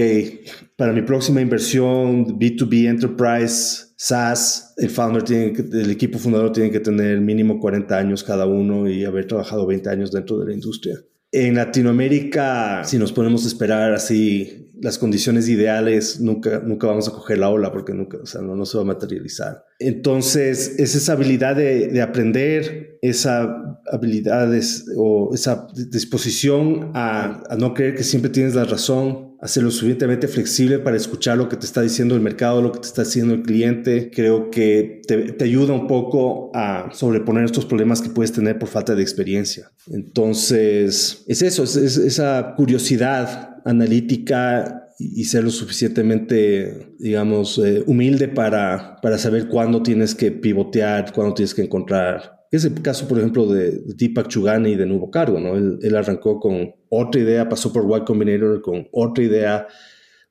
para 0.75 0.91
mi 0.91 1.01
próxima 1.01 1.41
inversión, 1.41 2.37
B2B 2.37 2.87
Enterprise, 2.87 3.93
SaaS, 3.97 4.73
el 4.77 4.89
founder 4.89 5.23
tiene 5.23 5.53
el 5.71 5.89
equipo 5.89 6.19
fundador 6.19 6.51
tiene 6.51 6.71
que 6.71 6.81
tener 6.81 7.21
mínimo 7.21 7.59
40 7.59 7.97
años 7.97 8.23
cada 8.23 8.45
uno 8.45 8.89
y 8.89 9.05
haber 9.05 9.25
trabajado 9.25 9.65
20 9.65 9.89
años 9.89 10.11
dentro 10.11 10.37
de 10.37 10.47
la 10.47 10.53
industria. 10.53 10.99
En 11.31 11.55
Latinoamérica, 11.55 12.83
si 12.83 12.97
nos 12.97 13.11
ponemos 13.11 13.45
a 13.45 13.47
esperar 13.47 13.93
así 13.93 14.64
las 14.81 14.97
condiciones 14.97 15.47
ideales, 15.49 16.19
nunca, 16.19 16.59
nunca 16.59 16.87
vamos 16.87 17.07
a 17.07 17.11
coger 17.11 17.37
la 17.37 17.49
ola 17.49 17.71
porque 17.71 17.93
nunca, 17.93 18.17
o 18.21 18.25
sea, 18.25 18.41
no, 18.41 18.55
no 18.55 18.65
se 18.65 18.77
va 18.77 18.83
a 18.83 18.87
materializar. 18.87 19.63
Entonces, 19.79 20.75
es 20.77 20.95
esa 20.95 21.13
habilidad 21.13 21.55
de, 21.55 21.87
de 21.87 22.01
aprender, 22.01 22.97
esa 23.01 23.79
habilidad 23.91 24.51
o 24.97 25.31
esa 25.33 25.67
disposición 25.73 26.91
a, 26.93 27.43
a 27.49 27.55
no 27.55 27.73
creer 27.73 27.95
que 27.95 28.03
siempre 28.03 28.29
tienes 28.29 28.55
la 28.55 28.65
razón, 28.65 29.35
hacer 29.45 29.63
lo 29.63 29.71
suficientemente 29.71 30.27
flexible 30.27 30.79
para 30.79 30.97
escuchar 30.97 31.37
lo 31.37 31.47
que 31.47 31.55
te 31.55 31.65
está 31.65 31.81
diciendo 31.81 32.15
el 32.15 32.21
mercado, 32.21 32.61
lo 32.61 32.71
que 32.71 32.79
te 32.79 32.87
está 32.87 33.03
diciendo 33.03 33.33
el 33.33 33.43
cliente. 33.43 34.09
Creo 34.11 34.49
que 34.49 35.01
te, 35.07 35.43
ayuda 35.43 35.73
un 35.73 35.87
poco 35.87 36.51
a 36.55 36.89
sobreponer 36.91 37.45
estos 37.45 37.65
problemas 37.65 38.01
que 38.01 38.09
puedes 38.09 38.31
tener 38.31 38.57
por 38.57 38.69
falta 38.69 38.95
de 38.95 39.03
experiencia. 39.03 39.71
Entonces, 39.87 41.23
es 41.27 41.41
eso, 41.41 41.63
es, 41.63 41.75
esa 41.75 42.53
curiosidad 42.57 43.54
analítica 43.65 44.89
y, 44.97 45.25
ser 45.25 45.43
lo 45.43 45.49
suficientemente, 45.49 46.95
digamos, 46.99 47.57
eh, 47.57 47.83
humilde 47.85 48.29
para, 48.29 48.95
para 49.01 49.17
saber 49.17 49.49
cuándo 49.49 49.83
tienes 49.83 50.15
que 50.15 50.31
pivotear, 50.31 51.11
cuándo 51.11 51.33
tienes 51.33 51.53
que 51.53 51.63
encontrar 51.63 52.35
es 52.55 52.65
el 52.65 52.81
caso, 52.81 53.07
por 53.07 53.19
ejemplo, 53.19 53.47
de 53.47 53.81
Deepak 53.85 54.27
Chugani 54.27 54.71
y 54.71 54.75
de 54.75 54.85
Nuevo 54.85 55.11
Cargo, 55.11 55.39
¿no? 55.39 55.55
Él, 55.55 55.79
él, 55.81 55.95
arrancó 55.95 56.39
con 56.39 56.73
otra 56.89 57.21
idea, 57.21 57.49
pasó 57.49 57.71
por 57.71 57.85
Y 57.85 58.05
Combinator 58.05 58.61
con 58.61 58.87
otra 58.91 59.23
idea 59.23 59.67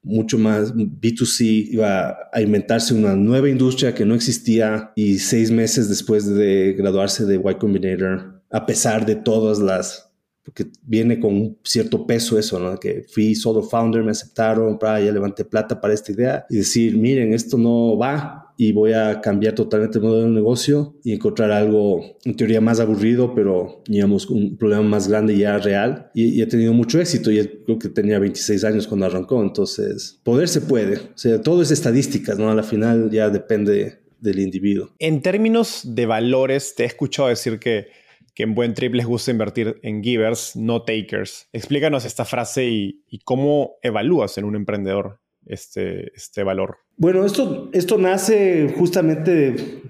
mucho 0.03 0.39
más 0.39 0.74
B2C, 0.74 1.68
iba 1.72 2.16
a 2.30 2.41
inventarse 2.43 2.93
una 2.93 3.16
nueva 3.16 3.49
industria 3.49 3.95
que 3.95 4.05
no 4.05 4.14
existía 4.14 4.93
y 4.95 5.18
seis 5.18 5.51
meses 5.51 5.89
después 5.89 6.26
de 6.26 6.74
graduarse 6.74 7.24
de 7.24 7.37
Y 7.37 7.55
Combinator, 7.55 8.43
a 8.51 8.66
pesar 8.66 9.07
de 9.07 9.16
todas 9.16 9.59
las 9.59 10.11
porque 10.45 10.66
viene 10.82 11.18
con 11.18 11.34
un 11.34 11.59
cierto 11.64 12.07
peso 12.07 12.38
eso, 12.38 12.61
¿no? 12.61 12.78
Que 12.78 13.05
fui 13.09 13.34
solo 13.34 13.62
founder, 13.62 14.05
me 14.05 14.11
aceptaron, 14.11 14.78
para, 14.78 15.01
ya 15.01 15.11
levanté 15.11 15.45
plata 15.45 15.80
para 15.80 15.95
esta 15.95 16.12
idea 16.12 16.47
y 16.51 16.57
decir, 16.57 16.97
miren, 16.97 17.32
esto 17.32 17.57
no 17.57 17.97
va 17.97 18.53
y 18.57 18.72
voy 18.72 18.92
a 18.92 19.20
cambiar 19.20 19.55
totalmente 19.55 19.99
el 19.99 20.05
modelo 20.05 20.26
de 20.26 20.30
negocio 20.30 20.95
y 21.03 21.12
encontrar 21.12 21.51
algo 21.51 22.18
en 22.24 22.36
teoría 22.36 22.61
más 22.61 22.78
aburrido, 22.78 23.34
pero 23.34 23.82
digamos 23.86 24.28
un 24.28 24.57
problema 24.57 24.82
más 24.82 25.09
grande 25.09 25.36
ya 25.36 25.59
real 25.59 26.11
y, 26.14 26.40
he 26.40 26.47
tenido 26.47 26.72
mucho 26.72 27.01
éxito 27.01 27.32
y 27.32 27.45
creo 27.64 27.78
que 27.78 27.88
tenía 27.88 28.18
26 28.18 28.64
años 28.64 28.86
cuando 28.86 29.07
arrancó, 29.07 29.42
entonces 29.42 30.20
poder 30.22 30.49
se 30.49 30.61
puede, 30.61 30.99
o 30.99 31.16
sea, 31.16 31.40
todo 31.40 31.62
es 31.62 31.70
estadísticas, 31.70 32.38
¿no? 32.38 32.51
A 32.51 32.55
la 32.55 32.62
final 32.62 33.11
ya 33.11 33.30
depende 33.30 33.99
del 34.20 34.38
individuo. 34.38 34.90
En 34.99 35.20
términos 35.20 35.82
de 35.84 36.07
valores, 36.07 36.74
te 36.76 36.84
he 36.84 36.86
escuchado 36.86 37.28
decir 37.28 37.59
que 37.59 37.88
que 38.35 38.43
en 38.43 38.55
Buen 38.55 38.74
Trip 38.74 38.95
les 38.95 39.07
gusta 39.07 39.30
invertir 39.30 39.78
en 39.82 40.03
givers, 40.03 40.57
no 40.57 40.82
takers. 40.82 41.49
Explícanos 41.53 42.05
esta 42.05 42.24
frase 42.24 42.66
y, 42.66 43.18
cómo 43.24 43.76
evalúas 43.82 44.37
en 44.39 44.45
un 44.45 44.57
emprendedor 44.57 45.20
este, 45.47 46.12
este 46.14 46.43
valor. 46.43 46.78
Bueno, 46.97 47.24
esto, 47.24 47.70
esto 47.72 47.99
nace 47.99 48.74
justamente 48.76 49.82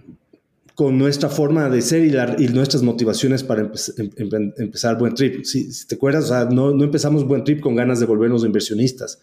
con 0.75 0.99
nuestra 0.99 1.29
forma 1.29 1.69
de 1.71 1.81
ser 1.81 2.05
y, 2.05 2.49
nuestras 2.49 2.83
motivaciones 2.83 3.45
para 3.45 3.63
em, 3.63 4.53
empezar 4.59 4.99
Buen 4.99 5.15
Trip. 5.15 5.45
Si, 5.45 5.87
te 5.87 5.95
acuerdas, 5.95 6.31
no, 6.53 6.73
no 6.73 6.85
empezamos 6.85 7.27
Buen 7.27 7.45
Trip 7.45 7.61
con 7.61 7.75
ganas 7.75 8.01
de 8.01 8.07
volvernos 8.07 8.45
inversionistas 8.45 9.23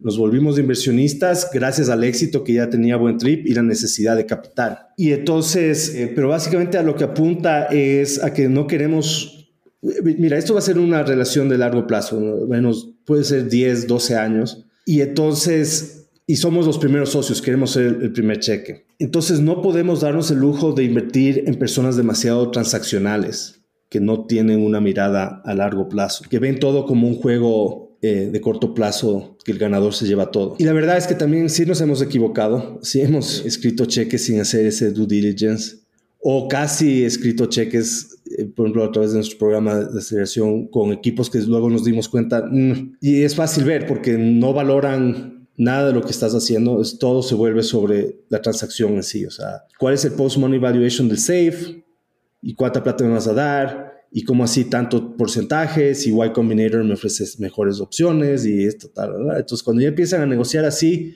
nos 0.00 0.18
volvimos 0.18 0.58
inversionistas 0.58 1.50
gracias 1.52 1.88
al 1.88 2.04
éxito 2.04 2.42
que 2.42 2.54
ya 2.54 2.70
tenía 2.70 2.96
Buen 2.96 3.18
Trip 3.18 3.46
y 3.46 3.54
la 3.54 3.62
necesidad 3.62 4.16
de 4.16 4.26
capital. 4.26 4.78
Y 4.96 5.12
entonces, 5.12 5.94
eh, 5.94 6.10
pero 6.14 6.28
básicamente 6.28 6.78
a 6.78 6.82
lo 6.82 6.96
que 6.96 7.04
apunta 7.04 7.66
es 7.66 8.22
a 8.22 8.32
que 8.32 8.48
no 8.48 8.66
queremos, 8.66 9.50
mira, 10.02 10.38
esto 10.38 10.54
va 10.54 10.60
a 10.60 10.62
ser 10.62 10.78
una 10.78 11.02
relación 11.02 11.48
de 11.48 11.58
largo 11.58 11.86
plazo, 11.86 12.20
menos 12.48 12.94
puede 13.04 13.24
ser 13.24 13.48
10, 13.48 13.86
12 13.86 14.16
años. 14.16 14.66
Y 14.86 15.02
entonces, 15.02 16.08
y 16.26 16.36
somos 16.36 16.66
los 16.66 16.78
primeros 16.78 17.10
socios, 17.10 17.42
queremos 17.42 17.72
ser 17.72 17.98
el 18.00 18.12
primer 18.12 18.40
cheque. 18.40 18.86
Entonces 18.98 19.40
no 19.40 19.62
podemos 19.62 20.00
darnos 20.00 20.30
el 20.30 20.38
lujo 20.38 20.72
de 20.72 20.84
invertir 20.84 21.44
en 21.46 21.56
personas 21.56 21.96
demasiado 21.96 22.50
transaccionales 22.50 23.60
que 23.90 24.00
no 24.00 24.26
tienen 24.26 24.64
una 24.64 24.80
mirada 24.80 25.42
a 25.44 25.54
largo 25.54 25.88
plazo, 25.88 26.24
que 26.30 26.38
ven 26.38 26.60
todo 26.60 26.86
como 26.86 27.08
un 27.08 27.16
juego 27.16 27.89
eh, 28.02 28.30
de 28.32 28.40
corto 28.40 28.72
plazo 28.72 29.36
que 29.44 29.52
el 29.52 29.58
ganador 29.58 29.92
se 29.92 30.06
lleva 30.06 30.30
todo. 30.30 30.56
Y 30.58 30.64
la 30.64 30.72
verdad 30.72 30.96
es 30.96 31.06
que 31.06 31.14
también 31.14 31.50
sí 31.50 31.66
nos 31.66 31.80
hemos 31.80 32.00
equivocado, 32.00 32.78
sí 32.82 33.02
hemos 33.02 33.44
escrito 33.44 33.84
cheques 33.84 34.24
sin 34.24 34.40
hacer 34.40 34.66
ese 34.66 34.90
due 34.90 35.06
diligence 35.06 35.80
o 36.22 36.48
casi 36.48 37.04
escrito 37.04 37.46
cheques, 37.46 38.22
eh, 38.38 38.44
por 38.44 38.66
ejemplo, 38.66 38.84
a 38.84 38.92
través 38.92 39.10
de 39.10 39.16
nuestro 39.16 39.38
programa 39.38 39.76
de 39.76 39.98
aceleración 39.98 40.68
con 40.68 40.92
equipos 40.92 41.30
que 41.30 41.40
luego 41.40 41.70
nos 41.70 41.84
dimos 41.84 42.08
cuenta, 42.08 42.44
mm, 42.50 42.96
y 43.00 43.22
es 43.22 43.34
fácil 43.34 43.64
ver 43.64 43.86
porque 43.86 44.16
no 44.18 44.52
valoran 44.52 45.48
nada 45.56 45.88
de 45.88 45.92
lo 45.92 46.02
que 46.02 46.10
estás 46.10 46.34
haciendo, 46.34 46.80
es, 46.80 46.98
todo 46.98 47.22
se 47.22 47.34
vuelve 47.34 47.62
sobre 47.62 48.20
la 48.28 48.40
transacción 48.40 48.94
en 48.94 49.02
sí, 49.02 49.24
o 49.24 49.30
sea, 49.30 49.64
cuál 49.78 49.94
es 49.94 50.04
el 50.04 50.12
post-money 50.12 50.58
valuation 50.58 51.08
del 51.08 51.18
safe 51.18 51.84
y 52.42 52.54
cuánta 52.54 52.82
plata 52.82 53.04
me 53.04 53.10
vas 53.10 53.26
a 53.26 53.34
dar, 53.34 53.89
y 54.12 54.24
como 54.24 54.44
así 54.44 54.64
tanto 54.64 55.16
porcentajes 55.16 56.06
y 56.06 56.10
Y 56.10 56.32
Combinator 56.32 56.84
me 56.84 56.94
ofrece 56.94 57.24
mejores 57.38 57.80
opciones 57.80 58.44
y 58.44 58.64
esto 58.64 58.88
tal, 58.88 59.12
Entonces 59.36 59.62
cuando 59.62 59.82
ya 59.82 59.88
empiezan 59.88 60.22
a 60.22 60.26
negociar 60.26 60.64
así, 60.64 61.14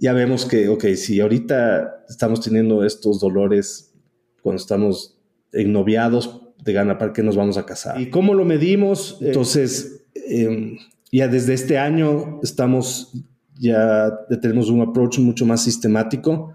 ya 0.00 0.12
vemos 0.12 0.44
que, 0.44 0.68
ok, 0.68 0.84
si 0.94 1.20
ahorita 1.20 2.04
estamos 2.08 2.40
teniendo 2.40 2.84
estos 2.84 3.20
dolores 3.20 3.94
cuando 4.42 4.60
estamos 4.60 5.18
ennoviados 5.52 6.42
de 6.64 6.72
gana, 6.72 6.98
¿para 6.98 7.12
qué 7.12 7.22
nos 7.22 7.36
vamos 7.36 7.56
a 7.56 7.66
casar? 7.66 8.00
¿Y 8.00 8.10
cómo 8.10 8.34
lo 8.34 8.44
medimos? 8.44 9.18
Entonces, 9.20 10.04
em, 10.14 10.76
ya 11.10 11.28
desde 11.28 11.54
este 11.54 11.78
año 11.78 12.40
estamos, 12.42 13.12
ya 13.58 14.12
tenemos 14.40 14.70
un 14.70 14.82
approach 14.82 15.18
mucho 15.18 15.46
más 15.46 15.62
sistemático 15.62 16.52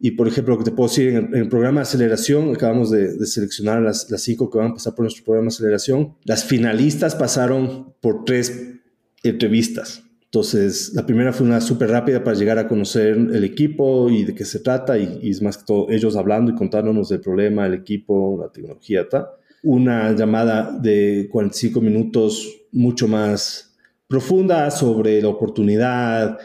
y 0.00 0.12
por 0.12 0.28
ejemplo, 0.28 0.54
lo 0.54 0.58
que 0.58 0.70
te 0.70 0.76
puedo 0.76 0.88
decir, 0.88 1.08
en 1.08 1.34
el, 1.34 1.48
programa 1.48 1.80
de 1.80 1.82
aceleración, 1.82 2.54
acabamos 2.54 2.90
de, 2.90 3.26
seleccionar 3.26 3.82
las, 3.82 4.08
las, 4.10 4.22
cinco 4.22 4.48
que 4.48 4.58
van 4.58 4.70
a 4.70 4.74
pasar 4.74 4.94
por 4.94 5.04
nuestro 5.04 5.24
programa 5.24 5.46
de 5.46 5.54
aceleración. 5.54 6.14
Las 6.24 6.44
finalistas 6.44 7.16
pasaron 7.16 7.94
por 8.00 8.24
tres 8.24 8.76
entrevistas. 9.24 10.04
Entonces, 10.30 10.92
la 10.94 11.06
primera 11.06 11.32
fue 11.32 11.46
una 11.46 11.60
súper 11.60 11.90
rápida 11.90 12.22
para 12.22 12.36
llegar 12.36 12.58
a 12.58 12.68
conocer 12.68 13.16
el 13.16 13.44
equipo 13.44 14.10
y 14.10 14.24
de 14.24 14.34
qué 14.34 14.44
se 14.44 14.60
trata, 14.60 14.98
y, 14.98 15.30
es 15.30 15.40
más 15.40 15.56
que 15.56 15.64
todo 15.64 15.86
ellos 15.88 16.16
hablando 16.16 16.52
y 16.52 16.54
contándonos 16.54 17.08
del 17.08 17.20
problema, 17.20 17.66
el 17.66 17.74
equipo, 17.74 18.38
la 18.38 18.52
tecnología, 18.52 19.08
tal. 19.08 19.26
Una 19.62 20.12
llamada 20.12 20.70
de 20.70 21.28
45 21.32 21.80
minutos 21.80 22.46
mucho 22.70 23.08
más 23.08 23.74
profunda 24.06 24.70
sobre 24.70 25.20
la 25.22 25.28
oportunidad, 25.28 26.38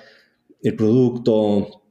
el 0.62 0.76
producto, 0.76 1.83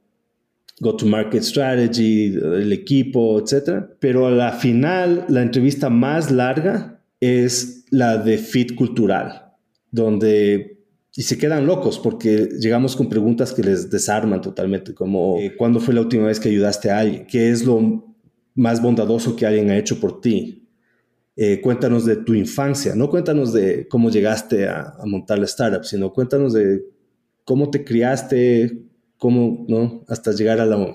go-to-market 0.79 1.43
strategy, 1.43 2.35
el 2.35 2.71
equipo, 2.73 3.39
etc. 3.39 3.85
Pero 3.99 4.27
a 4.27 4.31
la 4.31 4.51
final, 4.53 5.25
la 5.29 5.41
entrevista 5.41 5.89
más 5.89 6.31
larga 6.31 7.01
es 7.19 7.85
la 7.89 8.17
de 8.17 8.37
fit 8.37 8.75
cultural, 8.75 9.53
donde 9.91 10.73
y 11.15 11.21
se 11.21 11.37
quedan 11.37 11.67
locos 11.67 11.99
porque 11.99 12.49
llegamos 12.59 12.95
con 12.95 13.07
preguntas 13.07 13.53
que 13.53 13.61
les 13.61 13.89
desarman 13.89 14.41
totalmente, 14.41 14.95
como 14.95 15.37
eh, 15.39 15.55
¿cuándo 15.55 15.79
fue 15.79 15.93
la 15.93 16.01
última 16.01 16.25
vez 16.25 16.39
que 16.39 16.49
ayudaste 16.49 16.89
a 16.89 16.99
alguien? 16.99 17.27
¿Qué 17.27 17.51
es 17.51 17.63
lo 17.63 18.15
más 18.55 18.81
bondadoso 18.81 19.35
que 19.35 19.45
alguien 19.45 19.69
ha 19.69 19.77
hecho 19.77 19.99
por 19.99 20.21
ti? 20.21 20.67
Eh, 21.35 21.61
cuéntanos 21.61 22.05
de 22.05 22.15
tu 22.15 22.33
infancia, 22.33 22.95
no 22.95 23.09
cuéntanos 23.09 23.53
de 23.53 23.87
cómo 23.87 24.09
llegaste 24.09 24.67
a, 24.67 24.95
montar 25.05 25.37
la 25.37 25.45
startup, 25.45 25.83
sino 25.83 26.13
cuéntanos 26.13 26.53
de 26.53 26.83
cómo 27.43 27.69
te 27.69 27.83
criaste, 27.83 28.83
cómo, 29.23 29.65
¿no? 29.69 30.03
Hasta 30.09 30.33
llegar 30.33 30.59
a 30.59 30.65
la, 30.65 30.93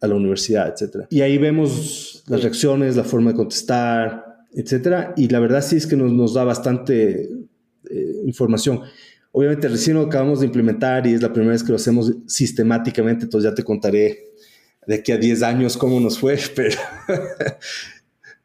a 0.00 0.08
la 0.08 0.14
universidad, 0.16 0.74
etc. 0.74 1.06
Y 1.08 1.20
ahí 1.20 1.38
vemos 1.38 2.24
las 2.26 2.42
reacciones, 2.42 2.96
la 2.96 3.04
forma 3.04 3.30
de 3.30 3.36
contestar, 3.36 4.24
etc. 4.52 5.12
Y 5.16 5.28
la 5.28 5.38
verdad 5.38 5.62
sí 5.62 5.76
es 5.76 5.86
que 5.86 5.94
nos, 5.94 6.12
nos 6.12 6.34
da 6.34 6.42
bastante 6.42 7.30
eh, 7.88 8.22
información. 8.26 8.80
Obviamente 9.30 9.68
recién 9.68 9.94
lo 9.94 10.02
acabamos 10.02 10.40
de 10.40 10.46
implementar 10.46 11.06
y 11.06 11.14
es 11.14 11.22
la 11.22 11.32
primera 11.32 11.52
vez 11.52 11.62
que 11.62 11.68
lo 11.68 11.76
hacemos 11.76 12.12
sistemáticamente, 12.26 13.26
entonces 13.26 13.48
ya 13.48 13.54
te 13.54 13.62
contaré 13.62 14.32
de 14.88 14.96
aquí 14.96 15.12
a 15.12 15.16
10 15.16 15.44
años 15.44 15.76
cómo 15.76 16.00
nos 16.00 16.18
fue, 16.18 16.36
pero, 16.56 16.76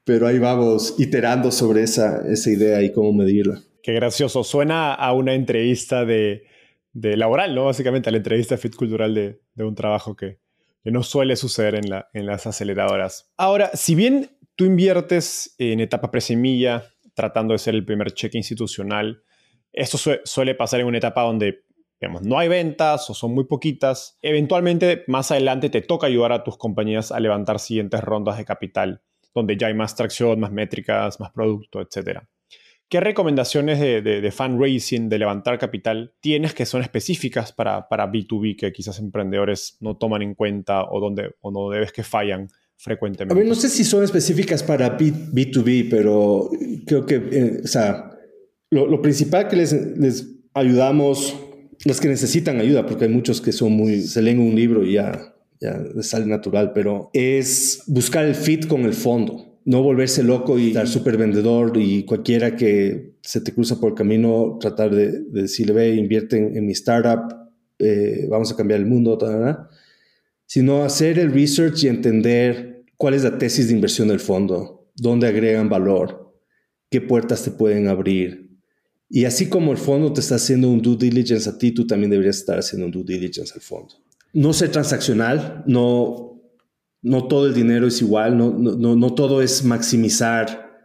pero 0.04 0.28
ahí 0.28 0.38
vamos 0.38 0.94
iterando 1.00 1.52
sobre 1.52 1.82
esa, 1.82 2.22
esa 2.32 2.52
idea 2.52 2.84
y 2.84 2.92
cómo 2.92 3.12
medirla. 3.12 3.60
Qué 3.82 3.94
gracioso, 3.94 4.44
suena 4.44 4.94
a 4.94 5.14
una 5.14 5.34
entrevista 5.34 6.06
de, 6.06 6.44
de 6.94 7.18
laboral, 7.18 7.56
¿no? 7.56 7.66
Básicamente 7.66 8.10
a 8.10 8.12
la 8.12 8.18
entrevista 8.18 8.58
fit 8.58 8.76
cultural 8.76 9.14
de, 9.14 9.42
un 9.64 9.76
trabajo 9.76 10.16
que, 10.16 10.40
que, 10.84 10.92
no 10.92 11.04
suele 11.04 11.36
suceder 11.36 11.76
en 11.76 12.26
las 12.26 12.48
aceleradoras. 12.48 13.32
Ahora, 13.38 13.72
si 13.74 13.96
bien 13.96 14.38
tú 14.56 14.66
inviertes 14.66 15.56
en 15.58 15.80
etapa 15.80 16.12
presemilla, 16.12 16.84
tratando 17.14 17.54
de 17.54 17.60
ser 17.60 17.76
el 17.76 17.86
primer 17.86 18.14
cheque 18.14 18.38
institucional, 18.38 19.24
esto 19.72 19.98
suele 20.24 20.56
pasar 20.56 20.80
en 20.80 20.88
una 20.88 20.98
etapa 20.98 21.22
donde 21.22 21.64
digamos, 22.00 22.22
no 22.24 22.40
hay 22.40 22.48
ventas 22.48 23.10
o 23.10 23.14
son 23.14 23.34
muy 23.34 23.44
poquitas. 23.46 24.18
Eventualmente, 24.22 25.04
más 25.08 25.32
adelante, 25.32 25.70
te 25.70 25.82
toca 25.82 26.08
ayudar 26.08 26.32
a 26.32 26.44
tus 26.44 26.58
compañías 26.58 27.12
a 27.12 27.20
levantar 27.20 27.60
siguientes 27.60 28.02
rondas 28.02 28.38
de 28.38 28.46
capital, 28.46 29.02
donde 29.36 29.58
ya 29.58 29.68
hay 29.68 29.74
más 29.74 29.96
tracción, 29.96 30.40
más 30.40 30.52
métricas, 30.52 31.20
más 31.20 31.32
producto, 31.32 31.82
etc. 31.82 32.22
¿Qué 32.90 33.00
recomendaciones 33.00 33.80
de, 33.80 34.02
de, 34.02 34.32
fundraising, 34.32 35.10
de 35.10 35.20
levantar 35.20 35.60
capital, 35.60 36.16
tienes 36.22 36.56
que 36.56 36.66
son 36.66 36.82
específicas 36.82 37.54
para, 37.54 37.88
para, 37.88 38.12
B2B 38.12 38.58
que 38.58 38.72
quizás 38.72 38.98
emprendedores 38.98 39.78
no 39.80 39.96
toman 39.98 40.24
en 40.24 40.34
cuenta 40.34 40.86
o, 40.90 41.00
donde, 41.00 41.36
o 41.42 41.52
no 41.52 41.70
debes 41.70 41.92
que 41.92 42.02
fallan 42.02 42.48
frecuentemente? 42.78 43.34
A 43.34 43.38
ver, 43.38 43.48
no 43.48 43.54
sé 43.54 43.70
si 43.70 43.84
son 43.84 44.04
específicas 44.04 44.64
para 44.64 44.90
B, 44.90 45.12
2 45.12 45.64
b 45.64 45.88
pero 45.88 46.50
creo 46.88 47.06
que, 47.06 47.16
eh, 47.16 47.62
o 47.64 47.68
sea, 47.68 48.10
lo, 48.72 49.02
principal 49.04 49.48
que 49.48 49.58
les, 49.58 49.72
les 49.72 50.28
ayudamos, 50.56 51.36
los 51.86 52.02
que 52.02 52.08
necesitan 52.08 52.60
ayuda, 52.60 52.88
porque 52.88 53.06
hay 53.06 53.12
muchos 53.12 53.40
que 53.40 53.52
son 53.52 53.74
muy, 53.74 54.02
se 54.02 54.24
leen 54.24 54.40
un 54.40 54.56
libro 54.56 54.84
y 54.84 54.94
ya, 54.94 55.36
ya 55.62 55.78
les 55.96 56.08
sale 56.08 56.26
natural, 56.26 56.72
pero 56.74 57.12
es 57.14 57.84
buscar 57.86 58.26
el 58.26 58.34
fit 58.34 58.66
con 58.66 58.82
el 58.82 58.94
fondo. 58.94 59.49
No 59.66 59.84
volverse 59.84 60.24
loco 60.24 60.58
y 60.58 60.70
estar 60.70 60.88
súper 60.88 61.18
vendedor 61.18 61.78
y 61.78 62.04
cualquiera 62.04 62.56
que 62.56 63.16
se 63.22 63.42
te 63.42 63.54
cruza 63.54 63.80
por 63.80 63.90
el 63.90 63.96
camino, 63.96 64.58
tratar 64.60 64.94
de, 64.94 65.22
decirle, 65.30 65.74
ve, 65.74 65.96
invierte 65.96 66.38
en, 66.38 66.66
mi 66.66 66.72
startup, 66.72 67.36
eh, 67.78 68.28
vamos 68.30 68.52
a 68.52 68.56
cambiar 68.56 68.80
el 68.80 68.86
mundo, 68.86 69.18
sino 70.46 70.84
hacer 70.84 71.20
el 71.20 71.32
research 71.32 71.84
y 71.84 71.88
entender 71.88 72.84
cuál 72.98 73.14
es 73.14 73.24
la 73.24 73.38
tesis 73.38 73.68
de 73.68 73.76
inversión 73.76 74.08
del 74.08 74.20
fondo, 74.20 74.90
dónde 74.96 75.28
agregan 75.28 75.70
valor, 75.70 76.34
qué 76.90 77.02
puertas 77.02 77.44
te 77.44 77.52
pueden 77.52 77.88
abrir, 77.88 78.50
y 79.10 79.26
así 79.26 79.50
como 79.50 79.72
el 79.72 79.78
fondo 79.80 80.14
te 80.14 80.22
está 80.22 80.36
haciendo 80.36 80.70
un 80.70 80.82
due 80.82 80.96
diligence 80.96 81.50
a 81.50 81.58
ti, 81.58 81.72
tú 81.72 81.88
también 81.88 82.12
deberías 82.12 82.38
estar 82.38 82.60
haciendo 82.60 82.86
un 82.86 82.92
due 82.92 83.04
diligence 83.04 83.54
al 83.56 83.62
fondo. 83.62 83.96
No 84.34 84.54
ser 84.54 84.72
transaccional, 84.72 85.64
no, 85.66 86.29
no 87.02 87.28
todo 87.28 87.48
el 87.48 87.54
dinero 87.54 87.88
es 87.88 88.02
igual, 88.02 88.38
no, 88.38 88.52
no, 88.52 88.96
no 88.96 89.14
todo 89.14 89.42
es 89.42 89.64
maximizar 89.64 90.82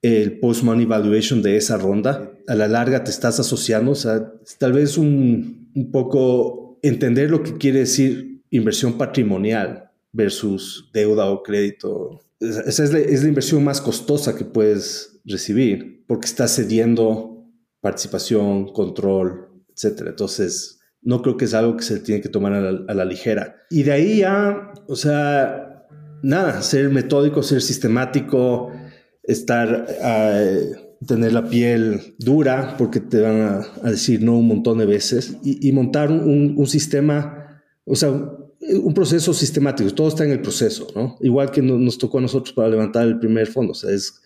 el 0.00 0.40
post-money 0.40 0.86
valuation 0.86 1.42
de 1.42 1.56
esa 1.56 1.76
ronda. 1.76 2.32
A 2.48 2.54
la 2.54 2.68
larga 2.68 3.04
te 3.04 3.10
estás 3.10 3.38
asociando, 3.38 3.92
o 3.92 3.94
sea, 3.94 4.32
tal 4.58 4.72
vez 4.72 4.98
un, 4.98 5.70
un 5.74 5.90
poco 5.90 6.78
entender 6.82 7.30
lo 7.30 7.42
que 7.42 7.56
quiere 7.56 7.80
decir 7.80 8.42
inversión 8.50 8.98
patrimonial 8.98 9.90
versus 10.12 10.90
deuda 10.92 11.26
o 11.30 11.42
crédito. 11.42 12.20
Esa 12.40 12.84
es 12.84 12.92
la, 12.92 12.98
es 12.98 13.22
la 13.22 13.28
inversión 13.28 13.62
más 13.64 13.80
costosa 13.80 14.36
que 14.36 14.44
puedes 14.44 15.20
recibir 15.24 16.04
porque 16.06 16.26
estás 16.26 16.54
cediendo 16.56 17.46
participación, 17.80 18.72
control, 18.72 19.48
etcétera. 19.74 20.10
Entonces, 20.10 20.80
no 21.02 21.20
creo 21.22 21.36
que 21.36 21.44
es 21.44 21.54
algo 21.54 21.76
que 21.76 21.82
se 21.82 22.00
tiene 22.00 22.20
que 22.20 22.28
tomar 22.28 22.52
a 22.54 22.94
la, 22.94 23.04
ligera. 23.04 23.56
Y 23.70 23.82
de 23.82 23.92
ahí 23.92 24.18
ya, 24.18 24.72
o 24.86 24.96
sea, 24.96 25.86
nada, 26.22 26.62
ser 26.62 26.90
metódico, 26.90 27.42
ser 27.42 27.60
sistemático, 27.60 28.70
estar, 29.22 29.86
uh, 30.00 31.06
tener 31.06 31.32
la 31.32 31.48
piel 31.48 32.14
dura, 32.18 32.76
porque 32.78 33.00
te 33.00 33.20
van 33.20 33.64
a, 33.82 33.90
decir 33.90 34.22
no 34.22 34.38
un 34.38 34.46
montón 34.46 34.78
de 34.78 34.86
veces, 34.86 35.36
y, 35.42 35.72
montar 35.72 36.10
un, 36.10 36.54
un, 36.56 36.66
sistema, 36.68 37.62
o 37.84 37.96
sea, 37.96 38.10
un 38.10 38.94
proceso 38.94 39.34
sistemático. 39.34 39.90
Todo 39.90 40.08
está 40.08 40.24
en 40.24 40.30
el 40.30 40.40
proceso, 40.40 40.86
¿no? 40.94 41.16
Igual 41.20 41.50
que 41.50 41.62
nos 41.62 41.98
tocó 41.98 42.18
a 42.18 42.22
nosotros 42.22 42.52
para 42.54 42.68
levantar 42.68 43.08
el 43.08 43.18
primer 43.18 43.48
fondo, 43.48 43.72
o 43.72 43.74
sea, 43.74 43.90
es 43.90 44.22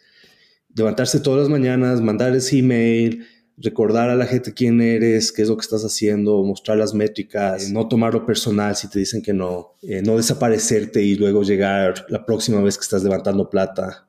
levantarse 0.74 1.20
todas 1.20 1.40
las 1.40 1.48
mañanas, 1.48 2.02
mandar 2.02 2.36
ese 2.36 2.58
email, 2.58 3.24
recordar 3.58 4.10
a 4.10 4.16
la 4.16 4.26
gente 4.26 4.52
quién 4.52 4.80
eres, 4.80 5.32
qué 5.32 5.42
es 5.42 5.48
lo 5.48 5.56
que 5.56 5.62
estás 5.62 5.82
haciendo, 5.82 6.42
mostrar 6.42 6.76
las 6.76 6.94
métricas, 6.94 7.70
no 7.70 7.88
tomarlo 7.88 8.26
personal 8.26 8.76
si 8.76 8.88
te 8.88 8.98
dicen 8.98 9.22
que 9.22 9.32
no, 9.32 9.74
eh, 9.82 10.02
no 10.02 10.16
desaparecerte 10.16 11.02
y 11.02 11.14
luego 11.16 11.42
llegar 11.42 12.06
la 12.08 12.24
próxima 12.26 12.60
vez 12.60 12.76
que 12.76 12.82
estás 12.82 13.02
levantando 13.02 13.48
plata, 13.48 14.06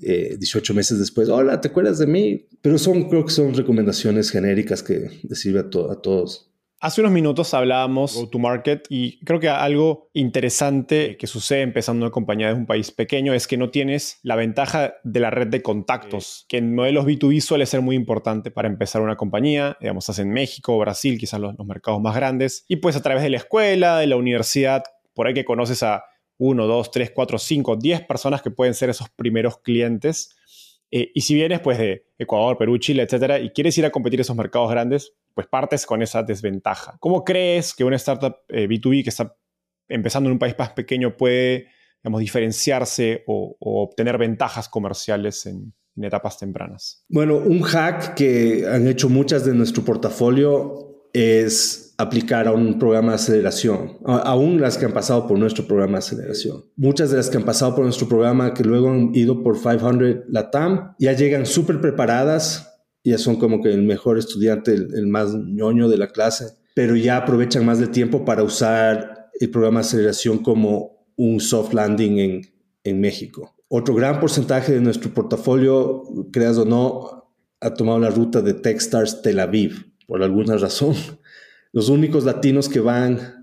18 0.00 0.72
eh, 0.72 0.76
meses 0.76 0.98
después, 0.98 1.28
hola, 1.28 1.60
¿te 1.60 1.68
acuerdas 1.68 1.98
de 1.98 2.06
mí? 2.06 2.46
Pero 2.60 2.78
son, 2.78 3.08
creo 3.08 3.24
que 3.24 3.32
son 3.32 3.54
recomendaciones 3.54 4.30
genéricas 4.30 4.82
que 4.82 5.10
les 5.22 5.40
sirve 5.40 5.60
a, 5.60 5.92
a 5.92 5.96
todos. 5.96 6.51
Hace 6.84 7.00
unos 7.00 7.12
minutos 7.12 7.54
hablábamos 7.54 8.16
go 8.16 8.28
to 8.28 8.40
market 8.40 8.86
y 8.88 9.24
creo 9.24 9.38
que 9.38 9.48
algo 9.48 10.10
interesante 10.14 11.16
que 11.16 11.28
sucede 11.28 11.62
empezando 11.62 12.04
una 12.04 12.10
compañía 12.10 12.48
de 12.48 12.54
un 12.54 12.66
país 12.66 12.90
pequeño 12.90 13.34
es 13.34 13.46
que 13.46 13.56
no 13.56 13.70
tienes 13.70 14.18
la 14.24 14.34
ventaja 14.34 14.94
de 15.04 15.20
la 15.20 15.30
red 15.30 15.46
de 15.46 15.62
contactos, 15.62 16.44
que 16.48 16.56
en 16.56 16.74
modelos 16.74 17.06
B2B 17.06 17.40
suele 17.40 17.66
ser 17.66 17.82
muy 17.82 17.94
importante 17.94 18.50
para 18.50 18.66
empezar 18.66 19.00
una 19.00 19.14
compañía, 19.14 19.76
digamos, 19.78 20.02
estás 20.02 20.18
en 20.18 20.32
México, 20.32 20.76
Brasil, 20.76 21.20
quizás 21.20 21.38
los, 21.38 21.54
los 21.56 21.64
mercados 21.68 22.00
más 22.00 22.16
grandes, 22.16 22.64
y 22.66 22.74
pues 22.74 22.96
a 22.96 23.00
través 23.00 23.22
de 23.22 23.30
la 23.30 23.36
escuela, 23.36 24.00
de 24.00 24.08
la 24.08 24.16
universidad, 24.16 24.82
por 25.14 25.28
ahí 25.28 25.34
que 25.34 25.44
conoces 25.44 25.84
a 25.84 26.02
uno, 26.36 26.66
dos, 26.66 26.90
tres, 26.90 27.12
cuatro, 27.14 27.38
cinco, 27.38 27.76
diez 27.76 28.00
personas 28.00 28.42
que 28.42 28.50
pueden 28.50 28.74
ser 28.74 28.90
esos 28.90 29.08
primeros 29.10 29.58
clientes 29.58 30.34
eh, 30.94 31.10
y 31.14 31.22
si 31.22 31.34
vienes 31.34 31.60
pues 31.60 31.78
de 31.78 32.04
Ecuador, 32.18 32.58
Perú, 32.58 32.76
Chile, 32.76 33.02
etcétera, 33.02 33.40
y 33.40 33.50
quieres 33.50 33.76
ir 33.78 33.86
a 33.86 33.90
competir 33.90 34.20
en 34.20 34.22
esos 34.22 34.36
mercados 34.36 34.70
grandes, 34.70 35.14
pues 35.34 35.46
partes 35.46 35.86
con 35.86 36.02
esa 36.02 36.22
desventaja. 36.22 36.98
¿Cómo 37.00 37.24
crees 37.24 37.72
que 37.72 37.82
una 37.82 37.96
startup 37.96 38.36
B2B 38.48 39.00
eh, 39.00 39.02
que 39.02 39.08
está 39.08 39.34
empezando 39.88 40.28
en 40.28 40.34
un 40.34 40.38
país 40.38 40.54
más 40.58 40.70
pequeño 40.70 41.16
puede, 41.16 41.68
digamos, 42.02 42.20
diferenciarse 42.20 43.24
o, 43.26 43.56
obtener 43.58 44.18
ventajas 44.18 44.68
comerciales 44.68 45.46
en, 45.46 45.72
en 45.96 46.04
etapas 46.04 46.38
tempranas? 46.38 47.06
Bueno, 47.08 47.38
un 47.38 47.62
hack 47.62 48.14
que 48.14 48.66
han 48.70 48.86
hecho 48.86 49.08
muchas 49.08 49.46
de 49.46 49.54
nuestro 49.54 49.82
portafolio 49.84 51.08
es 51.14 51.91
aplicar 52.02 52.46
a 52.48 52.52
un 52.52 52.78
programa 52.78 53.12
de 53.12 53.16
aceleración, 53.16 53.98
aún 54.04 54.60
las 54.60 54.76
que 54.76 54.84
han 54.84 54.92
pasado 54.92 55.26
por 55.26 55.38
nuestro 55.38 55.66
programa 55.66 55.92
de 55.92 55.98
aceleración. 55.98 56.64
Muchas 56.76 57.10
de 57.10 57.16
las 57.16 57.30
que 57.30 57.36
han 57.36 57.44
pasado 57.44 57.74
por 57.74 57.84
nuestro 57.84 58.08
programa, 58.08 58.54
que 58.54 58.64
luego 58.64 58.90
han 58.90 59.14
ido 59.14 59.42
por 59.42 59.60
500 59.60 60.24
LATAM, 60.28 60.94
ya 60.98 61.12
llegan 61.12 61.46
súper 61.46 61.80
preparadas, 61.80 62.68
ya 63.04 63.18
son 63.18 63.36
como 63.36 63.62
que 63.62 63.70
el 63.70 63.82
mejor 63.82 64.18
estudiante, 64.18 64.74
el, 64.74 65.06
más 65.06 65.34
ñoño 65.34 65.88
de 65.88 65.98
la 65.98 66.08
clase, 66.08 66.46
pero 66.74 66.96
ya 66.96 67.18
aprovechan 67.18 67.64
más 67.64 67.78
del 67.78 67.90
tiempo 67.90 68.24
para 68.24 68.42
usar 68.42 69.30
el 69.38 69.50
programa 69.50 69.80
de 69.80 69.86
aceleración 69.86 70.38
como 70.38 71.06
un 71.16 71.40
soft 71.40 71.72
landing 71.72 72.18
en, 72.18 72.42
en 72.84 73.00
México. 73.00 73.54
Otro 73.68 73.94
gran 73.94 74.20
porcentaje 74.20 74.72
de 74.72 74.80
nuestro 74.80 75.12
portafolio, 75.12 76.02
creas 76.32 76.58
o 76.58 76.64
no, 76.64 77.30
ha 77.60 77.74
tomado 77.74 77.98
la 77.98 78.10
ruta 78.10 78.40
de 78.40 78.54
Techstars 78.54 79.22
Tel 79.22 79.40
Aviv, 79.40 79.92
por 80.06 80.22
alguna 80.22 80.56
razón 80.56 80.94
los 81.72 81.88
únicos 81.88 82.24
latinos 82.24 82.68
que 82.68 82.80
van 82.80 83.42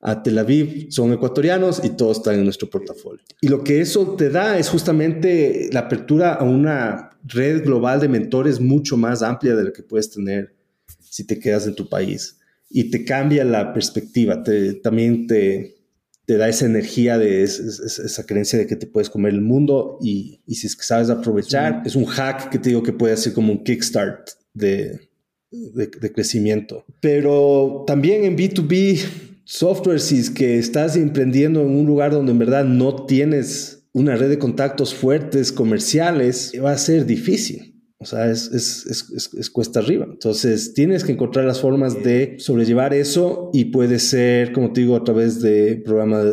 a 0.00 0.22
Tel 0.22 0.38
Aviv 0.38 0.90
son 0.90 1.12
ecuatorianos 1.12 1.82
y 1.84 1.90
todos 1.90 2.18
están 2.18 2.36
en 2.36 2.44
nuestro 2.44 2.70
portafolio. 2.70 3.22
Y 3.40 3.48
lo 3.48 3.62
que 3.62 3.80
eso 3.80 4.14
te 4.16 4.30
da 4.30 4.58
es 4.58 4.68
justamente 4.68 5.68
la 5.72 5.80
apertura 5.80 6.34
a 6.34 6.44
una 6.44 7.10
red 7.24 7.64
global 7.64 8.00
de 8.00 8.08
mentores 8.08 8.60
mucho 8.60 8.96
más 8.96 9.22
amplia 9.22 9.54
de 9.54 9.64
la 9.64 9.72
que 9.72 9.82
puedes 9.82 10.10
tener 10.10 10.54
si 11.00 11.24
te 11.24 11.38
quedas 11.38 11.66
en 11.66 11.74
tu 11.74 11.88
país. 11.88 12.38
Y 12.70 12.90
te 12.90 13.04
cambia 13.04 13.44
la 13.44 13.74
perspectiva, 13.74 14.42
te, 14.42 14.74
también 14.74 15.26
te, 15.26 15.76
te 16.24 16.36
da 16.36 16.48
esa 16.48 16.64
energía 16.64 17.18
de 17.18 17.42
esa, 17.42 18.24
creencia 18.24 18.58
de 18.58 18.66
que 18.66 18.76
te 18.76 18.86
puedes 18.86 19.10
comer 19.10 19.34
el 19.34 19.42
mundo 19.42 19.98
y, 20.00 20.40
y 20.46 20.54
si 20.54 20.66
es 20.68 20.76
que 20.76 20.84
sabes 20.84 21.10
aprovechar, 21.10 21.82
es 21.84 21.96
un 21.96 22.06
hack 22.06 22.48
que 22.48 22.58
te 22.58 22.70
digo 22.70 22.82
que 22.82 22.92
puede 22.92 23.16
ser 23.16 23.32
como 23.32 23.52
un 23.52 23.64
kickstart 23.64 24.30
de, 24.54 25.09
de, 25.50 26.12
crecimiento. 26.12 26.84
Pero 27.00 27.84
también 27.86 28.24
en 28.24 28.36
B2B 28.36 29.00
software, 29.44 30.00
si 30.00 30.18
es 30.18 30.30
que 30.30 30.58
estás 30.58 30.96
emprendiendo 30.96 31.62
en 31.62 31.70
un 31.70 31.86
lugar 31.86 32.12
donde 32.12 32.32
en 32.32 32.38
verdad 32.38 32.64
no 32.64 33.06
tienes 33.06 33.84
una 33.92 34.16
red 34.16 34.28
de 34.28 34.38
contactos 34.38 34.94
fuertes 34.94 35.50
comerciales, 35.50 36.52
va 36.62 36.72
a 36.72 36.78
ser 36.78 37.06
difícil. 37.06 37.70
O 38.02 38.06
sea, 38.06 38.30
es, 38.30 38.50
es, 38.50 39.50
cuesta 39.50 39.80
arriba. 39.80 40.06
Entonces, 40.08 40.72
tienes 40.72 41.04
que 41.04 41.12
encontrar 41.12 41.44
las 41.44 41.60
formas 41.60 42.02
de 42.02 42.36
sobrellevar 42.38 42.94
eso 42.94 43.50
y 43.52 43.66
puede 43.66 43.98
ser, 43.98 44.52
como 44.52 44.72
te 44.72 44.80
digo, 44.80 44.96
a 44.96 45.04
través 45.04 45.42
de 45.42 45.82
programas 45.84 46.24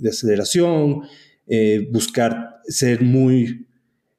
de, 0.00 0.08
aceleración, 0.08 1.02
eh, 1.46 1.88
buscar 1.92 2.56
ser 2.66 3.02
muy 3.02 3.68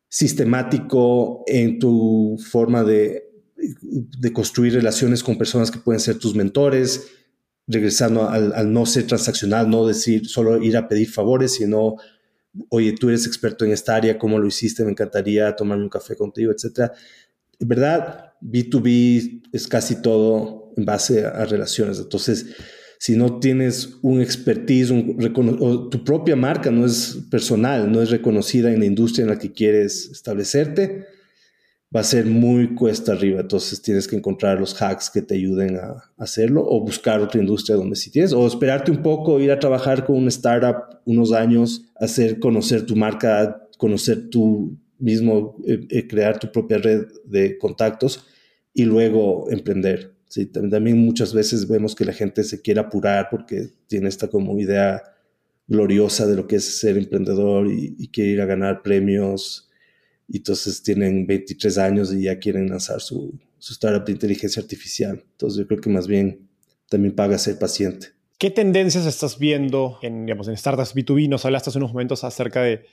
sistemático 0.07 1.43
en 1.45 1.77
tu 1.79 2.38
forma 2.49 2.85
de, 2.85 3.26
de, 3.58 4.34
construir 4.34 4.74
relaciones 4.74 5.24
con 5.24 5.38
personas 5.38 5.72
que 5.72 5.80
pueden 5.80 5.99
ser 5.99 6.20
tus 6.20 6.36
mentores, 6.36 7.08
regresando 7.68 8.30
al, 8.30 8.72
no 8.72 8.86
ser 8.86 9.08
transaccional, 9.08 9.70
no 9.70 9.86
decir 9.86 10.28
solo 10.28 10.62
ir 10.62 10.78
a 10.78 10.88
pedir 10.88 11.10
favores, 11.10 11.53
sino 11.53 11.95
oye, 12.70 12.93
tú 12.93 13.10
eres 13.10 13.28
experto 13.28 13.66
en 13.66 13.72
esta 13.72 13.95
área, 13.95 14.18
¿cómo 14.18 14.39
lo 14.39 14.47
hiciste? 14.47 14.84
Me 14.84 14.91
encantaría 14.91 15.55
tomarme 15.55 15.84
un 15.84 15.89
café 15.89 16.16
contigo, 16.16 16.51
etcétera. 16.51 16.93
En 17.60 17.68
verdad, 17.68 18.34
B2B 18.41 19.43
es 19.51 19.68
casi 19.68 20.01
todo 20.01 20.72
en 20.78 20.86
base 20.86 21.26
a, 21.26 21.45
relaciones. 21.45 21.99
Entonces, 21.99 22.47
si 22.99 23.16
no 23.16 23.39
tienes 23.39 23.97
un 24.01 24.22
expertise, 24.22 24.91
o 24.91 25.89
tu 25.89 26.03
propia 26.03 26.36
marca 26.36 26.72
no 26.72 26.86
es 26.86 27.20
personal, 27.30 27.91
no 27.91 28.01
es 28.01 28.10
reconocida 28.10 28.72
en 28.72 28.80
la 28.80 28.86
industria 28.86 29.24
en 29.24 29.30
la 29.30 29.39
que 29.39 29.51
quieres 29.51 30.10
establecerte, 30.12 31.05
va 31.95 32.01
a 32.01 32.03
ser 32.03 32.25
muy 32.25 32.75
cuesta 32.75 33.13
arriba. 33.13 33.41
Entonces 33.41 33.81
tienes 33.81 34.07
que 34.07 34.15
encontrar 34.15 34.59
los 34.59 34.79
hacks 34.81 35.09
que 35.09 35.21
te 35.21 35.35
ayuden 35.35 35.77
a 35.77 36.11
hacerlo 36.17 36.65
o 36.67 36.81
buscar 36.81 37.21
otra 37.21 37.39
industria 37.39 37.77
donde 37.77 37.95
sí 37.95 38.11
tienes 38.11 38.33
o 38.33 38.45
esperarte 38.45 38.91
un 38.91 39.01
poco, 39.01 39.39
ir 39.39 39.51
a 39.51 39.59
trabajar 39.59 40.05
con 40.05 40.17
una 40.17 40.29
startup 40.29 40.99
unos 41.05 41.31
años, 41.31 41.85
hacer 41.95 42.39
conocer 42.39 42.85
tu 42.85 42.95
marca, 42.95 43.67
conocer 43.77 44.29
tú 44.29 44.77
mismo, 44.99 45.55
eh, 45.65 45.88
eh, 45.89 46.07
crear 46.07 46.39
tu 46.39 46.51
propia 46.51 46.77
red 46.77 47.05
de 47.25 47.57
contactos 47.57 48.25
y 48.73 48.83
luego 48.83 49.49
emprender. 49.49 50.13
Sí, 50.27 50.45
también 50.47 50.97
muchas 50.97 51.33
veces 51.33 51.69
vemos 51.69 51.95
que 51.95 52.03
la 52.03 52.11
gente 52.11 52.43
se 52.43 52.61
quiere 52.61 52.81
apurar 52.81 53.29
porque 53.31 53.69
tiene 53.88 54.09
esta 54.09 54.27
como 54.27 54.59
idea 54.59 55.01
gloriosa 55.67 56.27
de 56.27 56.35
lo 56.35 56.47
que 56.47 56.57
es 56.57 56.79
ser 56.79 56.97
emprendedor 56.97 57.67
y, 57.67 57.95
y 57.97 58.09
quiere 58.09 58.31
ir 58.31 58.41
a 58.41 58.45
ganar 58.45 58.81
premios 58.81 59.66
y 60.28 60.38
entonces 60.38 60.84
tienen 60.84 61.25
23 61.25 61.78
años 61.78 62.13
y 62.13 62.23
ya 62.23 62.39
quieren 62.39 62.69
lanzar 62.69 63.01
su, 63.01 63.39
su 63.57 63.73
startup 63.73 64.05
de 64.05 64.11
inteligencia 64.11 64.61
artificial. 64.61 65.23
Entonces 65.32 65.59
yo 65.59 65.67
creo 65.67 65.82
que 65.82 65.89
más 65.89 66.07
bien 66.07 66.49
también 66.89 67.15
paga 67.15 67.38
ser 67.38 67.57
paciente. 67.57 68.07
¿Qué 68.38 68.51
tendencias 68.51 69.05
estás 69.05 69.39
viendo 69.39 69.97
en, 70.01 70.25
digamos, 70.25 70.47
en 70.47 70.57
startups 70.57 70.95
B2B? 70.95 71.28
Nos 71.28 71.45
hablaste 71.45 71.69
hace 71.69 71.80
unos 71.80 71.91
momentos 71.91 72.23
acerca 72.23 72.61
de, 72.61 72.86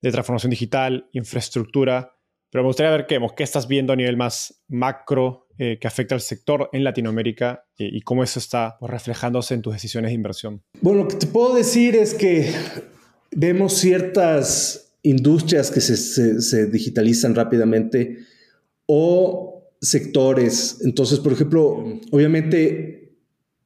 de 0.00 0.10
transformación 0.10 0.50
digital, 0.50 1.08
infraestructura, 1.12 2.16
pero 2.50 2.64
me 2.64 2.68
gustaría 2.68 2.90
ver 2.90 3.06
qué, 3.06 3.20
qué 3.36 3.42
estás 3.44 3.68
viendo 3.68 3.92
a 3.92 3.96
nivel 3.96 4.16
más 4.16 4.62
macro 4.68 5.46
eh, 5.58 5.78
que 5.80 5.86
afecta 5.86 6.14
al 6.14 6.20
sector 6.20 6.68
en 6.72 6.82
Latinoamérica 6.82 7.64
eh, 7.78 7.88
y 7.92 8.00
cómo 8.00 8.24
eso 8.24 8.38
está 8.40 8.76
pues, 8.80 8.90
reflejándose 8.90 9.54
en 9.54 9.62
tus 9.62 9.72
decisiones 9.72 10.10
de 10.10 10.14
inversión. 10.14 10.62
Bueno, 10.80 11.04
lo 11.04 11.08
que 11.08 11.16
te 11.16 11.26
puedo 11.28 11.54
decir 11.54 11.94
es 11.94 12.14
que 12.14 12.52
vemos 13.30 13.74
ciertas 13.74 14.89
industrias 15.02 15.70
que 15.70 15.80
se, 15.80 16.66
digitalizan 16.66 17.34
rápidamente 17.34 18.18
o 18.86 19.70
sectores. 19.80 20.78
Entonces, 20.84 21.18
por 21.20 21.32
ejemplo, 21.32 22.00
obviamente, 22.10 23.14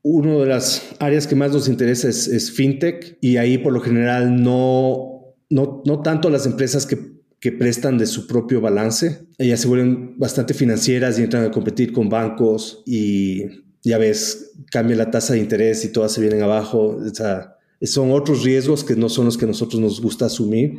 una 0.02 0.36
de 0.38 0.46
las 0.46 0.82
áreas 0.98 1.26
que 1.26 1.34
más 1.34 1.52
nos 1.52 1.68
interesa 1.68 2.08
es, 2.08 2.50
fintech 2.52 3.18
y 3.20 3.36
ahí 3.36 3.58
por 3.58 3.72
lo 3.72 3.80
general 3.80 4.42
no, 4.42 5.34
no, 5.50 5.82
no 5.84 6.02
tanto 6.02 6.30
las 6.30 6.46
empresas 6.46 6.86
que, 6.86 6.98
que, 7.40 7.52
prestan 7.52 7.98
de 7.98 8.06
su 8.06 8.26
propio 8.26 8.60
balance, 8.60 9.26
ellas 9.38 9.60
se 9.60 9.68
vuelven 9.68 10.18
bastante 10.18 10.54
financieras 10.54 11.18
y 11.18 11.22
entran 11.22 11.44
a 11.44 11.50
competir 11.50 11.92
con 11.92 12.08
bancos 12.08 12.82
y 12.86 13.42
ya 13.84 13.98
ves, 13.98 14.52
cambia 14.70 14.96
la 14.96 15.10
tasa 15.10 15.34
de 15.34 15.40
interés 15.40 15.84
y 15.84 15.92
todas 15.92 16.12
se 16.12 16.20
vienen 16.20 16.42
abajo. 16.42 16.96
O 16.96 17.14
sea, 17.14 17.56
son 17.82 18.12
otros 18.12 18.42
riesgos 18.42 18.82
que 18.82 18.96
no 18.96 19.08
son 19.08 19.26
los 19.26 19.36
que 19.36 19.46
nosotros 19.46 19.80
nos 19.80 20.00
gusta 20.00 20.26
asumir. 20.26 20.78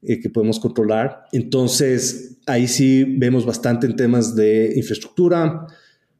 Eh, 0.00 0.20
que 0.20 0.30
podemos 0.30 0.60
controlar. 0.60 1.24
Entonces, 1.32 2.38
ahí 2.46 2.68
sí 2.68 3.02
vemos 3.02 3.44
bastante 3.44 3.84
en 3.84 3.96
temas 3.96 4.36
de 4.36 4.74
infraestructura. 4.76 5.66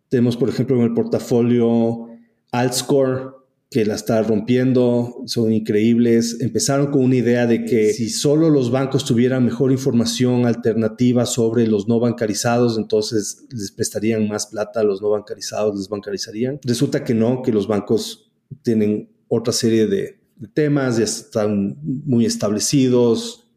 Tenemos, 0.08 0.36
por 0.36 0.48
ejemplo, 0.48 0.76
en 0.76 0.82
el 0.82 0.94
portafolio 0.94 2.08
Altscore, 2.50 3.36
que 3.70 3.84
la 3.84 3.94
está 3.94 4.20
rompiendo, 4.22 5.22
son 5.26 5.52
increíbles. 5.52 6.40
Empezaron 6.40 6.90
con 6.90 7.04
una 7.04 7.14
idea 7.14 7.46
de 7.46 7.64
que 7.66 7.92
si 7.92 8.10
solo 8.10 8.50
los 8.50 8.72
bancos 8.72 9.04
tuvieran 9.04 9.44
mejor 9.44 9.70
información 9.70 10.44
alternativa 10.44 11.24
sobre 11.24 11.68
los 11.68 11.86
no 11.86 12.00
bancarizados, 12.00 12.78
entonces 12.78 13.44
les 13.52 13.70
prestarían 13.70 14.26
más 14.26 14.48
plata 14.48 14.80
a 14.80 14.82
los 14.84 15.00
no 15.00 15.10
bancarizados, 15.10 15.76
les 15.76 15.88
bancarizarían. 15.88 16.58
Resulta 16.64 17.04
que 17.04 17.14
no, 17.14 17.42
que 17.42 17.52
los 17.52 17.68
bancos 17.68 18.32
tienen 18.62 19.08
otra 19.28 19.52
serie 19.52 19.86
de, 19.86 20.18
de 20.34 20.48
temas, 20.48 20.96
ya 20.96 21.04
están 21.04 21.78
muy 21.84 22.26
establecidos, 22.26 23.47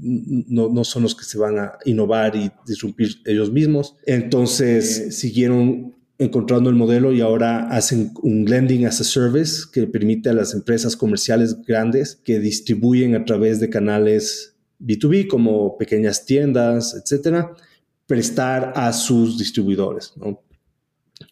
no, 0.00 0.68
no, 0.68 0.84
son 0.84 1.02
los 1.02 1.14
que 1.14 1.24
se 1.24 1.38
van 1.38 1.58
a 1.58 1.72
innovar 1.84 2.36
y 2.36 2.50
disrumpir 2.66 3.16
ellos 3.24 3.50
mismos. 3.50 3.96
Entonces 4.06 5.16
siguieron 5.16 5.94
encontrando 6.18 6.68
el 6.68 6.76
modelo 6.76 7.12
y 7.12 7.22
ahora 7.22 7.68
hacen 7.70 8.12
un 8.22 8.44
lending 8.44 8.84
as 8.84 9.00
a 9.00 9.04
service 9.04 9.62
que 9.72 9.86
permite 9.86 10.28
a 10.28 10.34
las 10.34 10.52
empresas 10.52 10.94
comerciales 10.94 11.62
grandes 11.62 12.20
que 12.24 12.38
distribuyen 12.38 13.14
a 13.14 13.24
través 13.24 13.58
de 13.58 13.70
canales 13.70 14.54
B2B 14.80 15.28
como 15.28 15.78
pequeñas 15.78 16.26
tiendas, 16.26 16.94
etcétera, 16.94 17.54
prestar 18.06 18.74
a 18.76 18.92
sus 18.92 19.38
distribuidores. 19.38 20.12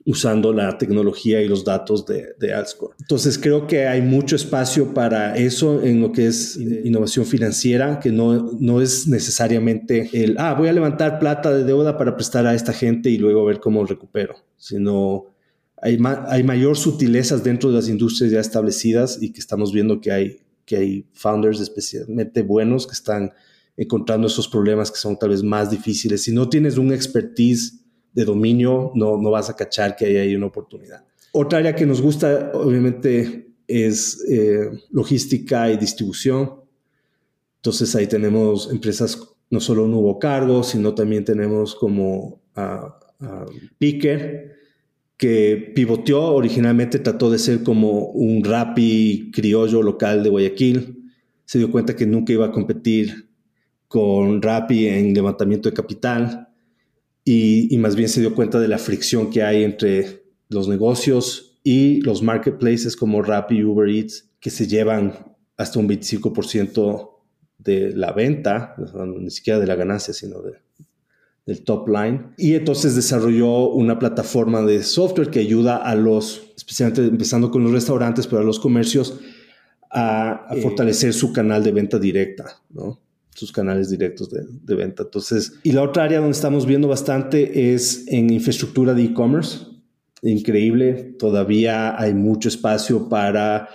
Usando 0.04 0.52
la 0.52 0.78
tecnología 0.78 1.42
y 1.42 1.48
los 1.48 1.64
datos 1.64 2.06
de, 2.06 2.34
de. 2.38 2.64
Entonces 3.00 3.38
creo 3.38 3.66
que 3.66 3.86
hay 3.86 4.02
mucho 4.02 4.36
espacio 4.36 4.94
para 4.94 5.36
eso 5.36 5.82
en 5.82 6.00
lo 6.00 6.12
que 6.12 6.26
es 6.26 6.56
innovación 6.56 7.26
financiera, 7.26 8.00
que 8.00 8.10
no, 8.10 8.52
no 8.58 8.80
es 8.80 9.06
necesariamente 9.06 10.08
el, 10.12 10.36
ah, 10.38 10.54
voy 10.54 10.68
a 10.68 10.72
levantar 10.72 11.18
plata 11.18 11.52
de 11.52 11.64
deuda 11.64 11.98
para 11.98 12.16
prestar 12.16 12.46
a 12.46 12.54
esta 12.54 12.72
gente 12.72 13.10
y 13.10 13.18
luego 13.18 13.44
ver 13.44 13.60
cómo 13.60 13.84
recupero, 13.84 14.36
sino 14.56 15.26
hay, 15.76 15.98
hay 16.26 16.42
mayor 16.42 16.76
sutilezas 16.76 17.44
dentro 17.44 17.70
de 17.70 17.76
las 17.76 17.88
industrias 17.88 18.32
ya 18.32 18.40
establecidas 18.40 19.18
y 19.20 19.32
que 19.32 19.40
estamos 19.40 19.72
viendo 19.72 20.00
que 20.00 20.10
hay, 20.10 20.40
que 20.64 20.76
hay 20.76 21.06
founders 21.12 21.60
especialmente 21.60 22.42
buenos 22.42 22.86
que 22.86 22.94
están 22.94 23.32
encontrando 23.76 24.26
esos 24.26 24.48
problemas 24.48 24.90
que 24.90 24.98
son 24.98 25.18
tal 25.18 25.30
vez 25.30 25.42
más 25.42 25.70
difíciles. 25.70 26.22
Si 26.22 26.32
no 26.32 26.48
tienes 26.48 26.78
un 26.78 26.92
expertise 26.92 27.78
de 28.12 28.24
dominio, 28.24 28.92
no, 28.94 29.16
no 29.16 29.30
vas 29.30 29.50
a 29.50 29.56
cachar 29.56 29.96
que 29.96 30.06
hay 30.06 30.16
ahí 30.16 30.36
una 30.36 30.46
oportunidad. 30.46 31.04
Otra 31.32 31.58
área 31.58 31.74
que 31.74 31.86
nos 31.86 32.00
gusta, 32.00 32.50
obviamente, 32.54 33.48
es 33.66 34.24
eh, 34.28 34.70
logística 34.90 35.70
y 35.70 35.76
distribución. 35.76 36.54
Entonces 37.56 37.94
ahí 37.94 38.06
tenemos 38.06 38.70
empresas, 38.72 39.20
no 39.50 39.60
solo 39.60 39.86
Nuevo 39.86 40.18
Cargo, 40.18 40.62
sino 40.62 40.94
también 40.94 41.24
tenemos 41.24 41.74
como 41.74 42.40
a, 42.54 42.94
Picker, 43.78 44.56
que 45.16 45.72
pivoteó, 45.74 46.34
originalmente 46.34 47.00
trató 47.00 47.28
de 47.30 47.40
ser 47.40 47.64
como 47.64 48.06
un 48.10 48.44
Rappi 48.44 49.32
criollo 49.32 49.82
local 49.82 50.22
de 50.22 50.30
Guayaquil. 50.30 51.10
Se 51.44 51.58
dio 51.58 51.72
cuenta 51.72 51.96
que 51.96 52.06
nunca 52.06 52.32
iba 52.32 52.46
a 52.46 52.52
competir 52.52 53.28
con 53.88 54.40
Rappi 54.40 54.86
en 54.86 55.14
levantamiento 55.14 55.68
de 55.68 55.74
capital 55.74 56.47
y, 57.30 57.76
más 57.76 57.94
bien 57.94 58.08
se 58.08 58.20
dio 58.20 58.34
cuenta 58.34 58.58
de 58.58 58.68
la 58.68 58.78
fricción 58.78 59.28
que 59.28 59.42
hay 59.42 59.62
entre 59.62 60.22
los 60.48 60.66
negocios 60.66 61.60
y 61.62 62.00
los 62.00 62.22
marketplaces 62.22 62.96
como 62.96 63.20
Rappi 63.20 63.58
y 63.58 63.64
Uber 63.64 63.86
Eats, 63.86 64.30
que 64.40 64.48
se 64.48 64.66
llevan 64.66 65.36
hasta 65.58 65.78
un 65.78 65.86
25% 65.90 67.10
de 67.58 67.94
la 67.94 68.12
venta, 68.12 68.76
ni 69.18 69.30
siquiera 69.30 69.58
de 69.58 69.66
la 69.66 69.74
ganancia, 69.74 70.14
sino 70.14 70.40
de, 70.40 70.52
del 71.44 71.64
top 71.64 71.88
line. 71.88 72.30
Y 72.38 72.54
entonces 72.54 72.94
desarrolló 72.94 73.72
una 73.72 73.98
plataforma 73.98 74.62
de 74.62 74.82
software 74.82 75.28
que 75.28 75.40
ayuda 75.40 75.76
a 75.76 75.94
los, 75.94 76.52
especialmente 76.56 77.04
empezando 77.04 77.50
con 77.50 77.62
los 77.62 77.72
restaurantes, 77.72 78.26
pero 78.26 78.40
a 78.40 78.44
los 78.44 78.58
comercios, 78.58 79.20
a, 79.90 80.46
a 80.46 80.56
fortalecer 80.56 81.12
su 81.12 81.30
canal 81.34 81.62
de 81.62 81.72
venta 81.72 81.98
directa, 81.98 82.62
¿no? 82.70 83.02
Sus 83.38 83.52
canales 83.52 83.88
directos 83.88 84.30
de, 84.30 84.74
venta. 84.74 85.04
Entonces, 85.04 85.52
y 85.62 85.70
la 85.70 85.82
otra 85.82 86.04
área 86.04 86.18
donde 86.18 86.32
estamos 86.32 86.66
viendo 86.66 86.88
bastante 86.88 87.72
es 87.72 88.04
en 88.08 88.30
infraestructura 88.30 88.94
de 88.94 89.04
e-commerce. 89.04 89.60
Increíble, 90.22 91.14
todavía 91.18 92.00
hay 92.00 92.14
mucho 92.14 92.48
espacio 92.48 93.08
para 93.08 93.68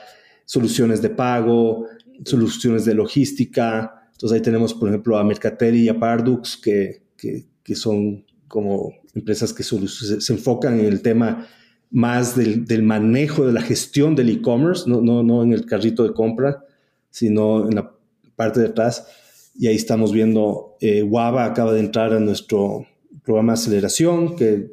soluciones 0.44 1.02
de 1.02 1.10
pago, 1.10 1.88
soluciones 2.26 2.84
de 2.84 2.94
logística. 2.94 4.10
Entonces 4.12 4.36
ahí 4.36 4.42
tenemos, 4.42 4.74
por 4.74 4.90
ejemplo, 4.90 5.18
a 5.18 5.24
Mercatel 5.24 5.76
y 5.78 5.88
a 5.88 5.98
Pardux, 5.98 6.58
que, 6.58 7.04
que, 7.16 7.46
que 7.64 7.76
son 7.76 8.26
como 8.50 8.94
empresas 9.16 9.54
que 9.54 9.64
se, 9.64 10.34
enfocan 10.34 10.78
en 10.78 10.88
el 10.88 11.02
tema 11.02 11.48
más 11.90 12.36
del, 12.36 12.84
manejo 12.84 13.46
de 13.46 13.54
la 13.54 13.62
gestión 13.62 14.14
del 14.14 14.30
e-commerce, 14.30 14.90
no, 14.90 15.00
no, 15.00 15.24
no 15.24 15.42
en 15.42 15.54
el 15.54 15.66
carrito 15.66 16.04
de 16.04 16.14
compra, 16.14 16.66
sino 17.10 17.70
en 17.70 17.76
la 17.76 17.94
parte 18.36 18.60
de 18.60 18.68
atrás. 18.68 19.08
Y 19.56 19.68
ahí 19.68 19.76
estamos 19.76 20.12
viendo, 20.12 20.76
eh, 20.82 21.08
acaba 21.38 21.74
de 21.74 21.80
entrar 21.80 22.14
a 22.14 22.20
nuestro 22.20 22.88
programa 23.24 23.54
de 23.54 23.60
aceleración, 23.60 24.36
que 24.36 24.68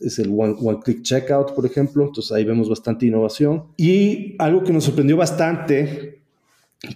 es, 0.00 0.18
el 0.18 0.28
One, 0.28 0.54
One, 0.60 0.78
Click 0.84 1.02
Checkout, 1.02 1.54
por 1.54 1.66
ejemplo. 1.66 2.06
Entonces 2.06 2.32
ahí 2.32 2.44
vemos 2.44 2.68
bastante 2.68 3.06
innovación. 3.06 3.64
Y 3.76 4.36
algo 4.38 4.62
que 4.62 4.72
nos 4.72 4.84
sorprendió 4.84 5.16
bastante, 5.16 6.22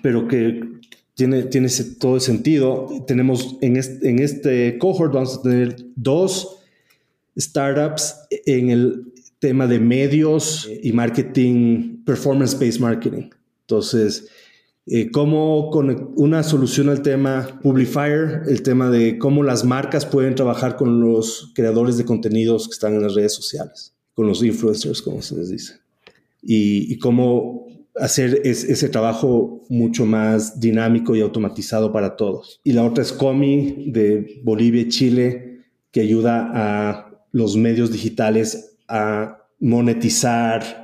pero 0.03 0.29
que 0.29 0.63
tiene, 1.15 1.43
tiene 1.45 1.69
todo 1.99 2.15
el 2.15 2.21
sentido, 2.21 2.89
tenemos 3.07 3.57
en 3.61 3.77
este, 3.77 4.09
en 4.09 4.19
este 4.21 4.79
cohort, 4.79 5.13
vamos 5.13 5.39
a 5.39 5.43
tener 5.43 5.77
dos 5.95 6.63
startups 7.37 8.15
en 8.47 8.71
el 8.71 9.13
tema 9.39 9.67
de 9.67 9.81
medios 9.81 10.71
y 10.83 10.93
marketing, 10.93 12.05
performance-based 12.05 12.81
marketing. 12.81 13.31
Entonces, 13.63 14.29
eh, 14.87 15.13
cómo 15.13 15.71
con 15.71 16.13
una 16.17 16.43
solución 16.43 16.89
al 16.89 17.03
tema 17.03 17.61
Publifier, 17.63 18.43
el 18.49 18.63
tema 18.63 18.91
de 18.91 19.17
cómo 19.17 19.45
las 19.45 19.65
marcas 19.65 20.07
pueden 20.07 20.35
trabajar 20.35 20.77
con 20.77 21.01
los 21.01 21.53
creadores 21.55 21.99
de 21.99 22.05
contenidos 22.05 22.67
que 22.67 22.73
están 22.73 22.95
en 22.95 23.03
las 23.03 23.15
redes 23.15 23.33
sociales, 23.33 23.95
con 24.15 24.27
los 24.27 24.43
influencers, 24.43 25.01
como 25.01 25.23
se 25.23 25.37
les 25.37 25.51
dice, 25.51 25.75
y, 26.43 26.99
cómo 26.99 27.67
hacer 27.95 28.41
ese 28.45 28.89
trabajo 28.89 29.63
mucho 29.69 30.05
más 30.05 30.59
dinámico 30.59 31.15
y 31.15 31.21
automatizado 31.21 31.93
para 31.93 32.17
todos. 32.17 32.61
Y 32.65 32.73
la 32.73 32.85
otra 32.85 33.05
es 33.05 33.13
Comi 33.13 33.91
de 33.93 34.41
Bolivia 34.43 34.83
y 34.83 34.89
Chile, 34.89 35.61
que 35.93 36.01
ayuda 36.01 36.51
a 36.55 37.23
los 37.31 37.57
medios 37.57 37.93
digitales 37.93 38.79
a 38.89 39.47
monetizar 39.61 40.82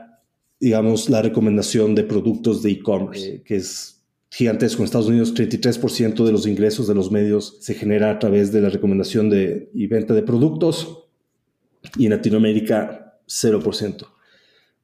digamos, 0.60 1.08
la 1.08 1.22
recomendación 1.22 1.94
de 1.94 2.04
productos 2.04 2.62
de 2.62 2.70
e-commerce, 2.72 3.28
eh, 3.28 3.42
que 3.44 3.56
es 3.56 4.02
gigantesco. 4.30 4.82
En 4.82 4.86
Estados 4.86 5.08
Unidos, 5.08 5.34
33% 5.34 6.24
de 6.24 6.32
los 6.32 6.46
ingresos 6.46 6.86
de 6.86 6.94
los 6.94 7.10
medios 7.10 7.58
se 7.60 7.74
genera 7.74 8.10
a 8.10 8.18
través 8.18 8.52
de 8.52 8.60
la 8.60 8.68
recomendación 8.68 9.30
de, 9.30 9.70
y 9.74 9.86
venta 9.86 10.14
de 10.14 10.22
productos, 10.22 11.04
y 11.96 12.06
en 12.06 12.10
Latinoamérica, 12.10 13.20
0%. 13.26 14.06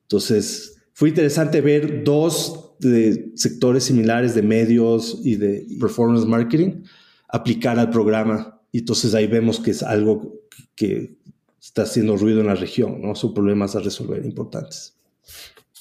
Entonces, 0.02 0.76
fue 0.92 1.08
interesante 1.08 1.60
ver 1.60 2.04
dos 2.04 2.76
de 2.78 3.32
sectores 3.34 3.84
similares 3.84 4.34
de 4.34 4.42
medios 4.42 5.20
y 5.24 5.36
de 5.36 5.66
performance 5.80 6.26
marketing 6.26 6.82
aplicar 7.28 7.78
al 7.78 7.90
programa. 7.90 8.60
Y 8.70 8.78
entonces 8.78 9.14
ahí 9.14 9.26
vemos 9.26 9.58
que 9.60 9.72
es 9.72 9.82
algo 9.82 10.40
que 10.74 11.16
está 11.60 11.82
haciendo 11.82 12.16
ruido 12.16 12.40
en 12.40 12.46
la 12.46 12.54
región, 12.54 13.00
¿no? 13.00 13.14
Son 13.14 13.34
problemas 13.34 13.74
a 13.74 13.80
resolver 13.80 14.24
importantes. 14.24 14.96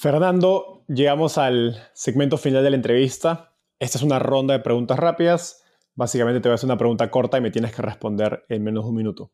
Fernando, 0.04 0.84
llegamos 0.90 1.38
al 1.38 1.78
segmento 1.94 2.36
final 2.38 2.62
de 2.62 2.72
la 2.72 2.76
entrevista. 2.76 3.56
Esta 3.80 3.98
es 3.98 4.04
una 4.04 4.20
ronda 4.20 4.54
de 4.54 4.60
preguntas 4.60 5.00
rápidas. 5.00 5.64
Básicamente 5.96 6.42
te 6.42 6.50
voy 6.50 6.52
a 6.52 6.56
hacer 6.56 6.68
una 6.68 6.78
pregunta 6.78 7.10
corta 7.10 7.38
y 7.38 7.42
me 7.42 7.52
tienes 7.52 7.74
que 7.74 7.82
responder 7.82 8.44
en 8.50 8.66
menos 8.66 8.84
de 8.84 8.90
un 8.90 8.98
minuto. 8.98 9.32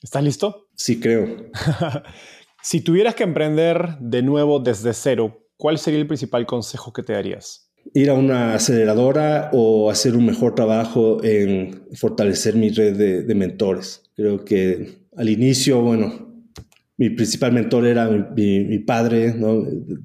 ¿Estás 0.00 0.22
listo? 0.22 0.68
Sí, 0.76 1.00
creo. 1.00 1.26
si 2.62 2.82
tuvieras 2.82 3.16
que 3.16 3.24
emprender 3.24 3.98
de 3.98 4.22
nuevo 4.22 4.60
desde 4.60 4.92
cero, 4.92 5.48
¿cuál 5.56 5.76
sería 5.76 5.98
el 5.98 6.06
principal 6.06 6.46
consejo 6.46 6.92
que 6.92 7.02
te 7.02 7.12
darías? 7.12 7.72
Ir 7.92 8.10
a 8.10 8.14
una 8.14 8.54
aceleradora 8.54 9.50
o 9.52 9.90
hacer 9.90 10.14
un 10.14 10.26
mejor 10.26 10.54
trabajo 10.54 11.18
en 11.24 11.82
fortalecer 11.96 12.54
mi 12.54 12.70
red 12.70 12.96
de, 12.96 13.22
de 13.24 13.34
mentores. 13.34 14.04
Creo 14.14 14.44
que 14.44 15.00
al 15.16 15.28
inicio, 15.28 15.80
bueno, 15.80 16.25
mi 16.98 17.10
principal 17.10 17.52
mentor 17.52 17.86
era 17.86 18.08
mi, 18.08 18.78
padre 18.78 19.34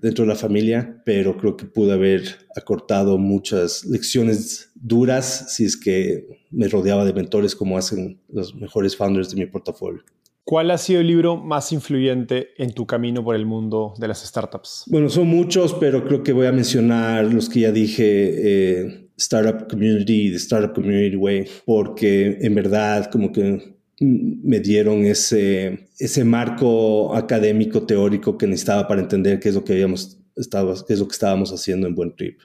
dentro 0.01 0.25
de 0.25 0.27
la 0.27 0.35
familia, 0.35 1.01
pero 1.05 1.37
creo 1.37 1.55
que 1.55 1.65
pude 1.65 1.93
haber 1.93 2.23
acortado 2.55 3.17
muchas 3.17 3.85
lecciones 3.85 4.71
duras 4.75 5.53
si 5.55 5.65
es 5.65 5.77
que 5.77 6.27
me 6.49 6.67
rodeaba 6.67 7.05
de 7.05 7.13
mentores 7.13 7.55
como 7.55 7.77
hacen 7.77 8.19
los 8.29 8.53
mejores 8.55 8.97
founders 8.97 9.29
de 9.29 9.37
mi 9.37 9.45
portafolio. 9.45 10.03
¿Cuál 10.43 10.71
ha 10.71 10.77
sido 10.77 11.01
el 11.01 11.07
libro 11.07 11.37
más 11.37 11.71
influyente 11.71 12.49
en 12.57 12.73
tu 12.73 12.85
camino 12.85 13.23
por 13.23 13.35
el 13.35 13.45
mundo 13.45 13.93
de 13.97 14.07
las 14.07 14.25
startups? 14.25 14.85
Bueno, 14.87 15.07
son 15.07 15.27
muchos, 15.27 15.73
pero 15.75 16.03
creo 16.03 16.23
que 16.23 16.33
voy 16.33 16.47
a 16.47 16.51
mencionar 16.51 17.25
los 17.31 17.47
que 17.47 17.61
ya 17.61 17.71
dije, 17.71 18.81
eh, 18.81 19.09
Startup 19.17 19.67
Community, 19.69 20.31
The 20.31 20.37
Startup 20.37 20.73
Community 20.73 21.15
Way, 21.15 21.47
porque 21.63 22.39
en 22.41 22.55
verdad 22.55 23.09
como 23.11 23.31
que 23.31 23.75
me 24.02 24.60
dieron 24.60 25.06
ese, 25.06 25.88
ese 25.99 26.24
marco 26.24 27.16
académico 27.16 27.84
teórico 27.84 28.38
que 28.38 28.47
necesitaba 28.47 28.88
para 28.88 29.02
entender 29.02 29.39
qué 29.39 29.49
es 29.49 29.56
lo 29.56 29.64
que 29.64 29.74
habíamos 29.74 30.18
estado, 30.36 30.74
qué 30.86 30.93
es 30.93 30.99
lo 30.99 31.08
que 31.08 31.14
estábamos 31.14 31.52
haciendo 31.52 31.88
en 31.88 31.93
Buen 31.93 32.16
Trip. 32.16 32.39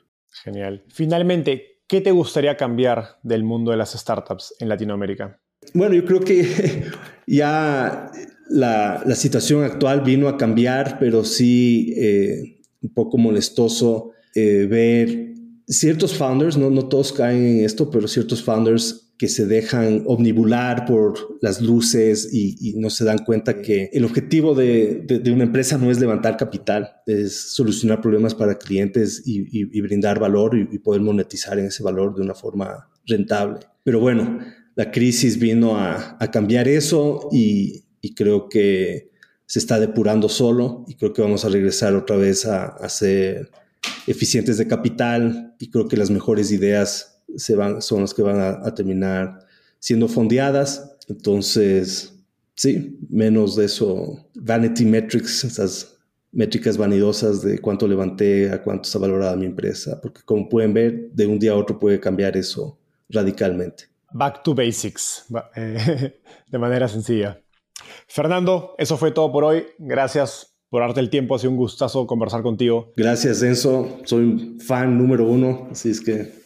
Genial. 0.45 0.85
Finalmente, 0.89 1.81
¿qué 1.87 2.03
te 2.03 2.11
gustaría 2.11 2.57
cambiar 2.57 3.19
del 3.23 3.43
mundo 3.43 3.71
de 3.71 3.79
las 3.79 3.93
startups 3.93 4.55
en 4.61 4.69
Latinoamérica? 4.69 5.41
Bueno, 5.73 5.95
yo 5.95 6.05
creo 6.05 6.21
que 6.21 6.85
ya 7.27 8.11
la, 8.51 9.03
la 9.07 9.15
situación 9.15 9.65
actual 9.65 10.03
vino 10.03 10.29
a 10.29 10.37
cambiar, 10.37 10.99
pero 10.99 11.25
sí 11.25 11.95
eh, 11.97 12.61
un 12.83 12.93
poco 12.93 13.17
molestoso 13.17 14.13
eh, 14.35 14.67
ver 14.69 15.35
ciertos 15.67 16.15
founders, 16.15 16.59
no, 16.59 16.71
no 16.71 16.87
todos 16.87 17.13
caen 17.13 17.45
en 17.45 17.65
esto, 17.65 17.91
pero 17.91 18.07
ciertos 18.07 18.43
founders 18.43 19.06
que 19.19 19.29
se 19.29 19.47
dejan 19.47 20.03
omnibular 20.07 20.85
por 20.85 21.39
las 21.41 21.63
luces 21.63 22.29
y, 22.33 22.75
no 22.77 22.91
se 22.91 23.05
dan 23.05 23.19
cuenta 23.19 23.63
que 23.63 23.89
el 23.93 24.05
objetivo 24.05 24.55
de, 24.55 25.07
una 25.33 25.45
empresa 25.45 25.79
no 25.79 25.91
es 25.91 25.99
levantar 25.99 26.37
capital, 26.37 26.97
es 27.07 27.35
solucionar 27.35 28.03
problemas 28.03 28.35
para 28.35 28.59
clientes 28.59 29.23
y, 29.25 29.81
brindar 29.81 30.19
valor 30.19 30.57
y, 30.57 30.79
poder 30.79 31.01
monetizar 31.01 31.59
en 31.59 31.67
ese 31.67 31.83
valor 31.83 32.15
de 32.15 32.23
una 32.23 32.35
forma 32.35 32.91
rentable. 33.07 33.61
Pero 33.83 34.01
bueno, 34.01 34.41
la 34.75 34.91
crisis 34.91 35.39
vino 35.39 35.79
a, 35.79 36.19
cambiar 36.31 36.69
eso 36.69 37.29
y, 37.33 37.85
creo 38.15 38.49
que 38.49 39.11
se 39.47 39.59
está 39.59 39.81
depurando 39.81 40.29
solo 40.29 40.85
y 40.87 40.95
creo 40.95 41.13
que 41.13 41.23
vamos 41.23 41.45
a 41.45 41.49
regresar 41.49 41.95
otra 41.95 42.17
vez 42.17 42.47
a, 42.47 42.67
a 42.67 42.89
ser 42.89 43.51
eficientes 44.07 44.59
de 44.59 44.69
capital 44.69 45.55
y 45.59 45.71
creo 45.71 45.89
que 45.89 45.97
las 45.97 46.11
mejores 46.11 46.53
ideas 46.53 47.16
se 47.35 47.57
van, 47.57 47.83
son 47.83 48.03
las 48.03 48.15
que 48.15 48.23
van 48.23 48.41
a, 48.41 48.75
terminar 48.75 49.41
siendo 49.79 50.09
fondeadas. 50.09 50.97
Entonces, 51.09 52.15
sí, 52.55 52.99
menos 53.09 53.57
de 53.57 53.67
eso. 53.67 54.29
Vanity 54.35 54.85
metrics, 54.85 55.45
esas 55.45 55.97
métricas 56.33 56.77
vanidosas 56.77 57.43
de 57.43 57.59
cuánto 57.61 57.89
levanté, 57.89 58.51
a 58.51 58.63
cuánto 58.63 58.83
está 58.83 58.99
valorada 58.99 59.37
mi 59.37 59.47
empresa, 59.47 60.01
porque 60.01 60.21
como 60.25 60.49
pueden 60.49 60.75
ver, 60.75 61.11
de 61.13 61.27
un 61.27 61.39
día 61.39 61.53
a 61.53 61.57
otro 61.57 61.79
puede 61.79 61.99
cambiar 61.99 62.37
eso 62.37 62.79
radicalmente. 63.09 63.85
Back 64.13 64.43
to 64.43 64.55
basics, 64.55 65.25
eh, 65.55 66.19
de 66.51 66.59
manera 66.59 66.89
sencilla. 66.89 67.41
Fernando, 68.07 68.75
eso 68.79 68.97
fue 68.97 69.11
todo 69.13 69.33
por 69.33 69.45
hoy. 69.45 69.67
Gracias 69.79 70.55
por 70.69 70.83
darte 70.83 71.01
el 71.01 71.11
tiempo. 71.11 71.35
Ha 71.35 71.39
sido 71.39 71.53
un 71.53 71.57
gustazo 71.57 72.07
conversar 72.07 72.43
contigo. 72.43 72.93
Gracias, 72.97 73.43
Enzo. 73.43 73.99
Soy 74.05 74.57
fan 74.61 74.99
número 74.99 75.27
uno, 75.27 75.69
así 75.71 75.91
es 75.91 76.01
que 76.01 76.46